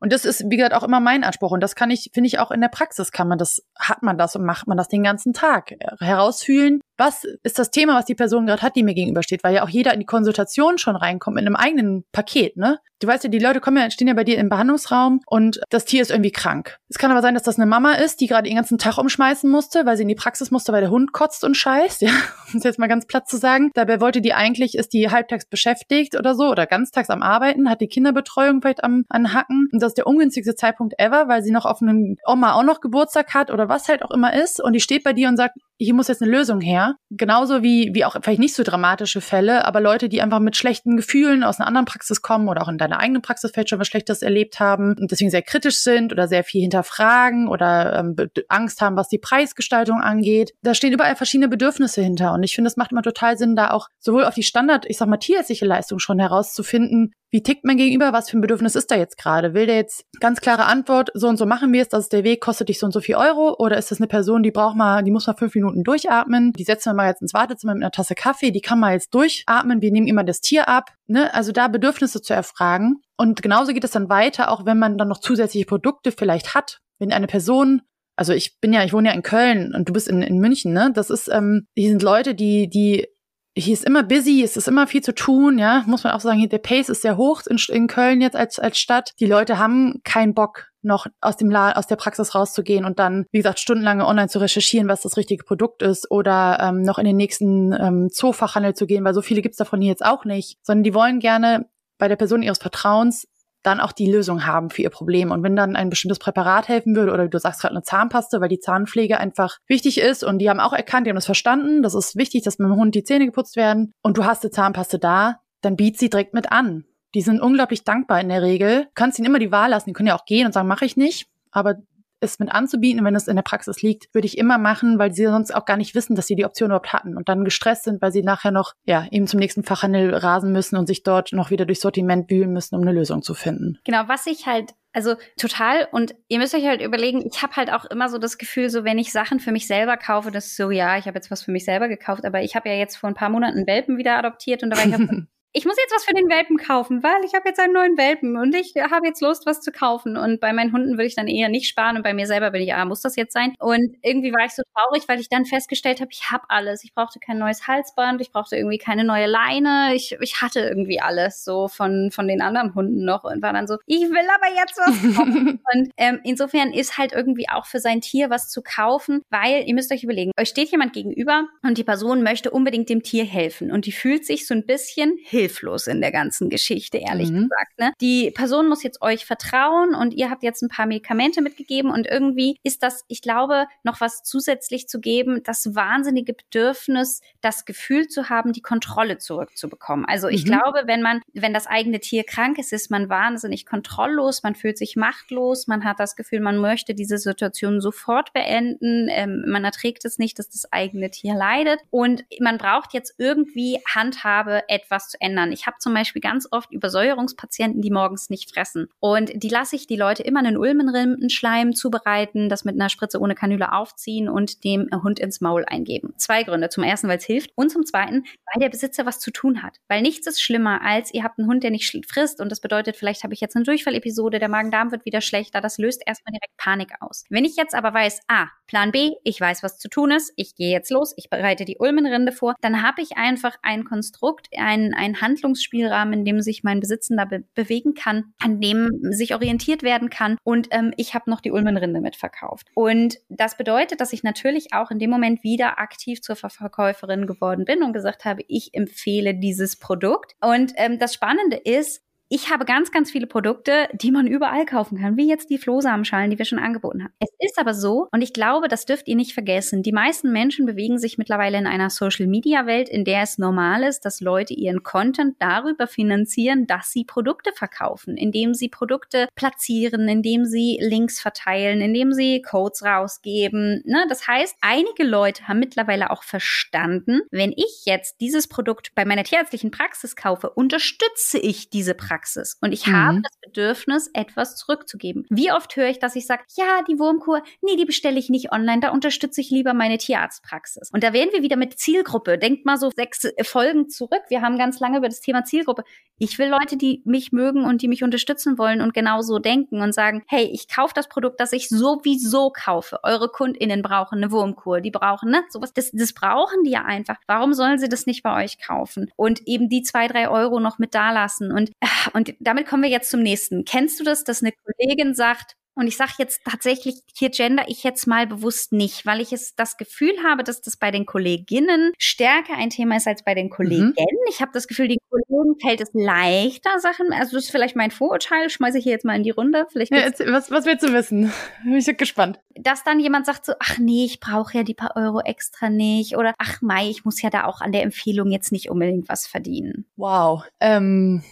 Und 0.00 0.12
das 0.12 0.24
ist, 0.24 0.44
wie 0.50 0.56
gesagt, 0.56 0.74
auch 0.74 0.82
immer 0.82 1.00
mein 1.00 1.24
Anspruch. 1.24 1.52
Und 1.52 1.60
das 1.60 1.74
kann 1.74 1.90
ich, 1.90 2.10
finde 2.12 2.28
ich, 2.28 2.38
auch 2.38 2.50
in 2.50 2.60
der 2.60 2.68
Praxis 2.68 3.12
kann 3.12 3.28
man 3.28 3.38
das, 3.38 3.62
hat 3.78 4.02
man 4.02 4.18
das 4.18 4.36
und 4.36 4.44
macht 4.44 4.66
man 4.66 4.76
das 4.76 4.88
den 4.88 5.02
ganzen 5.02 5.32
Tag. 5.32 5.74
Herausfühlen, 6.00 6.80
was 6.96 7.24
ist 7.42 7.58
das 7.58 7.70
Thema, 7.70 7.96
was 7.96 8.04
die 8.04 8.14
Person 8.14 8.46
gerade 8.46 8.62
hat, 8.62 8.76
die 8.76 8.82
mir 8.82 8.94
gegenübersteht, 8.94 9.44
weil 9.44 9.54
ja 9.54 9.64
auch 9.64 9.68
jeder 9.68 9.92
in 9.94 10.00
die 10.00 10.06
Konsultation 10.06 10.78
schon 10.78 10.96
reinkommt 10.96 11.34
mit 11.36 11.46
einem 11.46 11.56
eigenen 11.56 12.04
Paket, 12.12 12.56
ne? 12.56 12.78
Du 13.00 13.08
weißt 13.08 13.24
ja, 13.24 13.28
die 13.28 13.38
Leute 13.38 13.60
kommen 13.60 13.76
ja, 13.76 13.90
stehen 13.90 14.08
ja 14.08 14.14
bei 14.14 14.24
dir 14.24 14.38
im 14.38 14.48
Behandlungsraum 14.48 15.20
und 15.26 15.60
das 15.68 15.84
Tier 15.84 16.00
ist 16.00 16.10
irgendwie 16.10 16.30
krank. 16.30 16.78
Es 16.88 16.96
kann 16.96 17.10
aber 17.10 17.20
sein, 17.20 17.34
dass 17.34 17.42
das 17.42 17.58
eine 17.58 17.66
Mama 17.66 17.92
ist, 17.94 18.20
die 18.20 18.28
gerade 18.28 18.48
den 18.48 18.56
ganzen 18.56 18.78
Tag 18.78 18.98
umschmeißen 18.98 19.50
musste, 19.50 19.84
weil 19.84 19.96
sie 19.96 20.04
in 20.04 20.08
die 20.08 20.14
Praxis 20.14 20.50
musste, 20.50 20.72
weil 20.72 20.80
der 20.80 20.90
Hund 20.90 21.12
kotzt 21.12 21.44
und 21.44 21.56
scheißt, 21.56 22.00
ja, 22.02 22.12
um 22.52 22.58
es 22.58 22.64
jetzt 22.64 22.78
mal 22.78 22.86
ganz 22.86 23.06
platt 23.06 23.28
zu 23.28 23.36
sagen. 23.36 23.70
Dabei 23.74 24.00
wollte 24.00 24.20
die 24.20 24.32
eigentlich, 24.32 24.74
ist 24.76 24.94
die 24.94 25.10
halbtags 25.10 25.46
beschäftigt 25.46 26.16
oder 26.16 26.34
so 26.34 26.44
oder 26.48 26.66
ganztags 26.66 27.10
am 27.10 27.22
Arbeiten, 27.22 27.68
hat 27.68 27.80
die 27.80 27.88
Kinderbetreuung 27.88 28.62
vielleicht 28.62 28.84
am 28.84 29.04
Hacken 29.10 29.68
und 29.72 29.82
das 29.82 29.90
ist 29.90 29.98
der 29.98 30.06
ungünstigste 30.06 30.54
Zeitpunkt 30.54 30.94
ever, 30.98 31.28
weil 31.28 31.42
sie 31.42 31.50
noch 31.50 31.66
auf 31.66 31.82
einem 31.82 32.16
Oma 32.26 32.54
auch 32.54 32.62
noch 32.62 32.80
Geburtstag 32.80 33.34
hat 33.34 33.50
oder 33.50 33.68
was 33.68 33.88
halt 33.88 34.02
auch 34.02 34.12
immer 34.12 34.32
ist 34.32 34.62
und 34.62 34.72
die 34.72 34.80
steht 34.80 35.04
bei 35.04 35.12
dir 35.12 35.28
und 35.28 35.36
sagt, 35.36 35.56
hier 35.78 35.94
muss 35.94 36.08
jetzt 36.08 36.22
eine 36.22 36.30
Lösung 36.30 36.60
her. 36.60 36.83
Genauso 37.10 37.62
wie, 37.62 37.90
wie 37.94 38.04
auch 38.04 38.16
vielleicht 38.22 38.40
nicht 38.40 38.54
so 38.54 38.62
dramatische 38.62 39.20
Fälle, 39.20 39.64
aber 39.64 39.80
Leute, 39.80 40.08
die 40.08 40.22
einfach 40.22 40.40
mit 40.40 40.56
schlechten 40.56 40.96
Gefühlen 40.96 41.44
aus 41.44 41.58
einer 41.58 41.66
anderen 41.66 41.84
Praxis 41.84 42.22
kommen 42.22 42.48
oder 42.48 42.62
auch 42.62 42.68
in 42.68 42.78
deiner 42.78 43.00
eigenen 43.00 43.22
Praxis 43.22 43.50
vielleicht 43.52 43.70
schon 43.70 43.78
was 43.78 43.88
Schlechtes 43.88 44.22
erlebt 44.22 44.60
haben 44.60 44.96
und 44.98 45.10
deswegen 45.10 45.30
sehr 45.30 45.42
kritisch 45.42 45.78
sind 45.78 46.12
oder 46.12 46.28
sehr 46.28 46.44
viel 46.44 46.62
hinterfragen 46.62 47.48
oder 47.48 47.98
ähm, 47.98 48.16
Angst 48.48 48.80
haben, 48.80 48.96
was 48.96 49.08
die 49.08 49.18
Preisgestaltung 49.18 50.00
angeht. 50.00 50.52
Da 50.62 50.74
stehen 50.74 50.92
überall 50.92 51.16
verschiedene 51.16 51.48
Bedürfnisse 51.48 52.02
hinter. 52.02 52.32
Und 52.32 52.42
ich 52.42 52.54
finde, 52.54 52.68
es 52.68 52.76
macht 52.76 52.92
immer 52.92 53.02
total 53.02 53.38
Sinn, 53.38 53.56
da 53.56 53.70
auch 53.70 53.88
sowohl 53.98 54.24
auf 54.24 54.34
die 54.34 54.42
Standard, 54.42 54.84
ich 54.88 54.98
sag 54.98 55.08
mal, 55.08 55.16
tierärztliche 55.16 55.66
Leistung 55.66 55.98
schon 55.98 56.18
herauszufinden, 56.18 57.12
wie 57.34 57.42
tickt 57.42 57.64
mein 57.64 57.76
Gegenüber, 57.76 58.12
was 58.12 58.30
für 58.30 58.38
ein 58.38 58.42
Bedürfnis 58.42 58.76
ist 58.76 58.92
da 58.92 58.94
jetzt 58.94 59.18
gerade? 59.18 59.54
Will 59.54 59.66
der 59.66 59.74
jetzt 59.74 60.04
ganz 60.20 60.40
klare 60.40 60.66
Antwort, 60.66 61.10
so 61.14 61.26
und 61.26 61.36
so 61.36 61.46
machen 61.46 61.72
wir 61.72 61.82
es, 61.82 61.88
das 61.88 62.04
ist 62.04 62.12
der 62.12 62.22
Weg, 62.22 62.40
kostet 62.40 62.68
dich 62.68 62.78
so 62.78 62.86
und 62.86 62.92
so 62.92 63.00
viel 63.00 63.16
Euro? 63.16 63.56
Oder 63.58 63.76
ist 63.76 63.90
das 63.90 63.98
eine 63.98 64.06
Person, 64.06 64.44
die 64.44 64.52
braucht 64.52 64.76
mal, 64.76 65.02
die 65.02 65.10
muss 65.10 65.26
mal 65.26 65.34
fünf 65.34 65.52
Minuten 65.56 65.82
durchatmen, 65.82 66.52
die 66.52 66.62
setzen 66.74 66.90
wir 66.90 66.94
mal 66.94 67.08
jetzt 67.08 67.22
ins 67.22 67.34
Wartezimmer 67.34 67.74
mit 67.74 67.82
einer 67.82 67.90
Tasse 67.90 68.14
Kaffee, 68.14 68.50
die 68.50 68.60
kann 68.60 68.80
mal 68.80 68.92
jetzt 68.92 69.14
durchatmen, 69.14 69.80
wir 69.80 69.92
nehmen 69.92 70.06
immer 70.06 70.24
das 70.24 70.40
Tier 70.40 70.68
ab. 70.68 70.90
Ne? 71.06 71.32
Also 71.32 71.52
da 71.52 71.68
Bedürfnisse 71.68 72.20
zu 72.20 72.34
erfragen. 72.34 73.00
Und 73.16 73.42
genauso 73.42 73.72
geht 73.72 73.84
es 73.84 73.92
dann 73.92 74.08
weiter, 74.08 74.50
auch 74.50 74.66
wenn 74.66 74.78
man 74.78 74.98
dann 74.98 75.08
noch 75.08 75.18
zusätzliche 75.18 75.66
Produkte 75.66 76.12
vielleicht 76.12 76.54
hat. 76.54 76.80
Wenn 76.98 77.12
eine 77.12 77.26
Person 77.26 77.82
also 78.16 78.32
ich 78.32 78.60
bin 78.60 78.72
ja, 78.72 78.84
ich 78.84 78.92
wohne 78.92 79.08
ja 79.08 79.14
in 79.14 79.22
Köln 79.22 79.74
und 79.74 79.88
du 79.88 79.92
bist 79.92 80.06
in, 80.06 80.22
in 80.22 80.38
München, 80.38 80.72
ne? 80.72 80.92
Das 80.94 81.10
ist, 81.10 81.28
ähm, 81.28 81.66
hier 81.74 81.88
sind 81.88 82.02
Leute, 82.02 82.36
die, 82.36 82.68
die 82.68 83.08
hier 83.56 83.72
ist 83.72 83.84
immer 83.84 84.02
busy, 84.02 84.42
es 84.42 84.56
ist 84.56 84.66
immer 84.66 84.86
viel 84.86 85.02
zu 85.02 85.14
tun, 85.14 85.58
ja, 85.58 85.84
muss 85.86 86.02
man 86.02 86.12
auch 86.12 86.20
sagen, 86.20 86.38
hier 86.38 86.48
der 86.48 86.58
Pace 86.58 86.88
ist 86.88 87.02
sehr 87.02 87.16
hoch 87.16 87.42
in, 87.46 87.58
in 87.68 87.86
Köln 87.86 88.20
jetzt 88.20 88.34
als, 88.34 88.58
als 88.58 88.78
Stadt. 88.78 89.12
Die 89.20 89.26
Leute 89.26 89.58
haben 89.58 90.00
keinen 90.02 90.34
Bock, 90.34 90.68
noch 90.82 91.06
aus 91.20 91.36
dem 91.36 91.50
La 91.50 91.72
aus 91.72 91.86
der 91.86 91.96
Praxis 91.96 92.34
rauszugehen 92.34 92.84
und 92.84 92.98
dann, 92.98 93.26
wie 93.30 93.38
gesagt, 93.38 93.60
stundenlange 93.60 94.06
online 94.06 94.28
zu 94.28 94.40
recherchieren, 94.40 94.88
was 94.88 95.02
das 95.02 95.16
richtige 95.16 95.44
Produkt 95.44 95.82
ist 95.82 96.10
oder 96.10 96.58
ähm, 96.60 96.82
noch 96.82 96.98
in 96.98 97.06
den 97.06 97.16
nächsten 97.16 97.72
ähm, 97.72 98.08
Zoofachhandel 98.10 98.74
zu 98.74 98.86
gehen, 98.86 99.04
weil 99.04 99.14
so 99.14 99.22
viele 99.22 99.40
gibt's 99.40 99.58
davon 99.58 99.80
hier 99.80 99.90
jetzt 99.90 100.04
auch 100.04 100.24
nicht, 100.24 100.58
sondern 100.62 100.82
die 100.82 100.94
wollen 100.94 101.20
gerne 101.20 101.66
bei 101.96 102.08
der 102.08 102.16
Person 102.16 102.42
ihres 102.42 102.58
Vertrauens 102.58 103.28
dann 103.64 103.80
auch 103.80 103.92
die 103.92 104.10
Lösung 104.10 104.46
haben 104.46 104.70
für 104.70 104.82
ihr 104.82 104.90
Problem. 104.90 105.30
Und 105.30 105.42
wenn 105.42 105.56
dann 105.56 105.74
ein 105.74 105.90
bestimmtes 105.90 106.18
Präparat 106.18 106.68
helfen 106.68 106.94
würde 106.94 107.12
oder 107.12 107.28
du 107.28 107.38
sagst 107.38 107.60
gerade 107.60 107.74
eine 107.74 107.82
Zahnpaste, 107.82 108.40
weil 108.40 108.48
die 108.48 108.60
Zahnpflege 108.60 109.18
einfach 109.18 109.58
wichtig 109.66 109.98
ist 109.98 110.22
und 110.22 110.38
die 110.38 110.48
haben 110.48 110.60
auch 110.60 110.72
erkannt, 110.72 111.06
die 111.06 111.10
haben 111.10 111.16
das 111.16 111.26
verstanden, 111.26 111.82
das 111.82 111.94
ist 111.94 112.16
wichtig, 112.16 112.42
dass 112.42 112.58
mit 112.58 112.68
dem 112.68 112.76
Hund 112.76 112.94
die 112.94 113.04
Zähne 113.04 113.26
geputzt 113.26 113.56
werden 113.56 113.92
und 114.02 114.18
du 114.18 114.24
hast 114.24 114.44
eine 114.44 114.50
Zahnpaste 114.50 114.98
da, 114.98 115.40
dann 115.62 115.76
biet 115.76 115.98
sie 115.98 116.10
direkt 116.10 116.34
mit 116.34 116.52
an. 116.52 116.84
Die 117.14 117.22
sind 117.22 117.40
unglaublich 117.40 117.84
dankbar 117.84 118.20
in 118.20 118.28
der 118.28 118.42
Regel. 118.42 118.84
Du 118.84 118.90
kannst 118.94 119.18
ihnen 119.18 119.26
immer 119.26 119.38
die 119.38 119.52
Wahl 119.52 119.70
lassen, 119.70 119.90
die 119.90 119.92
können 119.92 120.08
ja 120.08 120.18
auch 120.18 120.26
gehen 120.26 120.46
und 120.46 120.52
sagen, 120.52 120.68
mache 120.68 120.84
ich 120.84 120.96
nicht. 120.96 121.28
Aber 121.50 121.76
es 122.24 122.38
mit 122.38 122.50
anzubieten, 122.50 123.04
wenn 123.04 123.14
es 123.14 123.28
in 123.28 123.36
der 123.36 123.42
Praxis 123.42 123.82
liegt, 123.82 124.12
würde 124.14 124.26
ich 124.26 124.38
immer 124.38 124.58
machen, 124.58 124.98
weil 124.98 125.12
sie 125.12 125.24
sonst 125.26 125.54
auch 125.54 125.64
gar 125.64 125.76
nicht 125.76 125.94
wissen, 125.94 126.16
dass 126.16 126.26
sie 126.26 126.36
die 126.36 126.44
Option 126.44 126.70
überhaupt 126.70 126.92
hatten 126.92 127.16
und 127.16 127.28
dann 127.28 127.44
gestresst 127.44 127.84
sind, 127.84 128.02
weil 128.02 128.12
sie 128.12 128.22
nachher 128.22 128.50
noch, 128.50 128.74
ja, 128.84 129.06
eben 129.10 129.26
zum 129.26 129.40
nächsten 129.40 129.62
Fachhandel 129.62 130.14
rasen 130.14 130.52
müssen 130.52 130.76
und 130.76 130.86
sich 130.86 131.02
dort 131.02 131.32
noch 131.32 131.50
wieder 131.50 131.66
durch 131.66 131.80
Sortiment 131.80 132.30
wühlen 132.30 132.52
müssen, 132.52 132.74
um 132.74 132.82
eine 132.82 132.92
Lösung 132.92 133.22
zu 133.22 133.34
finden. 133.34 133.78
Genau, 133.84 134.02
was 134.06 134.26
ich 134.26 134.46
halt 134.46 134.74
also 134.94 135.16
total. 135.36 135.88
Und 135.90 136.14
ihr 136.28 136.38
müsst 136.38 136.54
euch 136.54 136.64
halt 136.64 136.80
überlegen, 136.80 137.26
ich 137.26 137.42
habe 137.42 137.56
halt 137.56 137.70
auch 137.72 137.84
immer 137.84 138.08
so 138.08 138.18
das 138.18 138.38
Gefühl, 138.38 138.70
so 138.70 138.84
wenn 138.84 138.96
ich 138.96 139.10
Sachen 139.10 139.40
für 139.40 139.50
mich 139.50 139.66
selber 139.66 139.96
kaufe, 139.96 140.30
das 140.30 140.46
ist 140.46 140.56
so, 140.56 140.70
ja, 140.70 140.96
ich 140.96 141.06
habe 141.06 141.16
jetzt 141.16 141.32
was 141.32 141.42
für 141.42 141.50
mich 141.50 141.64
selber 141.64 141.88
gekauft, 141.88 142.24
aber 142.24 142.42
ich 142.42 142.54
habe 142.54 142.68
ja 142.68 142.76
jetzt 142.76 142.96
vor 142.96 143.08
ein 143.08 143.14
paar 143.14 143.28
Monaten 143.28 143.66
Welpen 143.66 143.98
wieder 143.98 144.16
adoptiert 144.16 144.62
und 144.62 144.70
da 144.70 144.76
war 144.76 144.86
ich 144.86 144.94
auf 144.94 145.00
ich 145.56 145.64
muss 145.64 145.76
jetzt 145.78 145.94
was 145.94 146.04
für 146.04 146.14
den 146.14 146.28
Welpen 146.28 146.56
kaufen, 146.56 147.04
weil 147.04 147.24
ich 147.24 147.32
habe 147.32 147.48
jetzt 147.48 147.60
einen 147.60 147.72
neuen 147.72 147.96
Welpen 147.96 148.36
und 148.36 148.52
ich 148.56 148.74
habe 148.90 149.06
jetzt 149.06 149.22
Lust, 149.22 149.46
was 149.46 149.60
zu 149.60 149.70
kaufen. 149.70 150.16
Und 150.16 150.40
bei 150.40 150.52
meinen 150.52 150.72
Hunden 150.72 150.94
würde 150.94 151.06
ich 151.06 151.14
dann 151.14 151.28
eher 151.28 151.48
nicht 151.48 151.68
sparen 151.68 151.96
und 151.96 152.02
bei 152.02 152.12
mir 152.12 152.26
selber 152.26 152.50
bin 152.50 152.60
ich, 152.60 152.74
ah, 152.74 152.84
muss 152.84 153.02
das 153.02 153.14
jetzt 153.14 153.32
sein? 153.32 153.54
Und 153.60 153.96
irgendwie 154.02 154.32
war 154.32 154.44
ich 154.44 154.52
so 154.52 154.64
traurig, 154.74 155.04
weil 155.06 155.20
ich 155.20 155.28
dann 155.28 155.44
festgestellt 155.44 156.00
habe, 156.00 156.10
ich 156.10 156.32
habe 156.32 156.42
alles. 156.48 156.82
Ich 156.82 156.92
brauchte 156.92 157.20
kein 157.20 157.38
neues 157.38 157.68
Halsband, 157.68 158.20
ich 158.20 158.32
brauchte 158.32 158.56
irgendwie 158.56 158.78
keine 158.78 159.04
neue 159.04 159.26
Leine. 159.26 159.94
Ich, 159.94 160.16
ich 160.20 160.42
hatte 160.42 160.58
irgendwie 160.58 161.00
alles 161.00 161.44
so 161.44 161.68
von, 161.68 162.10
von 162.10 162.26
den 162.26 162.42
anderen 162.42 162.74
Hunden 162.74 163.04
noch 163.04 163.22
und 163.22 163.40
war 163.40 163.52
dann 163.52 163.68
so, 163.68 163.76
ich 163.86 164.00
will 164.00 164.26
aber 164.34 164.52
jetzt 164.56 164.76
was 164.76 165.16
kaufen. 165.16 165.60
und 165.72 165.92
ähm, 165.96 166.18
insofern 166.24 166.72
ist 166.72 166.98
halt 166.98 167.12
irgendwie 167.12 167.48
auch 167.48 167.66
für 167.66 167.78
sein 167.78 168.00
Tier 168.00 168.28
was 168.28 168.50
zu 168.50 168.60
kaufen, 168.60 169.22
weil 169.30 169.62
ihr 169.68 169.74
müsst 169.74 169.92
euch 169.92 170.02
überlegen, 170.02 170.32
euch 170.36 170.48
steht 170.48 170.72
jemand 170.72 170.94
gegenüber 170.94 171.46
und 171.62 171.78
die 171.78 171.84
Person 171.84 172.24
möchte 172.24 172.50
unbedingt 172.50 172.88
dem 172.88 173.04
Tier 173.04 173.24
helfen 173.24 173.70
und 173.70 173.86
die 173.86 173.92
fühlt 173.92 174.26
sich 174.26 174.48
so 174.48 174.54
ein 174.54 174.66
bisschen 174.66 175.16
hilflos 175.22 175.43
hilflos 175.44 175.86
in 175.86 176.00
der 176.00 176.12
ganzen 176.12 176.48
Geschichte, 176.48 176.98
ehrlich 176.98 177.30
mhm. 177.30 177.42
gesagt. 177.42 177.78
Ne? 177.78 177.92
Die 178.00 178.30
Person 178.30 178.68
muss 178.68 178.82
jetzt 178.82 179.02
euch 179.02 179.24
vertrauen 179.24 179.94
und 179.94 180.14
ihr 180.14 180.30
habt 180.30 180.42
jetzt 180.42 180.62
ein 180.62 180.68
paar 180.68 180.86
Medikamente 180.86 181.42
mitgegeben 181.42 181.90
und 181.90 182.06
irgendwie 182.06 182.58
ist 182.62 182.82
das, 182.82 183.04
ich 183.08 183.20
glaube, 183.20 183.66
noch 183.82 184.00
was 184.00 184.22
zusätzlich 184.22 184.88
zu 184.88 185.00
geben, 185.00 185.42
das 185.44 185.74
wahnsinnige 185.74 186.34
Bedürfnis, 186.34 187.20
das 187.40 187.64
Gefühl 187.64 188.08
zu 188.08 188.28
haben, 188.28 188.52
die 188.52 188.62
Kontrolle 188.62 189.18
zurückzubekommen. 189.18 190.06
Also 190.06 190.28
ich 190.28 190.44
mhm. 190.44 190.48
glaube, 190.48 190.82
wenn 190.86 191.02
man, 191.02 191.20
wenn 191.32 191.52
das 191.52 191.66
eigene 191.66 192.00
Tier 192.00 192.24
krank 192.24 192.58
ist, 192.58 192.72
ist 192.72 192.90
man 192.90 193.08
wahnsinnig 193.08 193.66
kontrolllos, 193.66 194.42
man 194.42 194.54
fühlt 194.54 194.78
sich 194.78 194.96
machtlos, 194.96 195.66
man 195.66 195.84
hat 195.84 196.00
das 196.00 196.16
Gefühl, 196.16 196.40
man 196.40 196.58
möchte 196.58 196.94
diese 196.94 197.18
Situation 197.18 197.80
sofort 197.80 198.32
beenden, 198.32 199.08
ähm, 199.10 199.44
man 199.46 199.64
erträgt 199.64 200.04
es 200.04 200.18
nicht, 200.18 200.38
dass 200.38 200.48
das 200.48 200.72
eigene 200.72 201.10
Tier 201.10 201.34
leidet 201.34 201.80
und 201.90 202.24
man 202.40 202.58
braucht 202.58 202.94
jetzt 202.94 203.14
irgendwie 203.18 203.80
Handhabe, 203.86 204.62
etwas 204.68 205.10
zu 205.10 205.20
ändern 205.20 205.33
ändern. 205.34 205.52
Ich 205.52 205.66
habe 205.66 205.76
zum 205.78 205.94
Beispiel 205.94 206.22
ganz 206.22 206.48
oft 206.50 206.72
Übersäuerungspatienten, 206.72 207.82
die 207.82 207.90
morgens 207.90 208.30
nicht 208.30 208.52
fressen. 208.52 208.88
Und 209.00 209.30
die 209.34 209.48
lasse 209.48 209.76
ich 209.76 209.86
die 209.86 209.96
Leute 209.96 210.22
immer 210.22 210.40
einen 210.40 210.56
Ulmenrindenschleim 210.56 211.74
zubereiten, 211.74 212.48
das 212.48 212.64
mit 212.64 212.74
einer 212.74 212.88
Spritze 212.88 213.20
ohne 213.20 213.34
Kanüle 213.34 213.72
aufziehen 213.72 214.28
und 214.28 214.64
dem 214.64 214.88
Hund 215.02 215.18
ins 215.18 215.40
Maul 215.40 215.64
eingeben. 215.66 216.14
Zwei 216.16 216.42
Gründe. 216.44 216.68
Zum 216.68 216.84
ersten, 216.84 217.08
weil 217.08 217.18
es 217.18 217.24
hilft. 217.24 217.50
Und 217.56 217.70
zum 217.70 217.84
zweiten, 217.84 218.24
weil 218.52 218.60
der 218.60 218.68
Besitzer 218.68 219.06
was 219.06 219.18
zu 219.18 219.30
tun 219.30 219.62
hat. 219.62 219.78
Weil 219.88 220.02
nichts 220.02 220.26
ist 220.26 220.40
schlimmer, 220.40 220.80
als 220.82 221.12
ihr 221.12 221.24
habt 221.24 221.38
einen 221.38 221.48
Hund, 221.48 221.62
der 221.62 221.70
nicht 221.70 222.06
frisst. 222.06 222.40
Und 222.40 222.50
das 222.50 222.60
bedeutet, 222.60 222.96
vielleicht 222.96 223.24
habe 223.24 223.34
ich 223.34 223.40
jetzt 223.40 223.56
eine 223.56 223.64
Durchfallepisode, 223.64 224.38
der 224.38 224.48
Magen-Darm 224.48 224.92
wird 224.92 225.04
wieder 225.04 225.20
schlechter. 225.20 225.60
Das 225.60 225.78
löst 225.78 226.02
erstmal 226.06 226.32
direkt 226.32 226.56
Panik 226.56 226.92
aus. 227.00 227.24
Wenn 227.28 227.44
ich 227.44 227.56
jetzt 227.56 227.74
aber 227.74 227.92
weiß, 227.92 228.20
ah, 228.28 228.48
Plan 228.66 228.92
B, 228.92 229.12
ich 229.24 229.40
weiß, 229.40 229.62
was 229.62 229.78
zu 229.78 229.88
tun 229.88 230.10
ist, 230.10 230.32
ich 230.36 230.54
gehe 230.54 230.70
jetzt 230.70 230.90
los, 230.90 231.12
ich 231.16 231.30
bereite 231.30 231.64
die 231.64 231.76
Ulmenrinde 231.78 232.32
vor, 232.32 232.54
dann 232.60 232.82
habe 232.82 233.02
ich 233.02 233.16
einfach 233.16 233.56
ein 233.62 233.84
Konstrukt, 233.84 234.48
ein, 234.56 234.94
ein 234.94 235.20
Handlungsspielrahmen, 235.24 236.20
in 236.20 236.24
dem 236.24 236.40
sich 236.42 236.62
mein 236.62 236.80
Besitzender 236.80 237.26
be 237.26 237.44
bewegen 237.54 237.94
kann, 237.94 238.34
an 238.38 238.60
dem 238.60 238.90
sich 239.10 239.34
orientiert 239.34 239.82
werden 239.82 240.10
kann 240.10 240.36
und 240.44 240.68
ähm, 240.70 240.92
ich 240.96 241.14
habe 241.14 241.30
noch 241.30 241.40
die 241.40 241.50
Ulmenrinde 241.50 242.00
mitverkauft. 242.00 242.68
Und 242.74 243.16
das 243.28 243.56
bedeutet, 243.56 244.00
dass 244.00 244.12
ich 244.12 244.22
natürlich 244.22 244.72
auch 244.72 244.90
in 244.90 244.98
dem 244.98 245.10
Moment 245.10 245.42
wieder 245.42 245.78
aktiv 245.78 246.20
zur 246.20 246.36
Verkäuferin 246.36 247.26
geworden 247.26 247.64
bin 247.64 247.82
und 247.82 247.92
gesagt 247.92 248.24
habe, 248.24 248.42
ich 248.48 248.74
empfehle 248.74 249.34
dieses 249.34 249.78
Produkt. 249.78 250.34
Und 250.40 250.72
ähm, 250.76 250.98
das 250.98 251.14
Spannende 251.14 251.56
ist, 251.56 252.03
ich 252.30 252.50
habe 252.50 252.64
ganz, 252.64 252.90
ganz 252.90 253.10
viele 253.10 253.26
Produkte, 253.26 253.88
die 253.92 254.10
man 254.10 254.26
überall 254.26 254.64
kaufen 254.64 254.98
kann, 254.98 255.16
wie 255.16 255.28
jetzt 255.28 255.50
die 255.50 255.58
Flohsamenschalen, 255.58 256.30
die 256.30 256.38
wir 256.38 256.46
schon 256.46 256.58
angeboten 256.58 257.04
haben. 257.04 257.12
Es 257.20 257.28
ist 257.38 257.58
aber 257.58 257.74
so, 257.74 258.08
und 258.12 258.22
ich 258.22 258.32
glaube, 258.32 258.68
das 258.68 258.86
dürft 258.86 259.08
ihr 259.08 259.16
nicht 259.16 259.34
vergessen, 259.34 259.82
die 259.82 259.92
meisten 259.92 260.32
Menschen 260.32 260.64
bewegen 260.64 260.98
sich 260.98 261.18
mittlerweile 261.18 261.58
in 261.58 261.66
einer 261.66 261.90
Social-Media-Welt, 261.90 262.88
in 262.88 263.04
der 263.04 263.22
es 263.22 263.36
normal 263.36 263.82
ist, 263.82 264.06
dass 264.06 264.22
Leute 264.22 264.54
ihren 264.54 264.82
Content 264.82 265.36
darüber 265.38 265.86
finanzieren, 265.86 266.66
dass 266.66 266.90
sie 266.92 267.04
Produkte 267.04 267.52
verkaufen, 267.52 268.16
indem 268.16 268.54
sie 268.54 268.70
Produkte 268.70 269.28
platzieren, 269.34 270.08
indem 270.08 270.46
sie 270.46 270.78
Links 270.80 271.20
verteilen, 271.20 271.82
indem 271.82 272.12
sie 272.12 272.40
Codes 272.40 272.82
rausgeben. 272.84 273.82
Ne? 273.84 274.06
Das 274.08 274.26
heißt, 274.26 274.56
einige 274.62 275.04
Leute 275.04 275.46
haben 275.46 275.58
mittlerweile 275.58 276.10
auch 276.10 276.22
verstanden, 276.22 277.20
wenn 277.30 277.52
ich 277.52 277.82
jetzt 277.84 278.20
dieses 278.22 278.48
Produkt 278.48 278.94
bei 278.94 279.04
meiner 279.04 279.24
tierärztlichen 279.24 279.70
Praxis 279.70 280.16
kaufe, 280.16 280.48
unterstütze 280.50 281.38
ich 281.38 281.68
diese 281.68 281.94
Praxis 281.94 282.13
Praxis 282.14 282.56
und 282.60 282.72
ich 282.72 282.86
mhm. 282.86 282.96
habe 282.96 283.20
das 283.22 283.36
Bedürfnis, 283.40 284.10
etwas 284.14 284.56
zurückzugeben. 284.56 285.26
Wie 285.30 285.50
oft 285.50 285.74
höre 285.74 285.88
ich, 285.88 285.98
dass 285.98 286.14
ich 286.14 286.26
sage, 286.26 286.44
ja, 286.56 286.82
die 286.88 286.98
Wurmkur, 286.98 287.42
nee, 287.60 287.76
die 287.76 287.84
bestelle 287.84 288.18
ich 288.18 288.30
nicht 288.30 288.52
online, 288.52 288.80
da 288.80 288.90
unterstütze 288.90 289.40
ich 289.40 289.50
lieber 289.50 289.74
meine 289.74 289.98
Tierarztpraxis. 289.98 290.90
Und 290.92 291.02
da 291.02 291.12
wären 291.12 291.30
wir 291.32 291.42
wieder 291.42 291.56
mit 291.56 291.78
Zielgruppe. 291.78 292.38
Denkt 292.38 292.64
mal 292.64 292.76
so 292.76 292.90
sechs 292.94 293.26
Folgen 293.42 293.88
zurück. 293.88 294.22
Wir 294.28 294.42
haben 294.42 294.58
ganz 294.58 294.78
lange 294.78 294.98
über 294.98 295.08
das 295.08 295.20
Thema 295.20 295.44
Zielgruppe. 295.44 295.82
Ich 296.18 296.38
will 296.38 296.48
Leute, 296.48 296.76
die 296.76 297.02
mich 297.04 297.32
mögen 297.32 297.64
und 297.64 297.82
die 297.82 297.88
mich 297.88 298.04
unterstützen 298.04 298.56
wollen 298.58 298.80
und 298.80 298.94
genauso 298.94 299.40
denken 299.40 299.82
und 299.82 299.92
sagen, 299.92 300.22
hey, 300.28 300.44
ich 300.44 300.68
kaufe 300.68 300.94
das 300.94 301.08
Produkt, 301.08 301.40
das 301.40 301.52
ich 301.52 301.68
sowieso 301.68 302.50
kaufe. 302.50 303.00
Eure 303.02 303.28
KundInnen 303.28 303.82
brauchen 303.82 304.18
eine 304.18 304.30
Wurmkur, 304.30 304.80
die 304.80 304.92
brauchen, 304.92 305.30
ne, 305.30 305.42
sowas. 305.48 305.72
Das, 305.72 305.90
das 305.92 306.12
brauchen 306.12 306.62
die 306.62 306.70
ja 306.70 306.84
einfach. 306.84 307.16
Warum 307.26 307.52
sollen 307.52 307.78
sie 307.78 307.88
das 307.88 308.06
nicht 308.06 308.22
bei 308.22 308.44
euch 308.44 308.58
kaufen? 308.64 309.10
Und 309.16 309.42
eben 309.46 309.68
die 309.68 309.82
zwei, 309.82 310.06
drei 310.06 310.28
Euro 310.28 310.60
noch 310.60 310.78
mit 310.78 310.94
da 310.94 311.10
lassen. 311.10 311.50
Und 311.50 311.70
äh, 311.80 311.86
und 312.12 312.34
damit 312.40 312.66
kommen 312.66 312.82
wir 312.82 312.90
jetzt 312.90 313.10
zum 313.10 313.22
nächsten. 313.22 313.64
Kennst 313.64 314.00
du 314.00 314.04
das, 314.04 314.24
dass 314.24 314.42
eine 314.42 314.52
Kollegin 314.52 315.14
sagt, 315.14 315.56
und 315.76 315.88
ich 315.88 315.96
sage 315.96 316.12
jetzt 316.18 316.42
tatsächlich, 316.44 317.02
hier 317.16 317.30
gender 317.30 317.64
ich 317.66 317.82
jetzt 317.82 318.06
mal 318.06 318.26
bewusst 318.26 318.72
nicht, 318.72 319.04
weil 319.06 319.20
ich 319.20 319.32
es 319.32 319.56
das 319.56 319.76
Gefühl 319.76 320.14
habe, 320.24 320.44
dass 320.44 320.60
das 320.60 320.76
bei 320.76 320.90
den 320.90 321.04
Kolleginnen 321.04 321.92
stärker 321.98 322.54
ein 322.56 322.70
Thema 322.70 322.96
ist 322.96 323.08
als 323.08 323.24
bei 323.24 323.34
den 323.34 323.50
Kollegen. 323.50 323.86
Mhm. 323.86 323.94
Ich 324.28 324.40
habe 324.40 324.52
das 324.54 324.68
Gefühl, 324.68 324.88
den 324.88 324.98
Kollegen 325.10 325.58
fällt 325.60 325.80
es 325.80 325.90
leichter, 325.92 326.78
Sachen. 326.78 327.12
Also 327.12 327.36
das 327.36 327.46
ist 327.46 327.50
vielleicht 327.50 327.74
mein 327.74 327.90
Vorurteil, 327.90 328.50
schmeiße 328.50 328.78
ich 328.78 328.84
hier 328.84 328.92
jetzt 328.92 329.04
mal 329.04 329.16
in 329.16 329.24
die 329.24 329.30
Runde. 329.30 329.66
Vielleicht 329.72 329.92
ja, 329.92 329.98
jetzt, 329.98 330.20
was, 330.20 330.50
was 330.50 330.64
willst 330.64 330.84
du 330.84 330.92
wissen? 330.92 331.32
Bin 331.64 331.74
ich 331.74 331.96
gespannt. 331.96 332.38
Dass 332.54 332.84
dann 332.84 333.00
jemand 333.00 333.26
sagt 333.26 333.44
so, 333.44 333.54
ach 333.58 333.78
nee, 333.78 334.04
ich 334.04 334.20
brauche 334.20 334.56
ja 334.56 334.62
die 334.62 334.74
paar 334.74 334.96
Euro 334.96 335.20
extra 335.20 335.70
nicht. 335.70 336.16
Oder 336.16 336.34
ach 336.38 336.62
Mai, 336.62 336.88
ich 336.88 337.04
muss 337.04 337.20
ja 337.20 337.30
da 337.30 337.46
auch 337.46 337.60
an 337.60 337.72
der 337.72 337.82
Empfehlung 337.82 338.30
jetzt 338.30 338.52
nicht 338.52 338.70
unbedingt 338.70 339.08
was 339.08 339.26
verdienen. 339.26 339.86
Wow. 339.96 340.44
Ähm, 340.60 341.24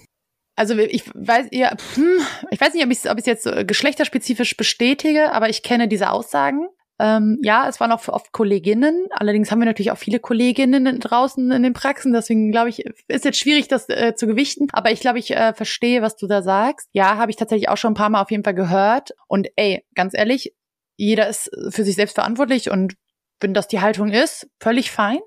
also 0.57 0.77
ich 0.77 1.05
weiß 1.15 1.49
ja, 1.51 1.75
hm, 1.95 2.19
ich 2.51 2.61
weiß 2.61 2.75
nicht, 2.75 2.85
ob 2.85 2.91
ich 2.91 2.99
es 2.99 3.07
ob 3.07 3.19
ich's 3.19 3.27
jetzt 3.27 3.47
äh, 3.47 3.65
geschlechterspezifisch 3.65 4.57
bestätige, 4.57 5.33
aber 5.33 5.49
ich 5.49 5.62
kenne 5.62 5.88
diese 5.88 6.11
Aussagen. 6.11 6.69
Ähm, 6.99 7.38
ja, 7.43 7.69
es 7.69 7.81
waren 7.81 7.91
auch 7.91 8.07
oft 8.09 8.33
Kolleginnen. 8.33 9.09
Allerdings 9.11 9.51
haben 9.51 9.59
wir 9.59 9.67
natürlich 9.67 9.91
auch 9.91 9.99
viele 9.99 10.21
Kolleginnen 10.21 11.01
draußen 11.01 11.51
in 11.51 11.62
den 11.62 11.73
Praxen. 11.73 12.12
Deswegen 12.12 12.53
glaube 12.53 12.69
ich, 12.69 12.85
ist 13.09 13.25
jetzt 13.25 13.38
schwierig, 13.38 13.67
das 13.67 13.88
äh, 13.88 14.15
zu 14.15 14.27
gewichten. 14.27 14.69
Aber 14.73 14.93
ich 14.93 15.01
glaube, 15.01 15.19
ich 15.19 15.35
äh, 15.35 15.53
verstehe, 15.55 16.03
was 16.03 16.17
du 16.17 16.27
da 16.27 16.43
sagst. 16.43 16.88
Ja, 16.93 17.17
habe 17.17 17.31
ich 17.31 17.37
tatsächlich 17.37 17.69
auch 17.69 17.77
schon 17.77 17.93
ein 17.93 17.97
paar 17.97 18.11
Mal 18.11 18.23
auf 18.23 18.31
jeden 18.31 18.45
Fall 18.45 18.55
gehört. 18.55 19.11
Und 19.27 19.49
ey, 19.57 19.85
ganz 19.95 20.15
ehrlich, 20.15 20.55
jeder 20.97 21.29
ist 21.29 21.51
für 21.71 21.83
sich 21.83 21.97
selbst 21.97 22.15
verantwortlich 22.15 22.71
und 22.71 22.95
wenn 23.41 23.55
das 23.55 23.67
die 23.67 23.81
Haltung 23.81 24.12
ist, 24.12 24.49
völlig 24.61 24.93
fein. 24.93 25.19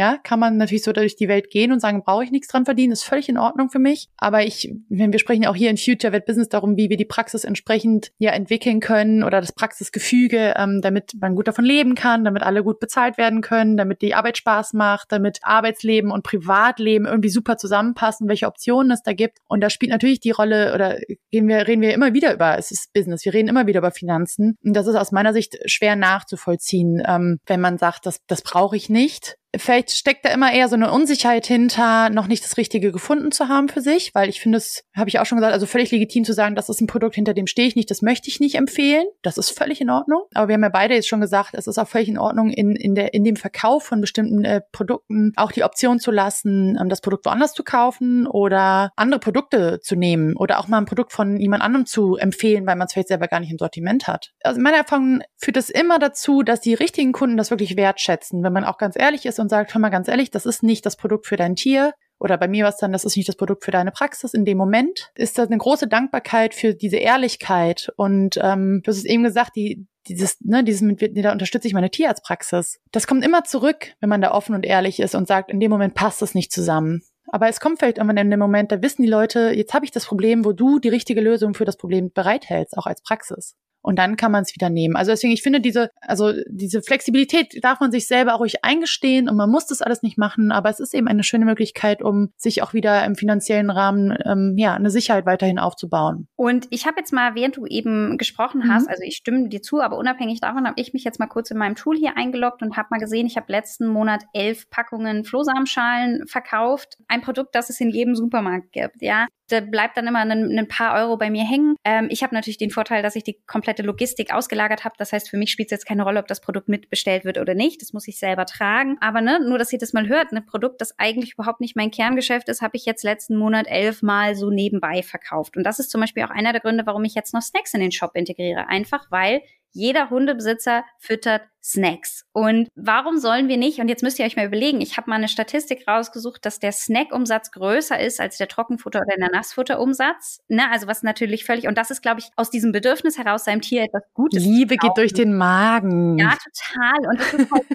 Ja, 0.00 0.16
kann 0.16 0.40
man 0.40 0.56
natürlich 0.56 0.82
so 0.82 0.94
durch 0.94 1.14
die 1.14 1.28
Welt 1.28 1.50
gehen 1.50 1.72
und 1.72 1.80
sagen, 1.80 2.02
brauche 2.02 2.24
ich 2.24 2.30
nichts 2.30 2.48
dran 2.48 2.64
verdienen, 2.64 2.90
ist 2.90 3.02
völlig 3.02 3.28
in 3.28 3.36
Ordnung 3.36 3.68
für 3.68 3.78
mich. 3.78 4.08
Aber 4.16 4.42
ich, 4.46 4.74
wir 4.88 5.18
sprechen 5.18 5.42
ja 5.42 5.50
auch 5.50 5.54
hier 5.54 5.68
in 5.68 5.76
Future 5.76 6.14
Vet 6.14 6.24
Business 6.24 6.48
darum, 6.48 6.78
wie 6.78 6.88
wir 6.88 6.96
die 6.96 7.04
Praxis 7.04 7.44
entsprechend 7.44 8.10
ja 8.16 8.30
entwickeln 8.30 8.80
können 8.80 9.22
oder 9.22 9.42
das 9.42 9.52
Praxisgefüge, 9.52 10.54
ähm, 10.56 10.80
damit 10.80 11.12
man 11.20 11.34
gut 11.34 11.48
davon 11.48 11.66
leben 11.66 11.96
kann, 11.96 12.24
damit 12.24 12.42
alle 12.42 12.64
gut 12.64 12.80
bezahlt 12.80 13.18
werden 13.18 13.42
können, 13.42 13.76
damit 13.76 14.00
die 14.00 14.14
Arbeit 14.14 14.38
Spaß 14.38 14.72
macht, 14.72 15.12
damit 15.12 15.40
Arbeitsleben 15.42 16.10
und 16.10 16.22
Privatleben 16.22 17.04
irgendwie 17.04 17.28
super 17.28 17.58
zusammenpassen, 17.58 18.26
welche 18.26 18.46
Optionen 18.46 18.92
es 18.92 19.02
da 19.02 19.12
gibt. 19.12 19.36
Und 19.48 19.60
da 19.60 19.68
spielt 19.68 19.92
natürlich 19.92 20.20
die 20.20 20.30
Rolle 20.30 20.72
oder 20.74 20.96
gehen 21.30 21.46
wir, 21.46 21.66
reden 21.66 21.82
wir 21.82 21.92
immer 21.92 22.14
wieder 22.14 22.32
über, 22.32 22.56
es 22.56 22.70
ist 22.70 22.90
Business, 22.94 23.26
wir 23.26 23.34
reden 23.34 23.48
immer 23.48 23.66
wieder 23.66 23.80
über 23.80 23.90
Finanzen. 23.90 24.56
Und 24.64 24.74
das 24.74 24.86
ist 24.86 24.96
aus 24.96 25.12
meiner 25.12 25.34
Sicht 25.34 25.58
schwer 25.66 25.94
nachzuvollziehen, 25.94 27.02
ähm, 27.06 27.38
wenn 27.44 27.60
man 27.60 27.76
sagt, 27.76 28.06
das, 28.06 28.20
das 28.26 28.40
brauche 28.40 28.76
ich 28.76 28.88
nicht 28.88 29.36
vielleicht 29.56 29.90
steckt 29.90 30.24
da 30.24 30.30
immer 30.30 30.52
eher 30.52 30.68
so 30.68 30.76
eine 30.76 30.92
Unsicherheit 30.92 31.46
hinter, 31.46 32.10
noch 32.10 32.26
nicht 32.26 32.44
das 32.44 32.56
Richtige 32.56 32.92
gefunden 32.92 33.32
zu 33.32 33.48
haben 33.48 33.68
für 33.68 33.80
sich, 33.80 34.14
weil 34.14 34.28
ich 34.28 34.40
finde 34.40 34.58
es, 34.58 34.84
habe 34.94 35.08
ich 35.08 35.18
auch 35.18 35.26
schon 35.26 35.38
gesagt, 35.38 35.52
also 35.52 35.66
völlig 35.66 35.90
legitim 35.90 36.24
zu 36.24 36.32
sagen, 36.32 36.54
das 36.54 36.68
ist 36.68 36.80
ein 36.80 36.86
Produkt, 36.86 37.14
hinter 37.16 37.34
dem 37.34 37.46
stehe 37.46 37.66
ich 37.66 37.76
nicht, 37.76 37.90
das 37.90 38.02
möchte 38.02 38.28
ich 38.28 38.40
nicht 38.40 38.54
empfehlen. 38.54 39.04
Das 39.22 39.38
ist 39.38 39.50
völlig 39.50 39.80
in 39.80 39.90
Ordnung. 39.90 40.22
Aber 40.34 40.48
wir 40.48 40.54
haben 40.54 40.62
ja 40.62 40.68
beide 40.68 40.94
jetzt 40.94 41.08
schon 41.08 41.20
gesagt, 41.20 41.54
es 41.54 41.66
ist 41.66 41.78
auch 41.78 41.88
völlig 41.88 42.08
in 42.08 42.18
Ordnung, 42.18 42.50
in, 42.50 42.76
in, 42.76 42.94
der, 42.94 43.12
in 43.14 43.24
dem 43.24 43.36
Verkauf 43.36 43.84
von 43.84 44.00
bestimmten 44.00 44.44
äh, 44.44 44.60
Produkten 44.72 45.32
auch 45.36 45.52
die 45.52 45.64
Option 45.64 45.98
zu 45.98 46.10
lassen, 46.10 46.78
ähm, 46.80 46.88
das 46.88 47.00
Produkt 47.00 47.26
woanders 47.26 47.52
zu 47.52 47.64
kaufen 47.64 48.26
oder 48.26 48.92
andere 48.96 49.20
Produkte 49.20 49.80
zu 49.80 49.96
nehmen 49.96 50.36
oder 50.36 50.60
auch 50.60 50.68
mal 50.68 50.78
ein 50.78 50.86
Produkt 50.86 51.12
von 51.12 51.38
jemand 51.38 51.62
anderem 51.62 51.86
zu 51.86 52.16
empfehlen, 52.16 52.66
weil 52.66 52.76
man 52.76 52.86
es 52.86 52.92
vielleicht 52.92 53.08
selber 53.08 53.26
gar 53.26 53.40
nicht 53.40 53.50
im 53.50 53.58
Sortiment 53.58 54.06
hat. 54.06 54.30
Also 54.42 54.60
meine 54.60 54.76
Erfahrung 54.76 55.22
führt 55.36 55.56
es 55.56 55.70
immer 55.70 55.98
dazu, 55.98 56.42
dass 56.42 56.60
die 56.60 56.74
richtigen 56.74 57.12
Kunden 57.12 57.36
das 57.36 57.50
wirklich 57.50 57.76
wertschätzen, 57.76 58.42
wenn 58.44 58.52
man 58.52 58.64
auch 58.64 58.78
ganz 58.78 58.96
ehrlich 58.98 59.26
ist 59.26 59.39
und 59.40 59.48
sagt, 59.48 59.74
hör 59.74 59.80
mal 59.80 59.90
ganz 59.90 60.08
ehrlich, 60.08 60.30
das 60.30 60.46
ist 60.46 60.62
nicht 60.62 60.86
das 60.86 60.96
Produkt 60.96 61.26
für 61.26 61.36
dein 61.36 61.56
Tier. 61.56 61.92
Oder 62.18 62.36
bei 62.36 62.48
mir 62.48 62.64
war 62.64 62.70
es 62.70 62.76
dann, 62.76 62.92
das 62.92 63.04
ist 63.04 63.16
nicht 63.16 63.28
das 63.28 63.36
Produkt 63.36 63.64
für 63.64 63.70
deine 63.70 63.90
Praxis. 63.92 64.34
In 64.34 64.44
dem 64.44 64.58
Moment 64.58 65.10
ist 65.14 65.38
das 65.38 65.48
eine 65.48 65.56
große 65.56 65.88
Dankbarkeit 65.88 66.54
für 66.54 66.74
diese 66.74 66.98
Ehrlichkeit. 66.98 67.90
Und 67.96 68.38
ähm, 68.42 68.82
du 68.84 68.90
hast 68.90 68.98
es 68.98 69.04
eben 69.06 69.22
gesagt, 69.22 69.56
die, 69.56 69.86
dieses, 70.06 70.38
ne, 70.40 70.62
dieses 70.62 70.82
mit, 70.82 71.00
da 71.16 71.32
unterstütze 71.32 71.66
ich 71.66 71.74
meine 71.74 71.90
Tierarztpraxis. 71.90 72.78
Das 72.92 73.06
kommt 73.06 73.24
immer 73.24 73.44
zurück, 73.44 73.94
wenn 74.00 74.10
man 74.10 74.20
da 74.20 74.32
offen 74.32 74.54
und 74.54 74.66
ehrlich 74.66 75.00
ist 75.00 75.14
und 75.14 75.28
sagt, 75.28 75.50
in 75.50 75.60
dem 75.60 75.70
Moment 75.70 75.94
passt 75.94 76.20
es 76.20 76.34
nicht 76.34 76.52
zusammen. 76.52 77.02
Aber 77.32 77.48
es 77.48 77.60
kommt 77.60 77.78
vielleicht 77.78 77.98
irgendwann 77.98 78.16
in 78.18 78.30
dem 78.30 78.40
Moment, 78.40 78.70
da 78.70 78.82
wissen 78.82 79.02
die 79.02 79.08
Leute, 79.08 79.52
jetzt 79.54 79.72
habe 79.72 79.84
ich 79.84 79.90
das 79.90 80.04
Problem, 80.04 80.44
wo 80.44 80.52
du 80.52 80.78
die 80.78 80.88
richtige 80.88 81.20
Lösung 81.20 81.54
für 81.54 81.64
das 81.64 81.76
Problem 81.76 82.10
bereithältst, 82.12 82.76
auch 82.76 82.86
als 82.86 83.02
Praxis 83.02 83.56
und 83.82 83.98
dann 83.98 84.16
kann 84.16 84.32
man 84.32 84.42
es 84.42 84.54
wieder 84.54 84.70
nehmen. 84.70 84.96
Also 84.96 85.10
deswegen, 85.12 85.32
ich 85.32 85.42
finde 85.42 85.60
diese, 85.60 85.90
also 86.00 86.32
diese 86.48 86.82
Flexibilität 86.82 87.62
darf 87.62 87.80
man 87.80 87.90
sich 87.90 88.06
selber 88.06 88.34
auch 88.34 88.40
ruhig 88.40 88.64
eingestehen 88.64 89.28
und 89.28 89.36
man 89.36 89.50
muss 89.50 89.66
das 89.66 89.82
alles 89.82 90.02
nicht 90.02 90.18
machen, 90.18 90.52
aber 90.52 90.70
es 90.70 90.80
ist 90.80 90.94
eben 90.94 91.08
eine 91.08 91.22
schöne 91.22 91.44
Möglichkeit, 91.44 92.02
um 92.02 92.32
sich 92.36 92.62
auch 92.62 92.74
wieder 92.74 93.04
im 93.04 93.14
finanziellen 93.14 93.70
Rahmen 93.70 94.16
ähm, 94.24 94.54
ja 94.56 94.74
eine 94.74 94.90
Sicherheit 94.90 95.26
weiterhin 95.26 95.58
aufzubauen. 95.58 96.28
Und 96.36 96.66
ich 96.70 96.86
habe 96.86 96.96
jetzt 96.98 97.12
mal, 97.12 97.34
während 97.34 97.56
du 97.56 97.66
eben 97.66 98.18
gesprochen 98.18 98.72
hast, 98.72 98.84
mhm. 98.84 98.90
also 98.90 99.02
ich 99.04 99.16
stimme 99.16 99.48
dir 99.48 99.62
zu, 99.62 99.80
aber 99.80 99.96
unabhängig 99.96 100.40
davon 100.40 100.66
habe 100.66 100.80
ich 100.80 100.92
mich 100.92 101.04
jetzt 101.04 101.18
mal 101.18 101.26
kurz 101.26 101.50
in 101.50 101.58
meinem 101.58 101.74
Tool 101.74 101.96
hier 101.96 102.16
eingeloggt 102.16 102.62
und 102.62 102.76
habe 102.76 102.88
mal 102.90 103.00
gesehen, 103.00 103.26
ich 103.26 103.36
habe 103.36 103.50
letzten 103.50 103.86
Monat 103.86 104.24
elf 104.32 104.68
Packungen 104.70 105.24
Flohsamenschalen 105.24 106.26
verkauft. 106.26 106.98
Ein 107.08 107.22
Produkt, 107.22 107.54
das 107.54 107.70
es 107.70 107.80
in 107.80 107.90
jedem 107.90 108.14
Supermarkt 108.14 108.72
gibt, 108.72 109.02
ja 109.02 109.26
da 109.50 109.60
bleibt 109.60 109.96
dann 109.96 110.06
immer 110.06 110.20
ein, 110.20 110.58
ein 110.58 110.68
paar 110.68 110.94
Euro 111.00 111.16
bei 111.16 111.30
mir 111.30 111.44
hängen. 111.44 111.76
Ähm, 111.84 112.08
ich 112.10 112.22
habe 112.22 112.34
natürlich 112.34 112.58
den 112.58 112.70
Vorteil, 112.70 113.02
dass 113.02 113.16
ich 113.16 113.24
die 113.24 113.38
komplette 113.46 113.82
Logistik 113.82 114.32
ausgelagert 114.32 114.84
habe. 114.84 114.94
Das 114.98 115.12
heißt, 115.12 115.28
für 115.28 115.36
mich 115.36 115.50
spielt 115.50 115.66
es 115.68 115.72
jetzt 115.72 115.86
keine 115.86 116.02
Rolle, 116.02 116.20
ob 116.20 116.28
das 116.28 116.40
Produkt 116.40 116.68
mitbestellt 116.68 117.24
wird 117.24 117.38
oder 117.38 117.54
nicht. 117.54 117.82
Das 117.82 117.92
muss 117.92 118.08
ich 118.08 118.18
selber 118.18 118.46
tragen. 118.46 118.96
Aber 119.00 119.20
ne, 119.20 119.40
nur, 119.40 119.58
dass 119.58 119.72
ihr 119.72 119.78
das 119.78 119.92
mal 119.92 120.08
hört, 120.08 120.32
ein 120.32 120.46
Produkt, 120.46 120.80
das 120.80 120.98
eigentlich 120.98 121.34
überhaupt 121.34 121.60
nicht 121.60 121.76
mein 121.76 121.90
Kerngeschäft 121.90 122.48
ist, 122.48 122.62
habe 122.62 122.76
ich 122.76 122.84
jetzt 122.84 123.04
letzten 123.04 123.36
Monat 123.36 123.66
elfmal 123.68 124.34
so 124.34 124.50
nebenbei 124.50 125.02
verkauft. 125.02 125.56
Und 125.56 125.64
das 125.64 125.78
ist 125.78 125.90
zum 125.90 126.00
Beispiel 126.00 126.22
auch 126.24 126.30
einer 126.30 126.52
der 126.52 126.60
Gründe, 126.60 126.86
warum 126.86 127.04
ich 127.04 127.14
jetzt 127.14 127.34
noch 127.34 127.42
Snacks 127.42 127.74
in 127.74 127.80
den 127.80 127.92
Shop 127.92 128.12
integriere. 128.14 128.68
Einfach 128.68 129.10
weil 129.10 129.42
jeder 129.72 130.10
Hundebesitzer 130.10 130.84
füttert 130.98 131.42
Snacks. 131.62 132.24
Und 132.32 132.68
warum 132.74 133.18
sollen 133.18 133.48
wir 133.48 133.56
nicht, 133.56 133.80
und 133.80 133.88
jetzt 133.88 134.02
müsst 134.02 134.18
ihr 134.18 134.24
euch 134.24 134.36
mal 134.36 134.46
überlegen, 134.46 134.80
ich 134.80 134.96
habe 134.96 135.10
mal 135.10 135.16
eine 135.16 135.28
Statistik 135.28 135.86
rausgesucht, 135.86 136.44
dass 136.46 136.58
der 136.58 136.72
Snack-Umsatz 136.72 137.50
größer 137.52 137.98
ist 137.98 138.20
als 138.20 138.38
der 138.38 138.48
Trockenfutter- 138.48 139.00
oder 139.02 139.16
der 139.18 139.30
Nassfutterumsatz. 139.30 140.40
Ne? 140.48 140.62
Also 140.70 140.86
was 140.86 141.02
natürlich 141.02 141.44
völlig, 141.44 141.68
und 141.68 141.76
das 141.76 141.90
ist, 141.90 142.02
glaube 142.02 142.20
ich, 142.20 142.30
aus 142.36 142.50
diesem 142.50 142.72
Bedürfnis 142.72 143.18
heraus, 143.18 143.44
seinem 143.44 143.60
Tier 143.60 143.82
etwas 143.82 144.02
Gutes. 144.14 144.42
Liebe 144.42 144.76
geht 144.76 144.96
durch 144.96 145.12
den 145.12 145.36
Magen. 145.36 146.18
Ja, 146.18 146.30
total. 146.30 147.08
Und 147.10 147.20
das 147.20 147.34
ist 147.34 147.50
halt 147.50 147.64
so 147.68 147.74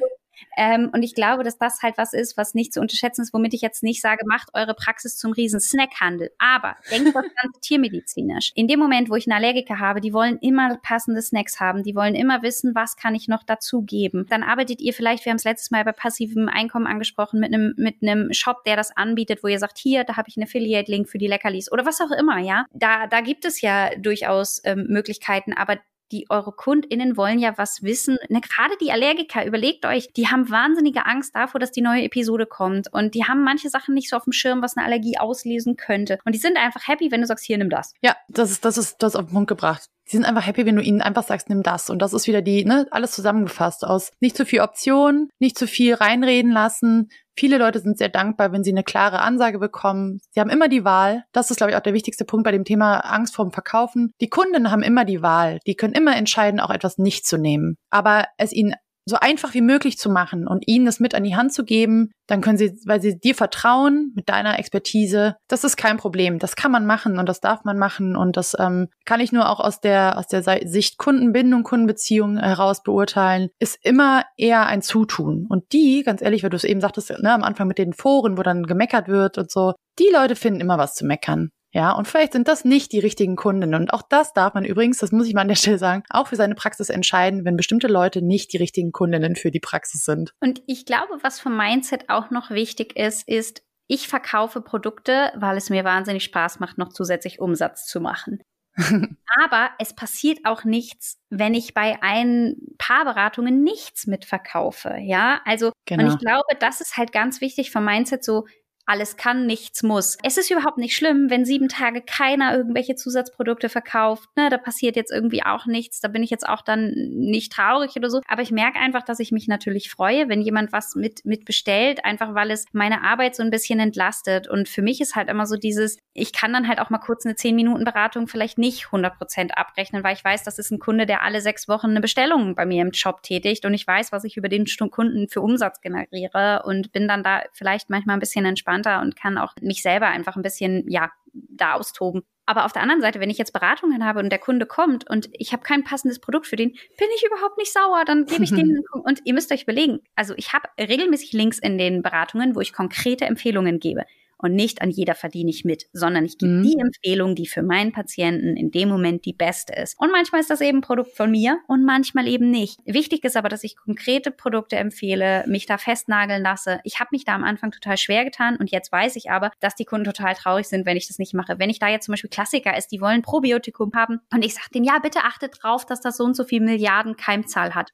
ähm, 0.57 0.89
und 0.93 1.03
ich 1.03 1.15
glaube, 1.15 1.43
dass 1.43 1.57
das 1.57 1.81
halt 1.81 1.97
was 1.97 2.13
ist, 2.13 2.37
was 2.37 2.53
nicht 2.53 2.73
zu 2.73 2.81
unterschätzen 2.81 3.21
ist, 3.21 3.33
womit 3.33 3.53
ich 3.53 3.61
jetzt 3.61 3.83
nicht 3.83 4.01
sage, 4.01 4.23
macht 4.25 4.49
eure 4.53 4.73
Praxis 4.73 5.17
zum 5.17 5.31
riesen 5.31 5.59
Snackhandel. 5.59 6.31
Aber 6.37 6.75
denkt 6.91 7.07
das 7.07 7.13
Ganze 7.41 7.59
tiermedizinisch. 7.61 8.51
In 8.55 8.67
dem 8.67 8.79
Moment, 8.79 9.09
wo 9.09 9.15
ich 9.15 9.27
einen 9.27 9.37
Allergiker 9.37 9.79
habe, 9.79 10.01
die 10.01 10.13
wollen 10.13 10.37
immer 10.39 10.77
passende 10.81 11.21
Snacks 11.21 11.59
haben, 11.59 11.83
die 11.83 11.95
wollen 11.95 12.15
immer 12.15 12.41
wissen, 12.41 12.75
was 12.75 12.95
kann 12.95 13.15
ich 13.15 13.27
noch 13.27 13.43
dazugeben. 13.43 14.25
Dann 14.29 14.43
arbeitet 14.43 14.81
ihr 14.81 14.93
vielleicht, 14.93 15.25
wir 15.25 15.31
haben 15.31 15.37
es 15.37 15.43
letztes 15.43 15.71
Mal 15.71 15.83
bei 15.83 15.91
passivem 15.91 16.47
Einkommen 16.47 16.87
angesprochen, 16.87 17.39
mit 17.39 17.53
einem 17.53 17.73
mit 17.77 17.97
einem 18.01 18.31
Shop, 18.33 18.63
der 18.65 18.75
das 18.75 18.95
anbietet, 18.95 19.43
wo 19.43 19.47
ihr 19.47 19.59
sagt, 19.59 19.77
hier, 19.77 20.03
da 20.03 20.15
habe 20.17 20.29
ich 20.29 20.37
einen 20.37 20.45
Affiliate-Link 20.45 21.09
für 21.09 21.17
die 21.17 21.27
Leckerlis 21.27 21.71
oder 21.71 21.85
was 21.85 22.01
auch 22.01 22.11
immer, 22.11 22.39
ja. 22.39 22.65
Da, 22.73 23.07
da 23.07 23.21
gibt 23.21 23.45
es 23.45 23.61
ja 23.61 23.95
durchaus 23.97 24.61
ähm, 24.63 24.87
Möglichkeiten, 24.89 25.53
aber 25.53 25.77
die 26.11 26.27
eure 26.29 26.51
KundInnen 26.51 27.17
wollen 27.17 27.39
ja 27.39 27.57
was 27.57 27.83
wissen. 27.83 28.17
Ne, 28.29 28.41
gerade 28.41 28.75
die 28.81 28.91
Allergiker, 28.91 29.45
überlegt 29.45 29.85
euch, 29.85 30.11
die 30.13 30.27
haben 30.27 30.49
wahnsinnige 30.49 31.05
Angst 31.05 31.35
davor, 31.35 31.59
dass 31.59 31.71
die 31.71 31.81
neue 31.81 32.03
Episode 32.03 32.45
kommt. 32.45 32.91
Und 32.91 33.15
die 33.15 33.25
haben 33.25 33.43
manche 33.43 33.69
Sachen 33.69 33.93
nicht 33.93 34.09
so 34.09 34.17
auf 34.17 34.23
dem 34.23 34.33
Schirm, 34.33 34.61
was 34.61 34.77
eine 34.77 34.85
Allergie 34.85 35.17
auslesen 35.17 35.75
könnte. 35.75 36.19
Und 36.25 36.33
die 36.33 36.39
sind 36.39 36.57
einfach 36.57 36.87
happy, 36.87 37.11
wenn 37.11 37.21
du 37.21 37.27
sagst, 37.27 37.45
hier, 37.45 37.57
nimm 37.57 37.69
das. 37.69 37.93
Ja, 38.01 38.15
das 38.27 38.51
ist, 38.51 38.65
das 38.65 38.77
ist, 38.77 39.01
das 39.01 39.15
auf 39.15 39.25
den 39.25 39.33
Punkt 39.33 39.47
gebracht. 39.47 39.89
Die 40.07 40.15
sind 40.15 40.25
einfach 40.25 40.45
happy, 40.45 40.65
wenn 40.65 40.75
du 40.75 40.81
ihnen 40.81 41.01
einfach 41.01 41.23
sagst, 41.23 41.49
nimm 41.49 41.63
das. 41.63 41.89
Und 41.89 42.01
das 42.01 42.13
ist 42.13 42.27
wieder 42.27 42.41
die, 42.41 42.65
ne, 42.65 42.87
alles 42.91 43.11
zusammengefasst 43.11 43.85
aus 43.85 44.11
nicht 44.19 44.37
zu 44.37 44.45
viel 44.45 44.61
Optionen, 44.61 45.29
nicht 45.39 45.57
zu 45.57 45.67
viel 45.67 45.95
reinreden 45.95 46.51
lassen, 46.51 47.09
Viele 47.37 47.57
Leute 47.57 47.79
sind 47.79 47.97
sehr 47.97 48.09
dankbar, 48.09 48.53
wenn 48.53 48.63
sie 48.63 48.71
eine 48.71 48.83
klare 48.83 49.19
Ansage 49.19 49.59
bekommen. 49.59 50.21
Sie 50.31 50.39
haben 50.39 50.49
immer 50.49 50.69
die 50.69 50.85
Wahl. 50.85 51.25
Das 51.33 51.51
ist, 51.51 51.57
glaube 51.57 51.71
ich, 51.71 51.77
auch 51.77 51.81
der 51.81 51.93
wichtigste 51.93 52.23
Punkt 52.23 52.45
bei 52.45 52.51
dem 52.51 52.63
Thema 52.63 52.99
Angst 52.99 53.35
vorm 53.35 53.51
Verkaufen. 53.51 54.13
Die 54.21 54.29
Kunden 54.29 54.71
haben 54.71 54.83
immer 54.83 55.03
die 55.03 55.21
Wahl. 55.21 55.59
Die 55.67 55.75
können 55.75 55.93
immer 55.93 56.15
entscheiden, 56.15 56.61
auch 56.61 56.69
etwas 56.69 56.97
nicht 56.97 57.25
zu 57.25 57.37
nehmen. 57.37 57.75
Aber 57.89 58.25
es 58.37 58.53
ihnen 58.53 58.75
so 59.05 59.17
einfach 59.19 59.53
wie 59.53 59.61
möglich 59.61 59.97
zu 59.97 60.09
machen 60.09 60.47
und 60.47 60.67
ihnen 60.67 60.85
das 60.85 60.99
mit 60.99 61.13
an 61.13 61.23
die 61.23 61.35
Hand 61.35 61.53
zu 61.53 61.63
geben, 61.63 62.11
dann 62.27 62.41
können 62.41 62.57
sie, 62.57 62.73
weil 62.85 63.01
sie 63.01 63.19
dir 63.19 63.35
vertrauen 63.35 64.11
mit 64.15 64.29
deiner 64.29 64.57
Expertise, 64.57 65.35
das 65.47 65.63
ist 65.63 65.77
kein 65.77 65.97
Problem. 65.97 66.39
Das 66.39 66.55
kann 66.55 66.71
man 66.71 66.87
machen 66.87 67.19
und 67.19 67.29
das 67.29 67.39
darf 67.39 67.63
man 67.63 67.77
machen 67.77 68.15
und 68.15 68.35
das 68.35 68.55
ähm, 68.59 68.87
kann 69.05 69.19
ich 69.19 69.31
nur 69.31 69.49
auch 69.49 69.59
aus 69.59 69.79
der 69.79 70.17
aus 70.17 70.27
der 70.27 70.43
Sicht 70.67 70.97
Kundenbindung, 70.97 71.63
Kundenbeziehung 71.63 72.37
heraus 72.37 72.81
beurteilen, 72.81 73.49
ist 73.59 73.77
immer 73.83 74.23
eher 74.37 74.65
ein 74.65 74.81
Zutun. 74.81 75.45
Und 75.47 75.71
die, 75.71 76.03
ganz 76.03 76.21
ehrlich, 76.21 76.41
weil 76.43 76.49
du 76.49 76.57
es 76.57 76.63
eben 76.63 76.81
sagtest, 76.81 77.11
ne, 77.11 77.31
am 77.31 77.43
Anfang 77.43 77.67
mit 77.67 77.77
den 77.77 77.93
Foren, 77.93 78.37
wo 78.37 78.43
dann 78.43 78.63
gemeckert 78.63 79.07
wird 79.07 79.37
und 79.37 79.51
so, 79.51 79.73
die 79.99 80.09
Leute 80.11 80.35
finden 80.35 80.61
immer 80.61 80.77
was 80.77 80.95
zu 80.95 81.05
meckern. 81.05 81.51
Ja, 81.75 81.91
und 81.91 82.07
vielleicht 82.07 82.31
sind 82.31 82.47
das 82.47 82.63
nicht 82.63 82.93
die 82.93 82.99
richtigen 82.99 83.35
Kundinnen. 83.35 83.81
Und 83.81 83.93
auch 83.93 84.01
das 84.01 84.31
darf 84.31 84.53
man 84.53 84.63
übrigens, 84.63 84.99
das 84.99 85.11
muss 85.11 85.27
ich 85.27 85.33
mal 85.33 85.41
an 85.41 85.49
der 85.49 85.55
Stelle 85.55 85.77
sagen, 85.77 86.03
auch 86.09 86.27
für 86.27 86.37
seine 86.37 86.55
Praxis 86.55 86.89
entscheiden, 86.89 87.43
wenn 87.43 87.57
bestimmte 87.57 87.87
Leute 87.87 88.21
nicht 88.21 88.53
die 88.53 88.57
richtigen 88.57 88.93
Kundinnen 88.93 89.35
für 89.35 89.51
die 89.51 89.59
Praxis 89.59 90.05
sind. 90.05 90.33
Und 90.39 90.63
ich 90.67 90.85
glaube, 90.85 91.17
was 91.21 91.41
vom 91.41 91.57
Mindset 91.57 92.07
auch 92.07 92.31
noch 92.31 92.49
wichtig 92.49 92.95
ist, 92.95 93.27
ist, 93.27 93.61
ich 93.87 94.07
verkaufe 94.07 94.61
Produkte, 94.61 95.33
weil 95.35 95.57
es 95.57 95.69
mir 95.69 95.83
wahnsinnig 95.83 96.23
Spaß 96.23 96.61
macht, 96.61 96.77
noch 96.77 96.93
zusätzlich 96.93 97.41
Umsatz 97.41 97.85
zu 97.85 97.99
machen. 97.99 98.39
Aber 99.43 99.71
es 99.77 99.93
passiert 99.93 100.39
auch 100.45 100.63
nichts, 100.63 101.17
wenn 101.29 101.53
ich 101.53 101.73
bei 101.73 101.97
ein 102.01 102.55
paar 102.77 103.03
Beratungen 103.03 103.63
nichts 103.63 104.07
mitverkaufe. 104.07 104.95
Ja, 105.01 105.41
also, 105.43 105.73
genau. 105.85 106.05
und 106.05 106.13
ich 106.13 106.19
glaube, 106.19 106.55
das 106.57 106.79
ist 106.79 106.95
halt 106.95 107.11
ganz 107.11 107.41
wichtig 107.41 107.71
vom 107.71 107.83
Mindset 107.83 108.23
so, 108.23 108.45
alles 108.85 109.17
kann, 109.17 109.45
nichts 109.45 109.83
muss. 109.83 110.17
Es 110.23 110.37
ist 110.37 110.51
überhaupt 110.51 110.77
nicht 110.77 110.95
schlimm, 110.95 111.29
wenn 111.29 111.45
sieben 111.45 111.69
Tage 111.69 112.01
keiner 112.01 112.55
irgendwelche 112.55 112.95
Zusatzprodukte 112.95 113.69
verkauft. 113.69 114.29
Ne, 114.35 114.49
da 114.49 114.57
passiert 114.57 114.95
jetzt 114.95 115.11
irgendwie 115.11 115.43
auch 115.43 115.65
nichts. 115.65 115.99
Da 115.99 116.07
bin 116.07 116.23
ich 116.23 116.29
jetzt 116.29 116.47
auch 116.47 116.61
dann 116.61 116.91
nicht 116.93 117.51
traurig 117.51 117.95
oder 117.95 118.09
so. 118.09 118.21
Aber 118.27 118.41
ich 118.41 118.51
merke 118.51 118.79
einfach, 118.79 119.03
dass 119.03 119.19
ich 119.19 119.31
mich 119.31 119.47
natürlich 119.47 119.89
freue, 119.89 120.29
wenn 120.29 120.41
jemand 120.41 120.71
was 120.71 120.95
mit, 120.95 121.25
mit 121.25 121.45
bestellt, 121.45 122.05
einfach 122.05 122.33
weil 122.35 122.51
es 122.51 122.65
meine 122.73 123.03
Arbeit 123.03 123.35
so 123.35 123.43
ein 123.43 123.49
bisschen 123.49 123.79
entlastet. 123.79 124.47
Und 124.47 124.69
für 124.69 124.81
mich 124.81 125.01
ist 125.01 125.15
halt 125.15 125.29
immer 125.29 125.45
so 125.45 125.55
dieses, 125.55 125.97
ich 126.13 126.33
kann 126.33 126.53
dann 126.53 126.67
halt 126.67 126.79
auch 126.79 126.89
mal 126.89 126.99
kurz 126.99 127.25
eine 127.25 127.35
10 127.35 127.55
Minuten 127.55 127.85
Beratung 127.85 128.27
vielleicht 128.27 128.57
nicht 128.57 128.85
100 128.85 129.17
Prozent 129.17 129.57
abrechnen, 129.57 130.03
weil 130.03 130.15
ich 130.15 130.23
weiß, 130.23 130.43
das 130.43 130.59
ist 130.59 130.71
ein 130.71 130.79
Kunde, 130.79 131.05
der 131.05 131.23
alle 131.23 131.41
sechs 131.41 131.67
Wochen 131.67 131.89
eine 131.89 132.01
Bestellung 132.01 132.55
bei 132.55 132.65
mir 132.65 132.81
im 132.81 132.93
Shop 132.93 133.23
tätigt 133.23 133.65
und 133.65 133.73
ich 133.73 133.85
weiß, 133.85 134.11
was 134.11 134.23
ich 134.23 134.37
über 134.37 134.49
den 134.49 134.65
Kunden 134.91 135.27
für 135.27 135.41
Umsatz 135.41 135.81
generiere 135.81 136.63
und 136.65 136.91
bin 136.91 137.07
dann 137.07 137.23
da 137.23 137.43
vielleicht 137.53 137.89
manchmal 137.89 138.15
ein 138.17 138.19
bisschen 138.19 138.45
entspannter 138.75 139.01
und 139.01 139.15
kann 139.15 139.37
auch 139.37 139.53
mich 139.61 139.81
selber 139.81 140.07
einfach 140.07 140.35
ein 140.35 140.43
bisschen, 140.43 140.87
ja, 140.89 141.11
da 141.33 141.73
austoben. 141.73 142.23
Aber 142.47 142.65
auf 142.65 142.73
der 142.73 142.83
anderen 142.83 143.01
Seite, 143.01 143.19
wenn 143.19 143.31
ich 143.31 143.39
jetzt 143.39 143.53
Beratungen 143.53 144.05
habe 144.05 144.19
und 144.19 144.29
der 144.29 144.37
Kunde 144.37 144.67
kommt 144.67 145.09
und 145.09 145.29
ich 145.33 145.51
habe 145.51 145.63
kein 145.63 145.83
passendes 145.83 146.19
Produkt 146.19 146.45
für 146.45 146.55
den, 146.55 146.71
bin 146.71 147.07
ich 147.15 147.25
überhaupt 147.25 147.57
nicht 147.57 147.73
sauer. 147.73 148.03
Dann 148.05 148.25
gebe 148.25 148.43
ich 148.43 148.51
den 148.51 148.83
und 149.03 149.21
ihr 149.25 149.33
müsst 149.33 149.51
euch 149.51 149.63
überlegen. 149.63 149.99
Also 150.15 150.35
ich 150.37 150.53
habe 150.53 150.67
regelmäßig 150.79 151.33
Links 151.33 151.57
in 151.57 151.79
den 151.79 152.03
Beratungen, 152.03 152.55
wo 152.55 152.61
ich 152.61 152.71
konkrete 152.71 153.25
Empfehlungen 153.25 153.79
gebe 153.79 154.03
und 154.37 154.53
nicht 154.53 154.81
an 154.81 154.89
jeder 154.89 155.15
verdiene 155.15 155.49
ich 155.49 155.65
mit, 155.65 155.85
sondern 155.93 156.25
ich 156.25 156.37
gebe 156.37 156.51
mhm. 156.51 156.63
die 156.63 156.79
Empfehlung, 156.79 157.35
die 157.35 157.47
für 157.47 157.63
meinen 157.63 157.91
Patienten 157.91 158.57
in 158.57 158.71
dem 158.71 158.89
Moment 158.89 159.25
die 159.25 159.33
beste 159.33 159.73
ist. 159.73 159.95
Und 159.99 160.11
manchmal 160.11 160.41
ist 160.41 160.49
das 160.49 160.61
eben 160.61 160.79
ein 160.79 160.81
Produkt 160.81 161.15
von 161.15 161.31
mir 161.31 161.59
und 161.67 161.85
manchmal 161.85 162.27
eben 162.27 162.51
nicht. 162.51 162.79
Wichtig 162.85 163.23
ist 163.23 163.37
aber, 163.37 163.49
dass 163.49 163.63
ich 163.63 163.75
konkrete 163.77 164.31
Produkte 164.31 164.75
empfehle, 164.75 165.45
mich 165.47 165.65
da 165.65 165.77
festnageln 165.77 166.41
lasse. 166.41 166.79
Ich 166.83 166.99
habe 166.99 167.09
mich 167.11 167.25
da 167.25 167.35
am 167.35 167.43
Anfang 167.43 167.71
total 167.71 167.97
schwer 167.97 168.25
getan 168.25 168.57
und 168.57 168.71
jetzt 168.71 168.91
weiß 168.91 169.15
ich 169.15 169.31
aber, 169.31 169.51
dass 169.59 169.75
die 169.75 169.85
Kunden 169.85 170.05
total 170.05 170.35
traurig 170.35 170.67
sind, 170.67 170.85
wenn 170.85 170.97
ich 170.97 171.07
das 171.07 171.19
nicht 171.19 171.33
mache. 171.33 171.59
Wenn 171.59 171.69
ich 171.69 171.79
da 171.79 171.87
jetzt 171.87 172.05
zum 172.05 172.13
Beispiel 172.13 172.29
Klassiker 172.29 172.77
ist, 172.77 172.91
die 172.91 173.01
wollen 173.01 173.21
Probiotikum 173.21 173.91
haben 173.95 174.19
und 174.33 174.43
ich 174.43 174.53
sage 174.53 174.67
denen, 174.73 174.85
ja, 174.85 174.99
bitte 174.99 175.19
achtet 175.19 175.57
drauf, 175.61 175.85
dass 175.85 176.01
das 176.01 176.17
so 176.17 176.23
und 176.23 176.35
so 176.35 176.43
viel 176.43 176.61
Milliarden 176.61 177.15
Keimzahl 177.15 177.75
hat 177.75 177.91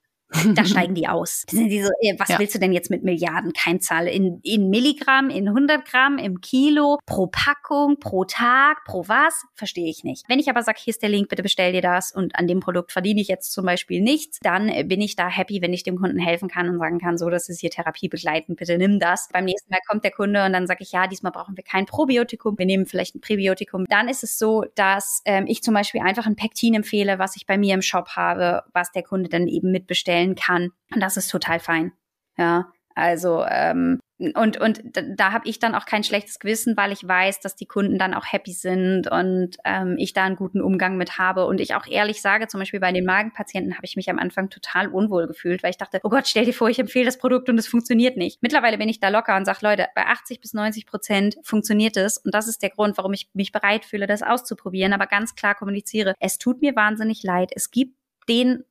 da 0.55 0.65
steigen 0.65 0.95
die 0.95 1.07
aus. 1.07 1.45
sind 1.49 1.69
die 1.69 1.81
so, 1.81 1.89
äh, 2.01 2.15
was 2.17 2.29
ja. 2.29 2.39
willst 2.39 2.55
du 2.55 2.59
denn 2.59 2.71
jetzt 2.71 2.89
mit 2.89 3.03
Milliarden 3.03 3.53
Keimzahl? 3.53 4.07
In, 4.07 4.39
in 4.43 4.69
Milligramm, 4.69 5.29
in 5.29 5.47
100 5.47 5.85
Gramm, 5.85 6.17
im 6.17 6.41
Kilo, 6.41 6.99
pro 7.05 7.27
Packung, 7.27 7.99
pro 7.99 8.23
Tag, 8.23 8.85
pro 8.85 9.07
was? 9.07 9.43
Verstehe 9.55 9.89
ich 9.89 10.03
nicht. 10.03 10.25
Wenn 10.29 10.39
ich 10.39 10.49
aber 10.49 10.63
sage, 10.63 10.79
hier 10.81 10.91
ist 10.91 11.01
der 11.01 11.09
Link, 11.09 11.29
bitte 11.29 11.43
bestell 11.43 11.73
dir 11.73 11.81
das 11.81 12.11
und 12.11 12.35
an 12.35 12.47
dem 12.47 12.59
Produkt 12.59 12.91
verdiene 12.91 13.21
ich 13.21 13.27
jetzt 13.27 13.51
zum 13.51 13.65
Beispiel 13.65 14.01
nichts, 14.01 14.39
dann 14.41 14.69
äh, 14.69 14.83
bin 14.83 15.01
ich 15.01 15.15
da 15.15 15.27
happy, 15.27 15.61
wenn 15.61 15.73
ich 15.73 15.83
dem 15.83 15.97
Kunden 15.97 16.19
helfen 16.19 16.49
kann 16.49 16.69
und 16.69 16.79
sagen 16.79 16.99
kann, 16.99 17.17
so, 17.17 17.29
das 17.29 17.49
ist 17.49 17.59
hier 17.59 17.69
Therapie 17.69 18.07
begleitend, 18.07 18.57
bitte 18.57 18.77
nimm 18.77 18.99
das. 18.99 19.27
Beim 19.33 19.45
nächsten 19.45 19.71
Mal 19.71 19.79
kommt 19.87 20.03
der 20.03 20.11
Kunde 20.11 20.45
und 20.45 20.53
dann 20.53 20.67
sage 20.67 20.83
ich, 20.83 20.91
ja, 20.91 21.07
diesmal 21.07 21.31
brauchen 21.31 21.57
wir 21.57 21.63
kein 21.63 21.85
Probiotikum, 21.85 22.57
wir 22.57 22.65
nehmen 22.65 22.85
vielleicht 22.85 23.15
ein 23.15 23.21
Präbiotikum. 23.21 23.85
Dann 23.89 24.07
ist 24.07 24.23
es 24.23 24.37
so, 24.37 24.65
dass 24.75 25.21
ähm, 25.25 25.45
ich 25.47 25.61
zum 25.61 25.73
Beispiel 25.73 26.01
einfach 26.01 26.25
ein 26.25 26.35
Pektin 26.35 26.73
empfehle, 26.73 27.19
was 27.19 27.35
ich 27.35 27.45
bei 27.45 27.57
mir 27.57 27.73
im 27.73 27.81
Shop 27.81 28.09
habe, 28.15 28.63
was 28.73 28.91
der 28.91 29.03
Kunde 29.03 29.29
dann 29.29 29.47
eben 29.47 29.71
mitbestellen 29.71 30.20
erstellen 30.21 30.35
kann. 30.35 30.71
Und 30.93 31.01
das 31.01 31.17
ist 31.17 31.29
total 31.29 31.59
fein. 31.59 31.93
Ja, 32.37 32.71
also 32.95 33.45
ähm, 33.47 33.99
und 34.35 34.59
und 34.61 34.81
da 34.93 35.31
habe 35.31 35.47
ich 35.49 35.57
dann 35.57 35.73
auch 35.73 35.85
kein 35.85 36.03
schlechtes 36.03 36.37
Gewissen, 36.37 36.77
weil 36.77 36.91
ich 36.91 37.07
weiß, 37.07 37.39
dass 37.39 37.55
die 37.55 37.65
Kunden 37.65 37.97
dann 37.97 38.13
auch 38.13 38.25
happy 38.25 38.51
sind 38.51 39.09
und 39.09 39.57
ähm, 39.65 39.95
ich 39.97 40.13
da 40.13 40.25
einen 40.25 40.35
guten 40.35 40.61
Umgang 40.61 40.97
mit 40.97 41.17
habe 41.17 41.47
und 41.47 41.59
ich 41.59 41.73
auch 41.73 41.87
ehrlich 41.87 42.21
sage, 42.21 42.47
zum 42.47 42.59
Beispiel 42.59 42.79
bei 42.79 42.91
den 42.91 43.05
Magenpatienten 43.05 43.73
habe 43.75 43.85
ich 43.85 43.95
mich 43.95 44.11
am 44.11 44.19
Anfang 44.19 44.51
total 44.51 44.89
unwohl 44.89 45.25
gefühlt, 45.25 45.63
weil 45.63 45.71
ich 45.71 45.77
dachte, 45.77 45.99
oh 46.03 46.09
Gott, 46.09 46.27
stell 46.27 46.45
dir 46.45 46.53
vor, 46.53 46.69
ich 46.69 46.77
empfehle 46.77 47.05
das 47.05 47.17
Produkt 47.17 47.49
und 47.49 47.57
es 47.57 47.67
funktioniert 47.67 48.15
nicht. 48.15 48.43
Mittlerweile 48.43 48.77
bin 48.77 48.89
ich 48.89 48.99
da 48.99 49.09
locker 49.09 49.35
und 49.35 49.45
sage, 49.45 49.59
Leute, 49.63 49.87
bei 49.95 50.05
80 50.05 50.39
bis 50.39 50.53
90 50.53 50.85
Prozent 50.85 51.37
funktioniert 51.41 51.97
es 51.97 52.19
und 52.19 52.35
das 52.35 52.47
ist 52.47 52.61
der 52.61 52.69
Grund, 52.69 52.97
warum 52.97 53.13
ich 53.13 53.29
mich 53.33 53.51
bereit 53.51 53.85
fühle, 53.85 54.05
das 54.05 54.21
auszuprobieren, 54.21 54.93
aber 54.93 55.07
ganz 55.07 55.33
klar 55.33 55.55
kommuniziere, 55.55 56.13
es 56.19 56.37
tut 56.37 56.61
mir 56.61 56.75
wahnsinnig 56.75 57.23
leid, 57.23 57.51
es 57.55 57.71
gibt 57.71 57.95
den 58.29 58.63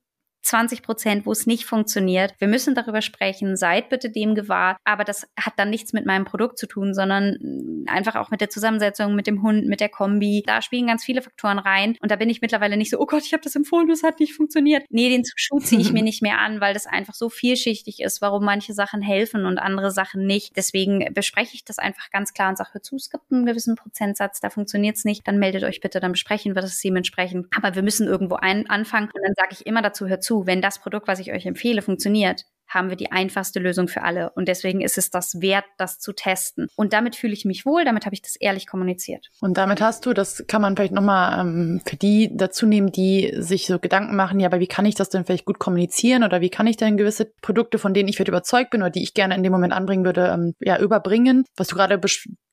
20 0.43 0.83
Prozent, 0.83 1.27
wo 1.27 1.33
es 1.33 1.47
nicht 1.47 1.65
funktioniert. 1.65 2.35
Wir 2.39 2.49
müssen 2.49 2.75
darüber 2.75 3.03
sprechen. 3.03 3.57
Seid 3.57 3.89
bitte 3.89 4.11
dem 4.11 4.35
gewahr. 4.35 4.77
Aber 4.85 5.05
das 5.05 5.27
hat 5.39 5.55
dann 5.57 5.71
nichts 5.71 5.93
mit 5.93 6.07
meinem 6.07 6.25
Produkt 6.25 6.59
zu 6.59 6.67
tun, 6.67 6.95
sondern 6.95 7.85
einfach 7.87 8.17
auch 8.17 8.31
mit 8.31 8.41
der 8.41 8.51
Zusammensetzung, 8.51 9.15
mit 9.15 9.27
dem 9.27 9.43
Hund, 9.43 9.67
mit 9.67 9.81
der 9.81 9.89
Kombi. 9.89 10.43
Da 10.47 10.63
spielen 10.63 10.87
ganz 10.87 11.05
viele 11.05 11.23
Faktoren 11.23 11.59
rein. 11.59 11.97
Und 12.01 12.11
da 12.11 12.17
bin 12.17 12.31
ich 12.31 12.41
mittlerweile 12.41 12.77
nicht 12.77 12.91
so, 12.91 12.99
oh 12.99 13.07
Gott, 13.07 13.25
ich 13.25 13.33
habe 13.33 13.43
das 13.43 13.55
empfohlen, 13.55 13.89
das 13.89 14.03
hat 14.03 14.21
nicht 14.21 14.35
funktioniert. 14.35 14.85
Nee, 14.91 15.09
den 15.11 15.25
Schuh 15.37 15.59
ziehe 15.61 15.81
ich 15.81 15.93
mir 15.93 16.03
nicht 16.03 16.23
mehr 16.23 16.39
an, 16.39 16.61
weil 16.61 16.75
das 16.75 16.87
einfach 16.87 17.15
so 17.15 17.29
vielschichtig 17.29 18.01
ist, 18.01 18.21
warum 18.21 18.45
manche 18.45 18.73
Sachen 18.73 19.03
helfen 19.03 19.45
und 19.45 19.59
andere 19.59 19.91
Sachen 19.91 20.27
nicht. 20.27 20.57
Deswegen 20.57 21.13
bespreche 21.13 21.55
ich 21.55 21.65
das 21.65 21.79
einfach 21.79 22.11
ganz 22.11 22.33
klar 22.33 22.51
und 22.51 22.57
sage, 22.57 22.71
hör 22.73 22.83
zu, 22.83 22.97
es 22.97 23.11
gibt 23.11 23.25
einen 23.31 23.47
gewissen 23.47 23.77
Prozentsatz, 23.77 24.41
da 24.41 24.51
funktioniert 24.51 24.97
es 24.97 25.05
nicht. 25.05 25.27
Dann 25.27 25.39
meldet 25.39 25.65
euch 25.65 25.81
bitte, 25.81 26.01
dann 26.01 26.13
besprechen 26.13 26.55
wir 26.55 26.63
das 26.63 26.81
dementsprechend. 26.81 27.47
Aber 27.57 27.75
wir 27.75 27.83
müssen 27.83 28.07
irgendwo 28.07 28.37
ein 28.37 28.69
anfangen. 28.69 29.11
Und 29.15 29.23
dann 29.23 29.35
sage 29.37 29.51
ich 29.53 29.67
immer 29.67 29.83
dazu, 29.83 30.09
hör 30.09 30.21
zu, 30.21 30.30
zu, 30.31 30.47
wenn 30.47 30.63
das 30.63 30.79
Produkt, 30.79 31.09
was 31.09 31.19
ich 31.19 31.33
euch 31.33 31.45
empfehle, 31.45 31.83
funktioniert, 31.83 32.45
haben 32.69 32.89
wir 32.89 32.95
die 32.95 33.11
einfachste 33.11 33.59
Lösung 33.59 33.89
für 33.89 34.03
alle. 34.03 34.31
Und 34.37 34.47
deswegen 34.47 34.81
ist 34.81 34.97
es 34.97 35.11
das 35.11 35.41
wert, 35.41 35.65
das 35.77 35.99
zu 35.99 36.13
testen. 36.13 36.69
Und 36.77 36.93
damit 36.93 37.17
fühle 37.17 37.33
ich 37.33 37.45
mich 37.45 37.67
wohl, 37.67 37.85
damit 37.85 38.07
habe 38.07 38.15
ich 38.15 38.23
das 38.23 38.37
ehrlich 38.37 38.69
kommuniziert. 38.69 39.27
Und 39.41 39.59
damit 39.59 39.81
hast 39.81 40.07
du, 40.07 40.13
das 40.13 40.45
kann 40.47 40.63
man 40.63 40.77
vielleicht 40.77 40.93
nochmal 40.93 41.41
ähm, 41.41 41.81
für 41.85 41.97
die 41.97 42.31
dazu 42.33 42.67
nehmen, 42.67 42.93
die 42.93 43.35
sich 43.39 43.67
so 43.67 43.81
Gedanken 43.81 44.15
machen, 44.15 44.39
ja, 44.39 44.47
aber 44.47 44.61
wie 44.61 44.69
kann 44.69 44.87
ich 44.87 44.95
das 44.95 45.09
denn 45.09 45.25
vielleicht 45.25 45.47
gut 45.47 45.59
kommunizieren 45.59 46.23
oder 46.23 46.41
wie 46.41 46.51
kann 46.51 46.69
ich 46.69 46.77
denn 46.77 46.97
gewisse 46.97 47.33
Produkte, 47.43 47.79
von 47.79 47.93
denen 47.93 48.09
ich 48.09 48.15
vielleicht 48.15 48.29
überzeugt 48.29 48.71
bin 48.71 48.83
oder 48.83 48.91
die 48.91 49.03
ich 49.03 49.15
gerne 49.15 49.35
in 49.35 49.43
dem 49.43 49.51
Moment 49.51 49.73
anbringen 49.73 50.05
würde, 50.05 50.29
ähm, 50.33 50.55
ja, 50.61 50.79
überbringen? 50.79 51.45
Was 51.57 51.67
du 51.67 51.75
gerade 51.75 51.99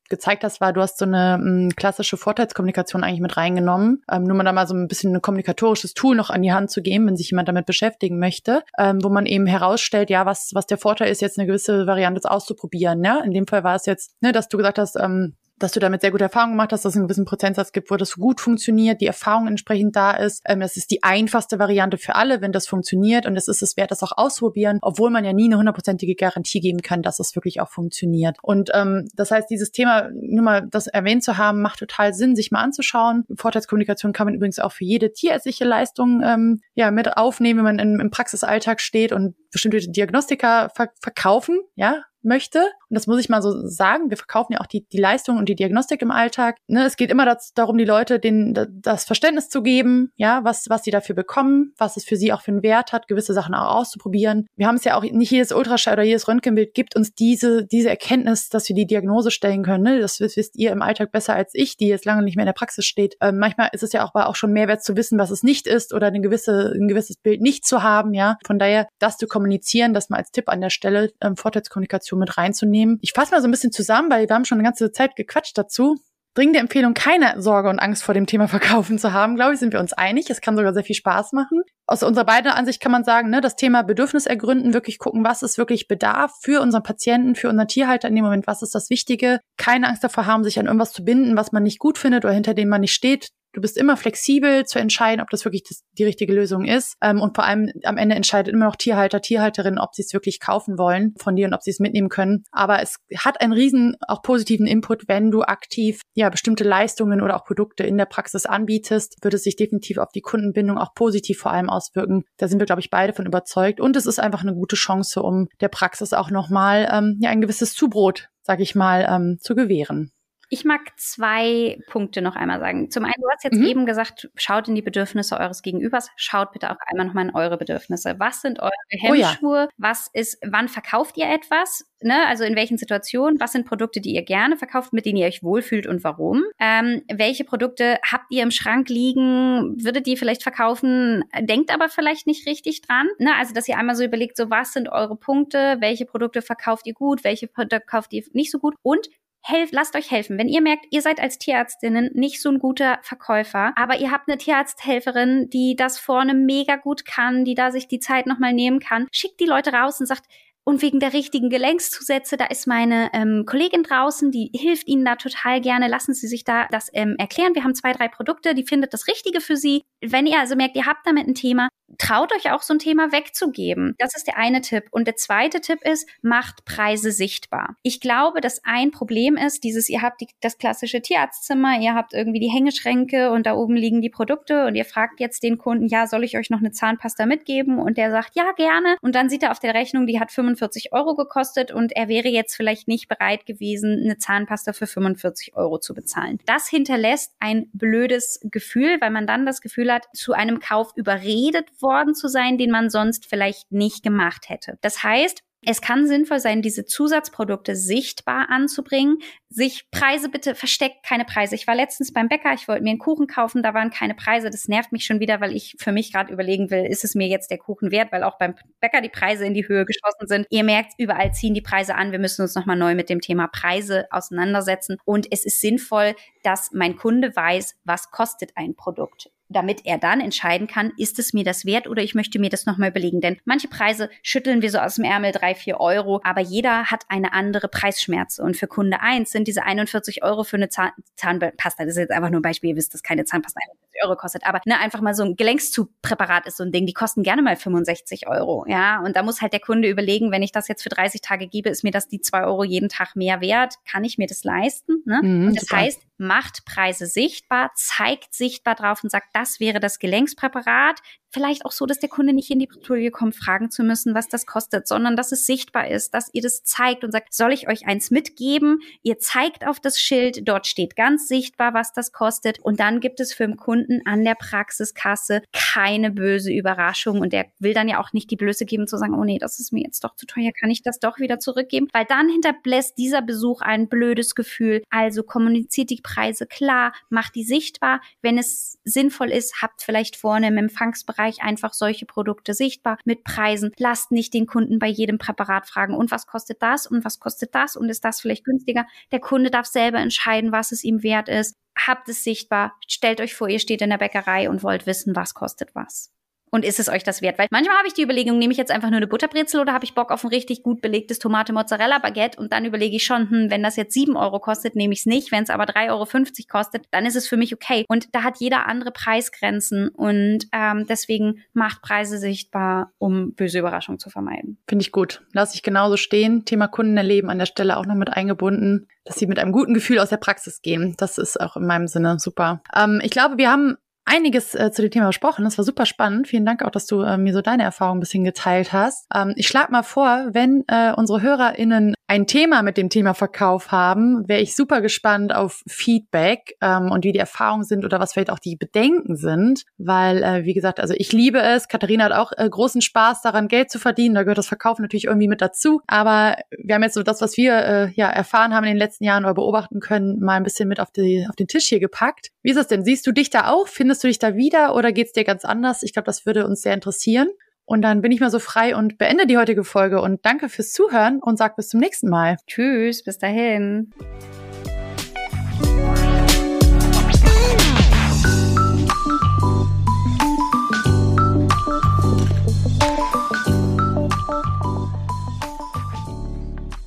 gezeigt 0.10 0.44
hast, 0.44 0.62
war, 0.62 0.74
du 0.74 0.82
hast 0.82 0.98
so 0.98 1.06
eine 1.06 1.36
m, 1.36 1.70
klassische 1.76 2.18
Vorteilskommunikation 2.18 3.04
eigentlich 3.04 3.22
mit 3.22 3.38
reingenommen. 3.38 4.04
Ähm, 4.12 4.24
nur 4.24 4.36
mal 4.36 4.44
da 4.44 4.52
mal 4.52 4.68
so 4.68 4.76
ein 4.76 4.88
bisschen 4.88 5.16
ein 5.16 5.22
kommunikatorisches 5.22 5.94
Tool 5.94 6.16
noch 6.16 6.30
an 6.30 6.42
die 6.42 6.52
Hand 6.52 6.72
zu 6.72 6.82
geben, 6.82 7.08
wenn 7.08 7.18
sich 7.18 7.32
jemand 7.32 7.48
damit 7.48 7.66
beschäftigen 7.66 8.20
möchte, 8.20 8.64
ähm, 8.78 9.04
wo 9.04 9.10
man 9.10 9.26
eben 9.26 9.46
herausstellt, 9.46 10.10
ja, 10.10 10.26
was, 10.26 10.52
was 10.54 10.68
der 10.68 10.78
Vorteil 10.78 11.12
ist, 11.12 11.22
jetzt 11.22 11.38
eine 11.38 11.48
gewisse 11.48 11.88
Variante 11.88 12.30
auszuprobieren. 12.30 13.04
Ja? 13.04 13.20
In 13.24 13.32
dem 13.32 13.48
Fall 13.48 13.64
war 13.64 13.76
es 13.76 13.86
jetzt, 13.86 14.12
ne, 14.22 14.32
dass 14.32 14.50
du 14.50 14.58
gesagt 14.58 14.80
hast, 14.80 14.96
ähm, 14.96 15.36
dass 15.60 15.72
du 15.72 15.80
damit 15.80 16.02
sehr 16.02 16.12
gute 16.12 16.26
Erfahrungen 16.26 16.54
gemacht 16.54 16.72
hast, 16.72 16.86
dass 16.86 16.94
es 16.94 16.98
einen 16.98 17.08
gewissen 17.08 17.26
Prozentsatz 17.26 17.72
gibt, 17.72 17.90
wo 17.90 17.96
das 17.96 18.16
gut 18.16 18.42
funktioniert, 18.42 19.02
die 19.02 19.08
Erfahrung 19.08 19.48
entsprechend 19.48 19.96
da 19.96 20.12
ist. 20.12 20.44
Ähm, 20.46 20.60
das 20.60 20.78
ist 20.78 20.92
die 20.92 21.04
einfachste 21.04 21.60
Variante 21.60 21.98
für 21.98 22.16
alle, 22.16 22.42
wenn 22.42 22.52
das 22.52 22.68
funktioniert. 22.68 23.26
Und 23.26 23.36
es 23.36 23.48
ist 23.48 23.62
es 23.62 23.78
wert, 23.78 23.92
das 23.92 24.04
auch 24.04 24.12
auszuprobieren, 24.16 24.80
obwohl 24.82 25.10
man 25.10 25.26
ja 25.26 25.34
nie 25.34 25.46
eine 25.46 25.58
hundertprozentige 25.58 26.16
Garantie 26.16 26.60
geben 26.60 26.82
kann, 26.82 27.02
dass 27.02 27.20
es 27.20 27.36
wirklich 27.36 27.60
auch 27.62 27.70
funktioniert. 27.70 28.38
Und 28.42 28.70
ähm, 28.74 29.08
das 29.16 29.32
heißt, 29.32 29.50
dieses 29.50 29.72
Thema, 29.72 30.10
nur 30.14 30.44
mal 30.44 30.68
das 30.70 30.88
erwähnt 30.88 31.24
zu 31.24 31.38
haben, 31.38 31.62
macht 31.62 31.80
total 31.80 32.14
Sinn, 32.14 32.36
sich 32.36 32.52
mal 32.52 32.62
anzuschauen. 32.62 33.26
Vorteilskommunikation 33.36 34.14
kann 34.14 34.28
man 34.28 34.36
übrigens 34.36 34.60
auch 34.60 34.72
für 34.72 34.86
jede 34.86 35.12
tierärztliche 35.12 35.66
Leistung 35.66 36.22
ähm, 36.24 36.62
ja 36.76 36.92
mit 36.92 37.18
aufnehmen, 37.18 37.60
wenn 37.60 37.78
man 37.78 37.80
in, 37.80 38.00
im 38.00 38.12
Praxisalltag 38.12 38.80
steht 38.82 39.12
und 39.12 39.36
bestimmte 39.52 39.80
Diagnostika 39.80 40.70
ver 40.76 40.90
verkaufen, 41.02 41.60
ja, 41.76 42.04
möchte. 42.28 42.60
Und 42.60 42.96
das 42.96 43.08
muss 43.08 43.20
ich 43.20 43.30
mal 43.30 43.42
so 43.42 43.68
sagen. 43.68 44.10
Wir 44.10 44.18
verkaufen 44.18 44.54
ja 44.54 44.62
auch 44.62 44.68
die, 44.68 44.86
die 44.88 45.00
Leistung 45.00 45.38
und 45.38 45.50
die 45.50 45.56
Diagnostik 45.56 46.02
im 46.02 46.12
Alltag. 46.12 46.58
Ne, 46.68 46.86
es 46.86 46.98
geht 46.98 47.10
immer 47.10 47.26
das, 47.26 47.54
darum, 47.54 47.78
die 47.78 47.86
Leute 47.86 48.20
denen 48.20 48.54
das 48.82 49.06
Verständnis 49.06 49.50
zu 49.50 49.62
geben, 49.62 50.12
ja, 50.16 50.44
was, 50.44 50.70
was 50.70 50.84
sie 50.84 50.92
dafür 50.92 51.16
bekommen, 51.16 51.74
was 51.78 51.98
es 51.98 52.06
für 52.06 52.16
sie 52.16 52.32
auch 52.34 52.42
für 52.42 52.52
einen 52.52 52.64
Wert 52.64 52.94
hat, 52.94 53.08
gewisse 53.08 53.34
Sachen 53.34 53.56
auch 53.56 53.76
auszuprobieren. 53.76 54.48
Wir 54.56 54.68
haben 54.68 54.76
es 54.76 54.84
ja 54.84 54.98
auch, 54.98 55.04
nicht 55.04 55.32
jedes 55.32 55.52
Ultraschall 55.52 55.94
oder 55.94 56.04
jedes 56.04 56.28
Röntgenbild 56.28 56.74
gibt 56.74 56.96
uns 56.96 57.14
diese, 57.14 57.66
diese 57.66 57.90
Erkenntnis, 57.90 58.50
dass 58.50 58.68
wir 58.70 58.76
die 58.76 58.86
Diagnose 58.86 59.32
stellen 59.32 59.64
können. 59.64 59.84
Ne? 59.84 60.00
Das 60.00 60.20
wisst 60.20 60.56
ihr 60.58 60.72
im 60.72 60.82
Alltag 60.82 61.12
besser 61.12 61.34
als 61.34 61.52
ich, 61.54 61.78
die 61.78 61.88
jetzt 61.88 62.06
lange 62.06 62.24
nicht 62.24 62.36
mehr 62.36 62.44
in 62.44 62.48
der 62.48 62.54
Praxis 62.54 62.86
steht. 62.86 63.16
Ähm, 63.22 63.38
manchmal 63.38 63.70
ist 63.72 63.84
es 63.84 63.94
ja 63.94 64.06
auch, 64.06 64.14
auch 64.14 64.36
schon 64.36 64.52
Mehrwert 64.52 64.84
zu 64.84 64.96
wissen, 64.96 65.18
was 65.18 65.32
es 65.32 65.44
nicht 65.44 65.68
ist 65.68 65.94
oder 65.94 66.08
eine 66.08 66.22
gewisse, 66.22 66.74
ein 66.76 66.88
gewisses 66.88 67.18
Bild 67.18 67.42
nicht 67.42 67.66
zu 67.66 67.84
haben, 67.84 68.14
ja. 68.14 68.38
Von 68.46 68.60
daher, 68.60 68.88
das 69.00 69.18
zu 69.18 69.28
kommunizieren, 69.28 69.94
das 69.94 70.10
mal 70.10 70.18
als 70.18 70.32
Tipp 70.32 70.50
an 70.50 70.62
der 70.62 70.70
Stelle, 70.70 71.12
ähm, 71.22 71.36
Vorteilskommunikation 71.36 72.17
mit 72.18 72.38
reinzunehmen. 72.38 73.00
Ich 73.02 73.14
fasse 73.14 73.32
mal 73.32 73.42
so 73.42 73.48
ein 73.48 73.52
bisschen 73.52 73.72
zusammen, 73.72 74.12
weil 74.12 74.28
wir 74.28 74.36
haben 74.36 74.46
schon 74.46 74.58
eine 74.58 74.68
ganze 74.68 74.92
Zeit 74.92 75.16
gequatscht 75.16 75.58
dazu. 75.58 75.98
Dringende 76.34 76.60
Empfehlung, 76.60 76.94
keine 76.94 77.42
Sorge 77.42 77.68
und 77.68 77.80
Angst 77.80 78.04
vor 78.04 78.14
dem 78.14 78.28
Thema 78.28 78.48
Verkaufen 78.48 79.00
zu 79.00 79.12
haben, 79.12 79.36
glaube 79.36 79.54
ich, 79.54 79.60
sind 79.60 79.74
wir 79.74 79.80
uns 79.80 79.94
einig. 79.94 80.30
Es 80.30 80.40
kann 80.40 80.56
sogar 80.56 80.74
sehr 80.74 80.84
viel 80.84 80.96
Spaß 80.96 81.34
machen. 81.34 81.64
Aus 81.88 82.04
unserer 82.04 82.26
beiden 82.26 82.52
Ansicht 82.52 82.80
kann 82.80 82.92
man 82.92 83.04
sagen, 83.04 83.30
ne, 83.30 83.42
das 83.42 83.56
Thema 83.56 83.82
Bedürfnis 83.82 84.28
ergründen, 84.28 84.74
wirklich 84.74 85.00
gucken, 85.00 85.24
was 85.24 85.42
ist 85.42 85.58
wirklich 85.58 85.88
Bedarf 85.88 86.34
für 86.42 86.62
unseren 86.62 86.84
Patienten, 86.84 87.34
für 87.34 87.50
unseren 87.50 87.68
Tierhalter 87.68 88.08
in 88.08 88.16
dem 88.16 88.24
Moment, 88.24 88.46
was 88.46 88.62
ist 88.62 88.76
das 88.76 88.90
Wichtige. 88.92 89.40
Keine 89.58 89.88
Angst 89.88 90.04
davor 90.04 90.28
haben, 90.28 90.44
sich 90.44 90.60
an 90.60 90.68
irgendwas 90.68 90.92
zu 90.92 91.04
binden, 91.04 91.38
was 91.38 91.52
man 91.52 91.64
nicht 91.64 91.80
gut 91.80 91.98
findet 91.98 92.24
oder 92.24 92.34
hinter 92.34 92.54
dem 92.54 92.70
man 92.70 92.82
nicht 92.82 92.94
steht. 92.94 93.30
Du 93.58 93.62
bist 93.62 93.76
immer 93.76 93.98
flexibel 93.98 94.66
zu 94.66 94.78
entscheiden, 94.78 95.20
ob 95.20 95.32
das 95.32 95.44
wirklich 95.44 95.64
das, 95.64 95.82
die 95.98 96.04
richtige 96.04 96.32
Lösung 96.32 96.64
ist. 96.66 96.94
Ähm, 97.02 97.20
und 97.22 97.36
vor 97.36 97.44
allem 97.44 97.72
am 97.86 97.98
Ende 97.98 98.14
entscheidet 98.14 98.54
immer 98.54 98.66
noch 98.66 98.76
Tierhalter, 98.76 99.20
Tierhalterin, 99.20 99.80
ob 99.80 99.96
sie 99.96 100.04
es 100.04 100.14
wirklich 100.14 100.40
kaufen 100.40 100.78
wollen 100.78 101.16
von 101.18 101.36
dir 101.36 101.48
und 101.48 101.56
ob 101.56 101.64
sie 101.64 101.72
es 101.72 101.80
mitnehmen 101.80 102.10
können. 102.10 102.44
Aber 102.52 102.84
es 102.84 102.98
hat 103.18 103.42
einen 103.42 103.54
riesen 103.54 103.96
auch 104.08 104.22
positiven 104.22 104.68
Input, 104.68 105.08
wenn 105.08 105.32
du 105.32 105.42
aktiv 105.42 106.02
ja 106.14 106.30
bestimmte 106.30 106.66
Leistungen 106.66 107.20
oder 107.20 107.36
auch 107.36 107.46
Produkte 107.46 107.84
in 107.84 107.98
der 107.98 108.06
Praxis 108.06 108.46
anbietest, 108.46 109.16
wird 109.24 109.34
es 109.34 109.42
sich 109.42 109.56
definitiv 109.56 109.98
auf 109.98 110.12
die 110.12 110.22
Kundenbindung 110.22 110.78
auch 110.78 110.94
positiv 110.94 111.40
vor 111.40 111.52
allem 111.52 111.72
auswirken. 111.72 112.26
Da 112.38 112.48
sind 112.48 112.60
wir, 112.60 112.68
glaube 112.68 112.82
ich, 112.82 112.92
beide 112.92 113.14
von 113.14 113.26
überzeugt. 113.26 113.82
Und 113.82 113.96
es 113.96 114.06
ist 114.06 114.20
einfach 114.20 114.44
eine 114.44 114.54
gute 114.54 114.76
Chance, 114.76 115.24
um 115.24 115.48
der 115.62 115.70
Praxis 115.70 116.14
auch 116.14 116.30
nochmal 116.30 116.88
ähm, 116.94 117.18
ja, 117.22 117.32
ein 117.32 117.42
gewisses 117.42 117.74
Zubrot, 117.74 118.30
sage 118.44 118.62
ich 118.62 118.76
mal, 118.76 119.08
ähm, 119.10 119.40
zu 119.42 119.56
gewähren. 119.56 120.12
Ich 120.50 120.64
mag 120.64 120.82
zwei 120.98 121.78
Punkte 121.88 122.22
noch 122.22 122.36
einmal 122.36 122.60
sagen. 122.60 122.90
Zum 122.90 123.04
einen, 123.04 123.22
du 123.22 123.30
hast 123.30 123.44
jetzt 123.44 123.58
mhm. 123.58 123.66
eben 123.66 123.86
gesagt, 123.86 124.30
schaut 124.36 124.68
in 124.68 124.76
die 124.76 124.82
Bedürfnisse 124.82 125.38
eures 125.38 125.62
Gegenübers, 125.62 126.10
schaut 126.16 126.54
bitte 126.54 126.72
auch 126.72 126.78
einmal 126.88 127.06
nochmal 127.06 127.26
in 127.26 127.36
eure 127.36 127.58
Bedürfnisse. 127.58 128.16
Was 128.18 128.42
sind 128.42 128.60
eure 128.60 128.72
Hemmschuhe? 128.90 129.38
Oh 129.42 129.56
ja. 129.56 129.68
Was 129.78 130.10
ist, 130.14 130.38
wann 130.46 130.70
verkauft 130.70 131.18
ihr 131.18 131.30
etwas? 131.30 131.86
Ne? 132.02 132.26
Also 132.28 132.44
in 132.44 132.56
welchen 132.56 132.78
Situationen? 132.78 133.40
Was 133.40 133.52
sind 133.52 133.66
Produkte, 133.66 134.00
die 134.00 134.14
ihr 134.14 134.24
gerne 134.24 134.56
verkauft, 134.56 134.94
mit 134.94 135.06
denen 135.06 135.18
ihr 135.18 135.28
euch 135.28 135.44
wohlfühlt 135.44 135.88
und 135.88 136.04
warum? 136.04 136.44
Ähm, 136.60 137.02
welche 137.12 137.44
Produkte 137.44 138.00
habt 138.10 138.26
ihr 138.30 138.44
im 138.44 138.52
Schrank 138.52 138.90
liegen? 138.90 139.84
Würdet 139.84 140.08
ihr 140.08 140.18
vielleicht 140.18 140.44
verkaufen? 140.44 141.24
Denkt 141.42 141.74
aber 141.74 141.90
vielleicht 141.90 142.28
nicht 142.28 142.48
richtig 142.48 142.82
dran. 142.82 143.08
Ne? 143.20 143.36
Also, 143.36 143.54
dass 143.54 143.68
ihr 143.68 143.78
einmal 143.78 143.96
so 143.96 144.04
überlegt, 144.04 144.38
so 144.38 144.50
was 144.50 144.74
sind 144.74 144.90
eure 144.90 145.16
Punkte? 145.16 145.78
Welche 145.80 146.06
Produkte 146.06 146.42
verkauft 146.42 146.88
ihr 146.88 146.94
gut? 146.94 147.24
Welche 147.24 147.48
Produkte 147.48 147.82
kauft 147.82 148.14
ihr 148.14 148.24
nicht 148.32 148.52
so 148.52 148.60
gut? 148.60 148.76
Und 148.82 149.10
helft, 149.48 149.74
lasst 149.74 149.96
euch 149.96 150.12
helfen. 150.12 150.38
Wenn 150.38 150.48
ihr 150.48 150.62
merkt, 150.62 150.86
ihr 150.92 151.02
seid 151.02 151.20
als 151.20 151.38
Tierärztinnen 151.38 152.12
nicht 152.14 152.42
so 152.42 152.50
ein 152.50 152.60
guter 152.60 153.00
Verkäufer, 153.02 153.74
aber 153.76 154.00
ihr 154.00 154.12
habt 154.12 154.28
eine 154.30 154.38
Tierarzthelferin, 154.38 155.50
die 155.50 155.76
das 155.76 156.00
vorne 156.00 156.34
mega 156.34 156.76
gut 156.76 157.06
kann, 157.06 157.46
die 157.46 157.56
da 157.56 157.72
sich 157.72 157.88
die 157.88 158.00
Zeit 158.00 158.28
nochmal 158.28 158.54
nehmen 158.54 158.80
kann, 158.80 159.08
schickt 159.12 159.40
die 159.40 159.46
Leute 159.46 159.74
raus 159.74 160.00
und 160.00 160.06
sagt, 160.06 160.26
und 160.68 160.82
wegen 160.82 161.00
der 161.00 161.14
richtigen 161.14 161.50
Gelenkszusätze, 161.50 162.36
da 162.36 162.44
ist 162.48 162.68
meine 162.68 163.10
ähm, 163.14 163.46
Kollegin 163.46 163.84
draußen, 163.84 164.32
die 164.32 164.52
hilft 164.54 164.90
Ihnen 164.90 165.06
da 165.06 165.16
total 165.16 165.62
gerne. 165.62 165.88
Lassen 165.88 166.14
Sie 166.14 166.28
sich 166.28 166.44
da 166.44 166.68
das 166.70 166.90
ähm, 166.92 167.16
erklären. 167.18 167.56
Wir 167.56 167.64
haben 167.64 167.74
zwei, 167.74 167.94
drei 167.94 168.10
Produkte, 168.10 168.54
die 168.54 168.66
findet 168.66 168.94
das 168.94 169.08
Richtige 169.08 169.40
für 169.40 169.56
Sie. 169.56 169.84
Wenn 170.02 170.28
ihr 170.28 170.40
also 170.40 170.58
merkt, 170.58 170.76
ihr 170.76 170.86
habt 170.86 171.08
damit 171.08 171.26
ein 171.26 171.36
Thema, 171.36 171.70
traut 171.98 172.34
euch 172.34 172.52
auch 172.52 172.62
so 172.62 172.74
ein 172.74 172.80
Thema 172.80 173.12
wegzugeben. 173.12 173.96
Das 173.98 174.16
ist 174.16 174.28
der 174.28 174.38
eine 174.38 174.62
Tipp. 174.62 174.86
Und 174.92 175.08
der 175.08 175.16
zweite 175.16 175.62
Tipp 175.62 175.80
ist, 175.84 176.08
macht 176.22 176.66
Preise 176.66 177.12
sichtbar. 177.12 177.76
Ich 177.82 178.00
glaube, 178.00 178.42
dass 178.42 178.62
ein 178.66 178.92
Problem 178.92 179.38
ist, 179.38 179.64
dieses, 179.64 179.90
ihr 179.90 180.02
habt 180.02 180.22
die, 180.22 180.28
das 180.42 180.58
klassische 180.58 181.02
Tierarztzimmer, 181.02 181.80
ihr 181.80 181.96
habt 181.96 182.14
irgendwie 182.14 182.40
die 182.40 182.50
Hängeschränke 182.50 183.32
und 183.32 183.46
da 183.46 183.56
oben 183.56 183.76
liegen 183.76 184.02
die 184.02 184.10
Produkte 184.10 184.66
und 184.66 184.76
ihr 184.76 184.86
fragt 184.86 185.20
jetzt 185.20 185.44
den 185.44 185.58
Kunden, 185.58 185.88
ja, 185.88 186.08
soll 186.08 186.24
ich 186.24 186.38
euch 186.38 186.50
noch 186.50 186.60
eine 186.60 186.72
Zahnpasta 186.72 187.26
mitgeben? 187.26 187.80
Und 187.80 187.98
der 187.98 188.12
sagt, 188.12 188.32
ja, 188.36 188.52
gerne. 188.56 188.98
Und 189.02 189.16
dann 189.16 189.30
sieht 189.30 189.44
er 189.44 189.52
auf 189.52 189.60
der 189.60 189.74
Rechnung, 189.74 190.08
die 190.08 190.20
hat 190.20 190.32
45 190.32 190.94
Euro 190.94 191.16
gekostet 191.16 191.72
und 191.72 191.94
er 191.94 192.08
wäre 192.08 192.28
jetzt 192.28 192.56
vielleicht 192.56 192.88
nicht 192.88 193.08
bereit 193.08 193.46
gewesen, 193.46 194.02
eine 194.04 194.18
Zahnpasta 194.18 194.74
für 194.74 194.88
45 194.88 195.56
Euro 195.56 195.80
zu 195.80 195.94
bezahlen. 195.94 196.40
Das 196.46 196.68
hinterlässt 196.68 197.34
ein 197.40 197.70
blödes 197.74 198.40
Gefühl, 198.44 198.98
weil 199.00 199.12
man 199.12 199.28
dann 199.28 199.46
das 199.46 199.62
Gefühl 199.62 199.92
hat, 199.92 200.06
zu 200.14 200.34
einem 200.34 200.60
Kauf 200.60 200.92
überredet 200.96 201.70
worden 201.82 202.16
zu 202.16 202.28
sein, 202.28 202.58
den 202.58 202.72
man 202.72 202.90
sonst 202.90 203.26
vielleicht 203.26 203.72
nicht 203.72 204.04
gemacht 204.04 204.50
hätte. 204.50 204.78
Das 204.82 205.04
heißt, 205.04 205.44
es 205.70 205.82
kann 205.82 206.08
sinnvoll 206.08 206.40
sein, 206.40 206.62
diese 206.62 206.86
Zusatzprodukte 206.86 207.76
sichtbar 207.76 208.50
anzubringen. 208.50 209.18
Sich 209.50 209.90
Preise 209.92 210.30
bitte 210.30 210.54
versteckt 210.54 211.04
keine 211.04 211.26
Preise. 211.26 211.56
Ich 211.56 211.66
war 211.66 211.76
letztens 211.76 212.14
beim 212.14 212.30
Bäcker, 212.30 212.54
ich 212.54 212.68
wollte 212.68 212.84
mir 212.84 212.92
einen 212.92 213.00
Kuchen 213.00 213.28
kaufen, 213.28 213.64
da 213.64 213.74
waren 213.74 213.90
keine 213.90 214.14
Preise. 214.14 214.52
Das 214.52 214.68
nervt 214.68 214.92
mich 214.92 215.06
schon 215.06 215.20
wieder, 215.20 215.42
weil 215.42 215.56
ich 215.56 215.76
für 215.80 215.92
mich 215.92 216.14
gerade 216.14 216.32
überlegen 216.32 216.70
will, 216.70 216.86
ist 216.86 217.04
es 217.04 217.16
mir 217.16 217.28
jetzt 217.28 217.50
der 217.50 217.58
Kuchen 217.58 217.92
wert, 217.92 218.12
weil 218.12 218.24
auch 218.24 218.38
beim 218.38 218.56
Bäcker 218.80 219.02
die 219.02 219.10
Preise 219.10 219.46
in 219.46 219.56
die 219.56 219.68
Höhe 219.68 219.86
geschossen 219.86 220.28
sind. 220.28 220.48
Ihr 220.52 220.64
merkt, 220.64 220.94
überall 221.00 221.34
ziehen 221.34 221.56
die 221.56 221.62
Preise 221.62 221.96
an. 221.96 222.12
Wir 222.12 222.20
müssen 222.20 222.44
uns 222.44 222.56
nochmal 222.56 222.78
neu 222.78 222.94
mit 222.94 223.10
dem 223.10 223.20
Thema 223.20 223.48
Preise 223.48 224.06
auseinandersetzen. 224.12 224.98
Und 225.06 225.28
es 225.32 225.44
ist 225.44 225.60
sinnvoll, 225.60 226.16
dass 226.44 226.72
mein 226.72 226.96
Kunde 226.96 227.36
weiß, 227.36 227.76
was 227.84 228.12
kostet 228.12 228.52
ein 228.56 228.76
Produkt 228.76 229.32
damit 229.50 229.86
er 229.86 229.98
dann 229.98 230.22
entscheiden 230.22 230.68
kann, 230.68 230.92
ist 230.98 231.20
es 231.20 231.34
mir 231.34 231.44
das 231.44 231.66
wert 231.66 231.88
oder 231.88 232.04
ich 232.04 232.16
möchte 232.16 232.40
mir 232.40 232.50
das 232.50 232.66
nochmal 232.66 232.90
überlegen. 232.90 233.22
Denn 233.22 233.38
manche 233.46 233.68
Preise 233.68 234.10
schütteln 234.22 234.62
wir 234.62 234.72
so 234.72 234.80
aus 234.80 234.96
dem 234.96 235.06
Ärmel, 235.06 235.32
drei, 235.32 235.56
vier 235.56 235.80
Euro, 235.80 236.22
aber 236.24 236.42
jeder 236.42 236.86
hat 236.86 237.06
eine 237.10 237.34
andere 237.34 237.68
Preisschmerze. 237.68 238.44
Und 238.44 238.58
für 238.58 238.68
Kunde 238.68 239.02
eins 239.02 239.32
sind 239.32 239.48
diese 239.48 239.64
41 239.64 240.24
Euro 240.24 240.44
für 240.44 240.58
eine 240.58 240.70
Zahn 240.70 240.92
Zahnpasta, 241.16 241.84
das 241.84 241.94
ist 241.94 241.98
jetzt 241.98 242.12
einfach 242.12 242.30
nur 242.30 242.40
ein 242.40 242.44
Beispiel, 242.44 242.72
ihr 242.72 242.76
wisst, 242.76 242.94
dass 242.94 243.04
keine 243.04 243.26
Zahnpasta 243.26 243.60
41 243.64 244.04
Euro 244.04 244.16
kostet, 244.16 244.46
aber 244.46 244.62
ne, 244.66 244.80
einfach 244.80 245.02
mal 245.02 245.14
so 245.14 245.24
ein 245.24 245.36
Gelenkszugpräparat 245.36 246.46
ist 246.46 246.58
so 246.58 246.64
ein 246.64 246.72
Ding, 246.72 246.86
die 246.86 246.94
kosten 246.94 247.24
gerne 247.24 247.42
mal 247.42 247.56
65 247.56 248.28
Euro, 248.28 248.66
ja, 248.68 249.02
und 249.04 249.16
da 249.16 249.24
muss 249.24 249.42
halt 249.42 249.54
der 249.54 249.60
Kunde 249.60 249.90
überlegen, 249.90 250.32
wenn 250.32 250.44
ich 250.44 250.52
das 250.52 250.68
jetzt 250.68 250.84
für 250.84 250.90
30 250.90 251.22
Tage 251.22 251.48
gebe, 251.48 251.70
ist 251.70 251.84
mir 251.84 251.92
das 251.92 252.08
die 252.08 252.22
zwei 252.22 252.44
Euro 252.44 252.64
jeden 252.64 252.90
Tag 252.90 253.16
mehr 253.16 253.42
wert, 253.42 253.76
kann 253.90 254.04
ich 254.04 254.18
mir 254.18 254.28
das 254.28 254.44
leisten, 254.44 255.04
ne? 255.06 255.22
Mhm, 255.24 255.56
das 255.56 255.66
super. 255.66 255.82
heißt, 255.82 256.07
macht 256.18 256.66
Preise 256.66 257.06
sichtbar, 257.06 257.72
zeigt 257.76 258.34
sichtbar 258.34 258.76
drauf 258.76 259.04
und 259.04 259.10
sagt, 259.10 259.28
das 259.34 259.60
wäre 259.60 259.80
das 259.80 260.00
Gelenkspräparat, 260.00 261.02
vielleicht 261.32 261.66
auch 261.66 261.72
so, 261.72 261.86
dass 261.86 262.00
der 262.00 262.10
Kunde 262.10 262.34
nicht 262.34 262.50
in 262.50 262.60
die 262.60 262.68
Bredouille 262.68 263.12
kommt, 263.12 263.36
fragen 263.36 263.70
zu 263.70 263.84
müssen, 263.84 264.16
was 264.16 264.28
das 264.28 264.46
kostet, 264.46 264.88
sondern 264.88 265.16
dass 265.16 265.32
es 265.32 265.46
sichtbar 265.46 265.88
ist, 265.88 266.14
dass 266.14 266.30
ihr 266.34 266.42
das 266.42 266.64
zeigt 266.64 267.04
und 267.04 267.12
sagt, 267.12 267.34
soll 267.34 267.54
ich 267.54 267.68
euch 267.68 267.86
eins 267.86 268.12
mitgeben? 268.12 268.80
Ihr 269.04 269.20
zeigt 269.20 269.68
auf 269.68 269.80
das 269.80 270.00
Schild, 270.00 270.48
dort 270.48 270.68
steht 270.68 270.96
ganz 270.96 271.28
sichtbar, 271.28 271.74
was 271.74 271.94
das 271.94 272.12
kostet 272.12 272.60
und 272.60 272.80
dann 272.80 273.00
gibt 273.00 273.20
es 273.20 273.34
für 273.34 273.46
den 273.46 273.58
Kunden 273.58 274.02
an 274.06 274.24
der 274.24 274.36
Praxiskasse 274.36 275.42
keine 275.54 276.12
böse 276.12 276.52
Überraschung 276.52 277.20
und 277.20 277.34
der 277.34 277.48
will 277.60 277.74
dann 277.74 277.88
ja 277.88 278.00
auch 278.00 278.14
nicht 278.14 278.32
die 278.32 278.36
Blöße 278.36 278.66
geben 278.66 278.88
zu 278.88 278.98
sagen, 278.98 279.14
oh 279.14 279.24
nee, 279.24 279.38
das 279.40 279.60
ist 279.60 279.74
mir 279.74 279.84
jetzt 279.84 280.04
doch 280.04 280.16
zu 280.16 280.26
teuer, 280.26 280.52
kann 280.60 280.72
ich 280.72 280.82
das 280.82 281.00
doch 281.00 281.20
wieder 281.20 281.40
zurückgeben? 281.40 281.88
Weil 281.94 282.06
dann 282.06 282.30
hinterbläst 282.30 282.98
dieser 282.98 283.22
Besuch 283.22 283.62
ein 283.62 283.90
blödes 283.90 284.36
Gefühl. 284.36 284.82
Also 284.90 285.24
kommuniziert 285.24 285.90
die 285.90 286.02
Preise 286.08 286.48
klar, 286.48 286.94
macht 287.10 287.36
die 287.36 287.44
sichtbar. 287.44 288.00
Wenn 288.22 288.38
es 288.38 288.80
sinnvoll 288.86 289.30
ist, 289.30 289.62
habt 289.62 289.82
vielleicht 289.82 290.16
vorne 290.16 290.48
im 290.48 290.58
Empfangsbereich 290.58 291.18
Bereich 291.18 291.42
einfach 291.42 291.74
solche 291.74 292.06
Produkte 292.06 292.54
sichtbar 292.54 292.98
mit 293.04 293.24
Preisen. 293.24 293.72
Lasst 293.78 294.12
nicht 294.12 294.34
den 294.34 294.46
Kunden 294.46 294.80
bei 294.80 294.88
jedem 294.88 295.18
Präparat 295.18 295.68
fragen, 295.68 295.96
und 295.96 296.12
was 296.12 296.28
kostet 296.28 296.62
das 296.62 296.86
und 296.88 297.04
was 297.04 297.20
kostet 297.20 297.56
das 297.56 297.76
und 297.76 297.90
ist 297.90 298.06
das 298.06 298.22
vielleicht 298.22 298.46
günstiger? 298.46 298.86
Der 299.12 299.20
Kunde 299.20 299.50
darf 299.50 299.66
selber 299.66 300.00
entscheiden, 300.00 300.52
was 300.52 300.72
es 300.72 300.84
ihm 300.84 301.04
wert 301.04 301.28
ist. 301.28 301.58
Habt 301.78 302.08
es 302.10 302.24
sichtbar. 302.24 302.76
Stellt 302.88 303.22
euch 303.22 303.36
vor, 303.36 303.50
ihr 303.50 303.60
steht 303.60 303.82
in 303.82 303.90
der 303.90 303.98
Bäckerei 303.98 304.50
und 304.50 304.64
wollt 304.64 304.86
wissen, 304.86 305.16
was 305.16 305.34
kostet 305.34 305.74
was. 305.76 306.12
Und 306.52 306.66
ist 306.66 306.80
es 306.80 306.90
euch 306.90 307.04
das 307.04 307.22
wert? 307.22 307.38
Weil 307.38 307.48
manchmal 307.52 307.78
habe 307.78 307.88
ich 307.88 307.94
die 307.94 308.04
Überlegung, 308.04 308.38
nehme 308.40 308.52
ich 308.52 308.58
jetzt 308.58 308.72
einfach 308.72 308.90
nur 308.90 308.98
eine 308.98 309.08
Butterbrezel 309.08 309.60
oder 309.60 309.74
habe 309.74 309.86
ich 309.86 309.94
Bock 309.94 310.12
auf 310.12 310.24
ein 310.24 310.30
richtig 310.30 310.64
gut 310.64 310.82
belegtes 310.82 311.20
Tomate-Mozzarella-Baguette? 311.20 312.40
Und 312.40 312.54
dann 312.54 312.66
überlege 312.66 312.96
ich 312.96 313.04
schon, 313.04 313.30
hm, 313.30 313.52
wenn 313.52 313.64
das 313.64 313.76
jetzt 313.76 313.94
sieben 313.94 314.16
Euro 314.16 314.40
kostet, 314.40 314.76
nehme 314.76 314.94
ich 314.94 315.00
es 315.00 315.06
nicht. 315.06 315.32
Wenn 315.32 315.44
es 315.44 315.50
aber 315.50 315.66
drei 315.66 315.92
Euro 315.92 316.08
kostet, 316.50 316.86
dann 316.92 317.06
ist 317.06 317.16
es 317.16 317.28
für 317.28 317.38
mich 317.38 317.54
okay. 317.54 317.86
Und 317.88 318.16
da 318.16 318.24
hat 318.24 318.40
jeder 318.40 318.68
andere 318.68 318.92
Preisgrenzen. 318.92 319.90
Und 319.90 320.48
ähm, 320.52 320.86
deswegen 320.88 321.44
macht 321.54 321.82
Preise 321.82 322.18
sichtbar, 322.18 322.92
um 322.98 323.34
böse 323.34 323.60
Überraschungen 323.60 324.00
zu 324.00 324.10
vermeiden. 324.10 324.58
Finde 324.68 324.84
ich 324.84 324.92
gut. 324.92 325.22
Lass 325.34 325.54
ich 325.54 325.64
genauso 325.64 325.98
stehen. 325.98 326.46
Thema 326.46 326.68
Kundenerleben 326.68 327.30
an 327.30 327.40
der 327.40 327.46
Stelle 327.46 327.78
auch 327.78 327.86
noch 327.86 327.96
mit 327.96 328.10
eingebunden, 328.10 328.88
dass 329.04 329.18
sie 329.18 329.28
mit 329.28 329.40
einem 329.40 329.52
guten 329.52 329.74
Gefühl 329.74 330.00
aus 330.00 330.10
der 330.10 330.18
Praxis 330.18 330.62
gehen. 330.62 330.96
Das 330.98 331.18
ist 331.18 331.40
auch 331.40 331.58
in 331.58 331.66
meinem 331.66 331.88
Sinne 331.88 332.20
super. 332.20 332.62
Ähm, 332.76 333.02
ich 333.04 333.12
glaube, 333.12 333.38
wir 333.38 333.52
haben 333.52 333.78
einiges 334.08 334.56
äh, 334.56 334.72
zu 334.72 334.82
dem 334.82 334.92
Thema 334.92 335.08
besprochen. 335.08 335.44
Das 335.44 335.58
war 335.58 335.66
super 335.66 335.86
spannend. 335.86 336.28
Vielen 336.28 336.46
Dank 336.46 336.64
auch, 336.64 336.72
dass 336.72 336.86
du 336.86 337.02
äh, 337.02 337.18
mir 337.18 337.34
so 337.34 337.42
deine 337.42 337.64
Erfahrungen 337.64 337.98
ein 337.98 338.02
bisschen 338.02 338.24
geteilt 338.24 338.74
hast. 338.74 339.08
Ähm, 339.14 339.34
ich 339.36 339.48
schlage 339.48 339.72
mal 339.72 339.84
vor, 339.84 340.30
wenn 340.32 340.64
äh, 340.68 340.94
unsere 340.96 341.22
HörerInnen 341.22 341.94
ein 342.08 342.26
Thema 342.26 342.64
mit 342.64 342.78
dem 342.78 342.90
Thema 342.90 343.14
Verkauf 343.14 343.72
haben, 343.72 344.28
wäre 344.30 344.40
ich 344.40 344.56
super 344.56 344.82
gespannt 344.82 345.36
auf 345.36 345.62
Feedback 345.68 346.56
ähm, 346.62 346.90
und 346.90 347.04
wie 347.04 347.12
die 347.12 347.20
Erfahrungen 347.20 347.66
sind 347.66 347.84
oder 347.84 348.00
was 348.00 348.14
vielleicht 348.14 348.30
auch 348.30 348.40
die 348.40 348.56
Bedenken 348.56 349.18
sind. 349.18 349.64
Weil, 349.78 350.24
äh, 350.24 350.46
wie 350.46 350.54
gesagt, 350.54 350.80
also 350.80 350.94
ich 350.98 351.12
liebe 351.12 351.40
es. 351.40 351.68
Katharina 351.68 352.06
hat 352.06 352.14
auch 352.14 352.32
äh, 352.38 352.50
großen 352.50 352.82
Spaß 352.82 353.22
daran, 353.22 353.50
Geld 353.50 353.70
zu 353.70 353.78
verdienen. 353.78 354.16
Da 354.16 354.24
gehört 354.24 354.38
das 354.38 354.48
Verkaufen 354.48 354.84
natürlich 354.84 355.06
irgendwie 355.06 355.28
mit 355.28 355.42
dazu. 355.42 355.82
Aber 355.86 356.38
wir 356.58 356.76
haben 356.76 356.84
jetzt 356.84 356.94
so 356.94 357.04
das, 357.04 357.22
was 357.22 357.36
wir 357.36 357.58
äh, 357.58 357.92
ja 357.92 358.10
erfahren 358.10 358.54
haben 358.54 358.64
in 358.64 358.72
den 358.72 358.78
letzten 358.78 359.04
Jahren 359.04 359.26
oder 359.26 359.34
beobachten 359.34 359.82
können, 359.82 360.20
mal 360.22 360.36
ein 360.36 360.44
bisschen 360.44 360.70
mit 360.70 360.80
auf, 360.80 360.92
die, 360.92 361.26
auf 361.30 361.36
den 361.36 361.48
Tisch 361.48 361.66
hier 361.66 361.82
gepackt. 361.82 362.30
Wie 362.42 362.52
ist 362.52 362.58
das 362.58 362.68
denn? 362.68 362.86
Siehst 362.86 363.06
du 363.06 363.12
dich 363.12 363.30
da 363.30 363.52
auch? 363.52 363.68
Findest 363.68 364.04
du 364.04 364.08
dich 364.08 364.20
da 364.20 364.38
wieder 364.38 364.76
oder 364.76 364.94
geht's 364.94 365.12
dir 365.12 365.26
ganz 365.26 365.44
anders? 365.44 365.84
Ich 365.84 365.92
glaube, 365.92 366.06
das 366.06 366.26
würde 366.26 366.48
uns 366.48 366.62
sehr 366.62 366.74
interessieren. 366.74 367.28
Und 367.68 367.82
dann 367.82 368.02
bin 368.02 368.14
ich 368.14 368.22
mal 368.22 368.32
so 368.32 368.40
frei 368.40 368.78
und 368.78 368.98
beende 368.98 369.28
die 369.28 369.38
heutige 369.38 369.66
Folge 369.66 370.02
und 370.02 370.26
danke 370.26 370.48
fürs 370.48 370.72
Zuhören 370.72 371.20
und 371.22 371.38
sag 371.38 371.58
bis 371.58 371.68
zum 371.68 371.82
nächsten 371.82 372.10
Mal. 372.10 372.38
Tschüss, 372.48 373.04
bis 373.04 373.18
dahin. 373.18 373.92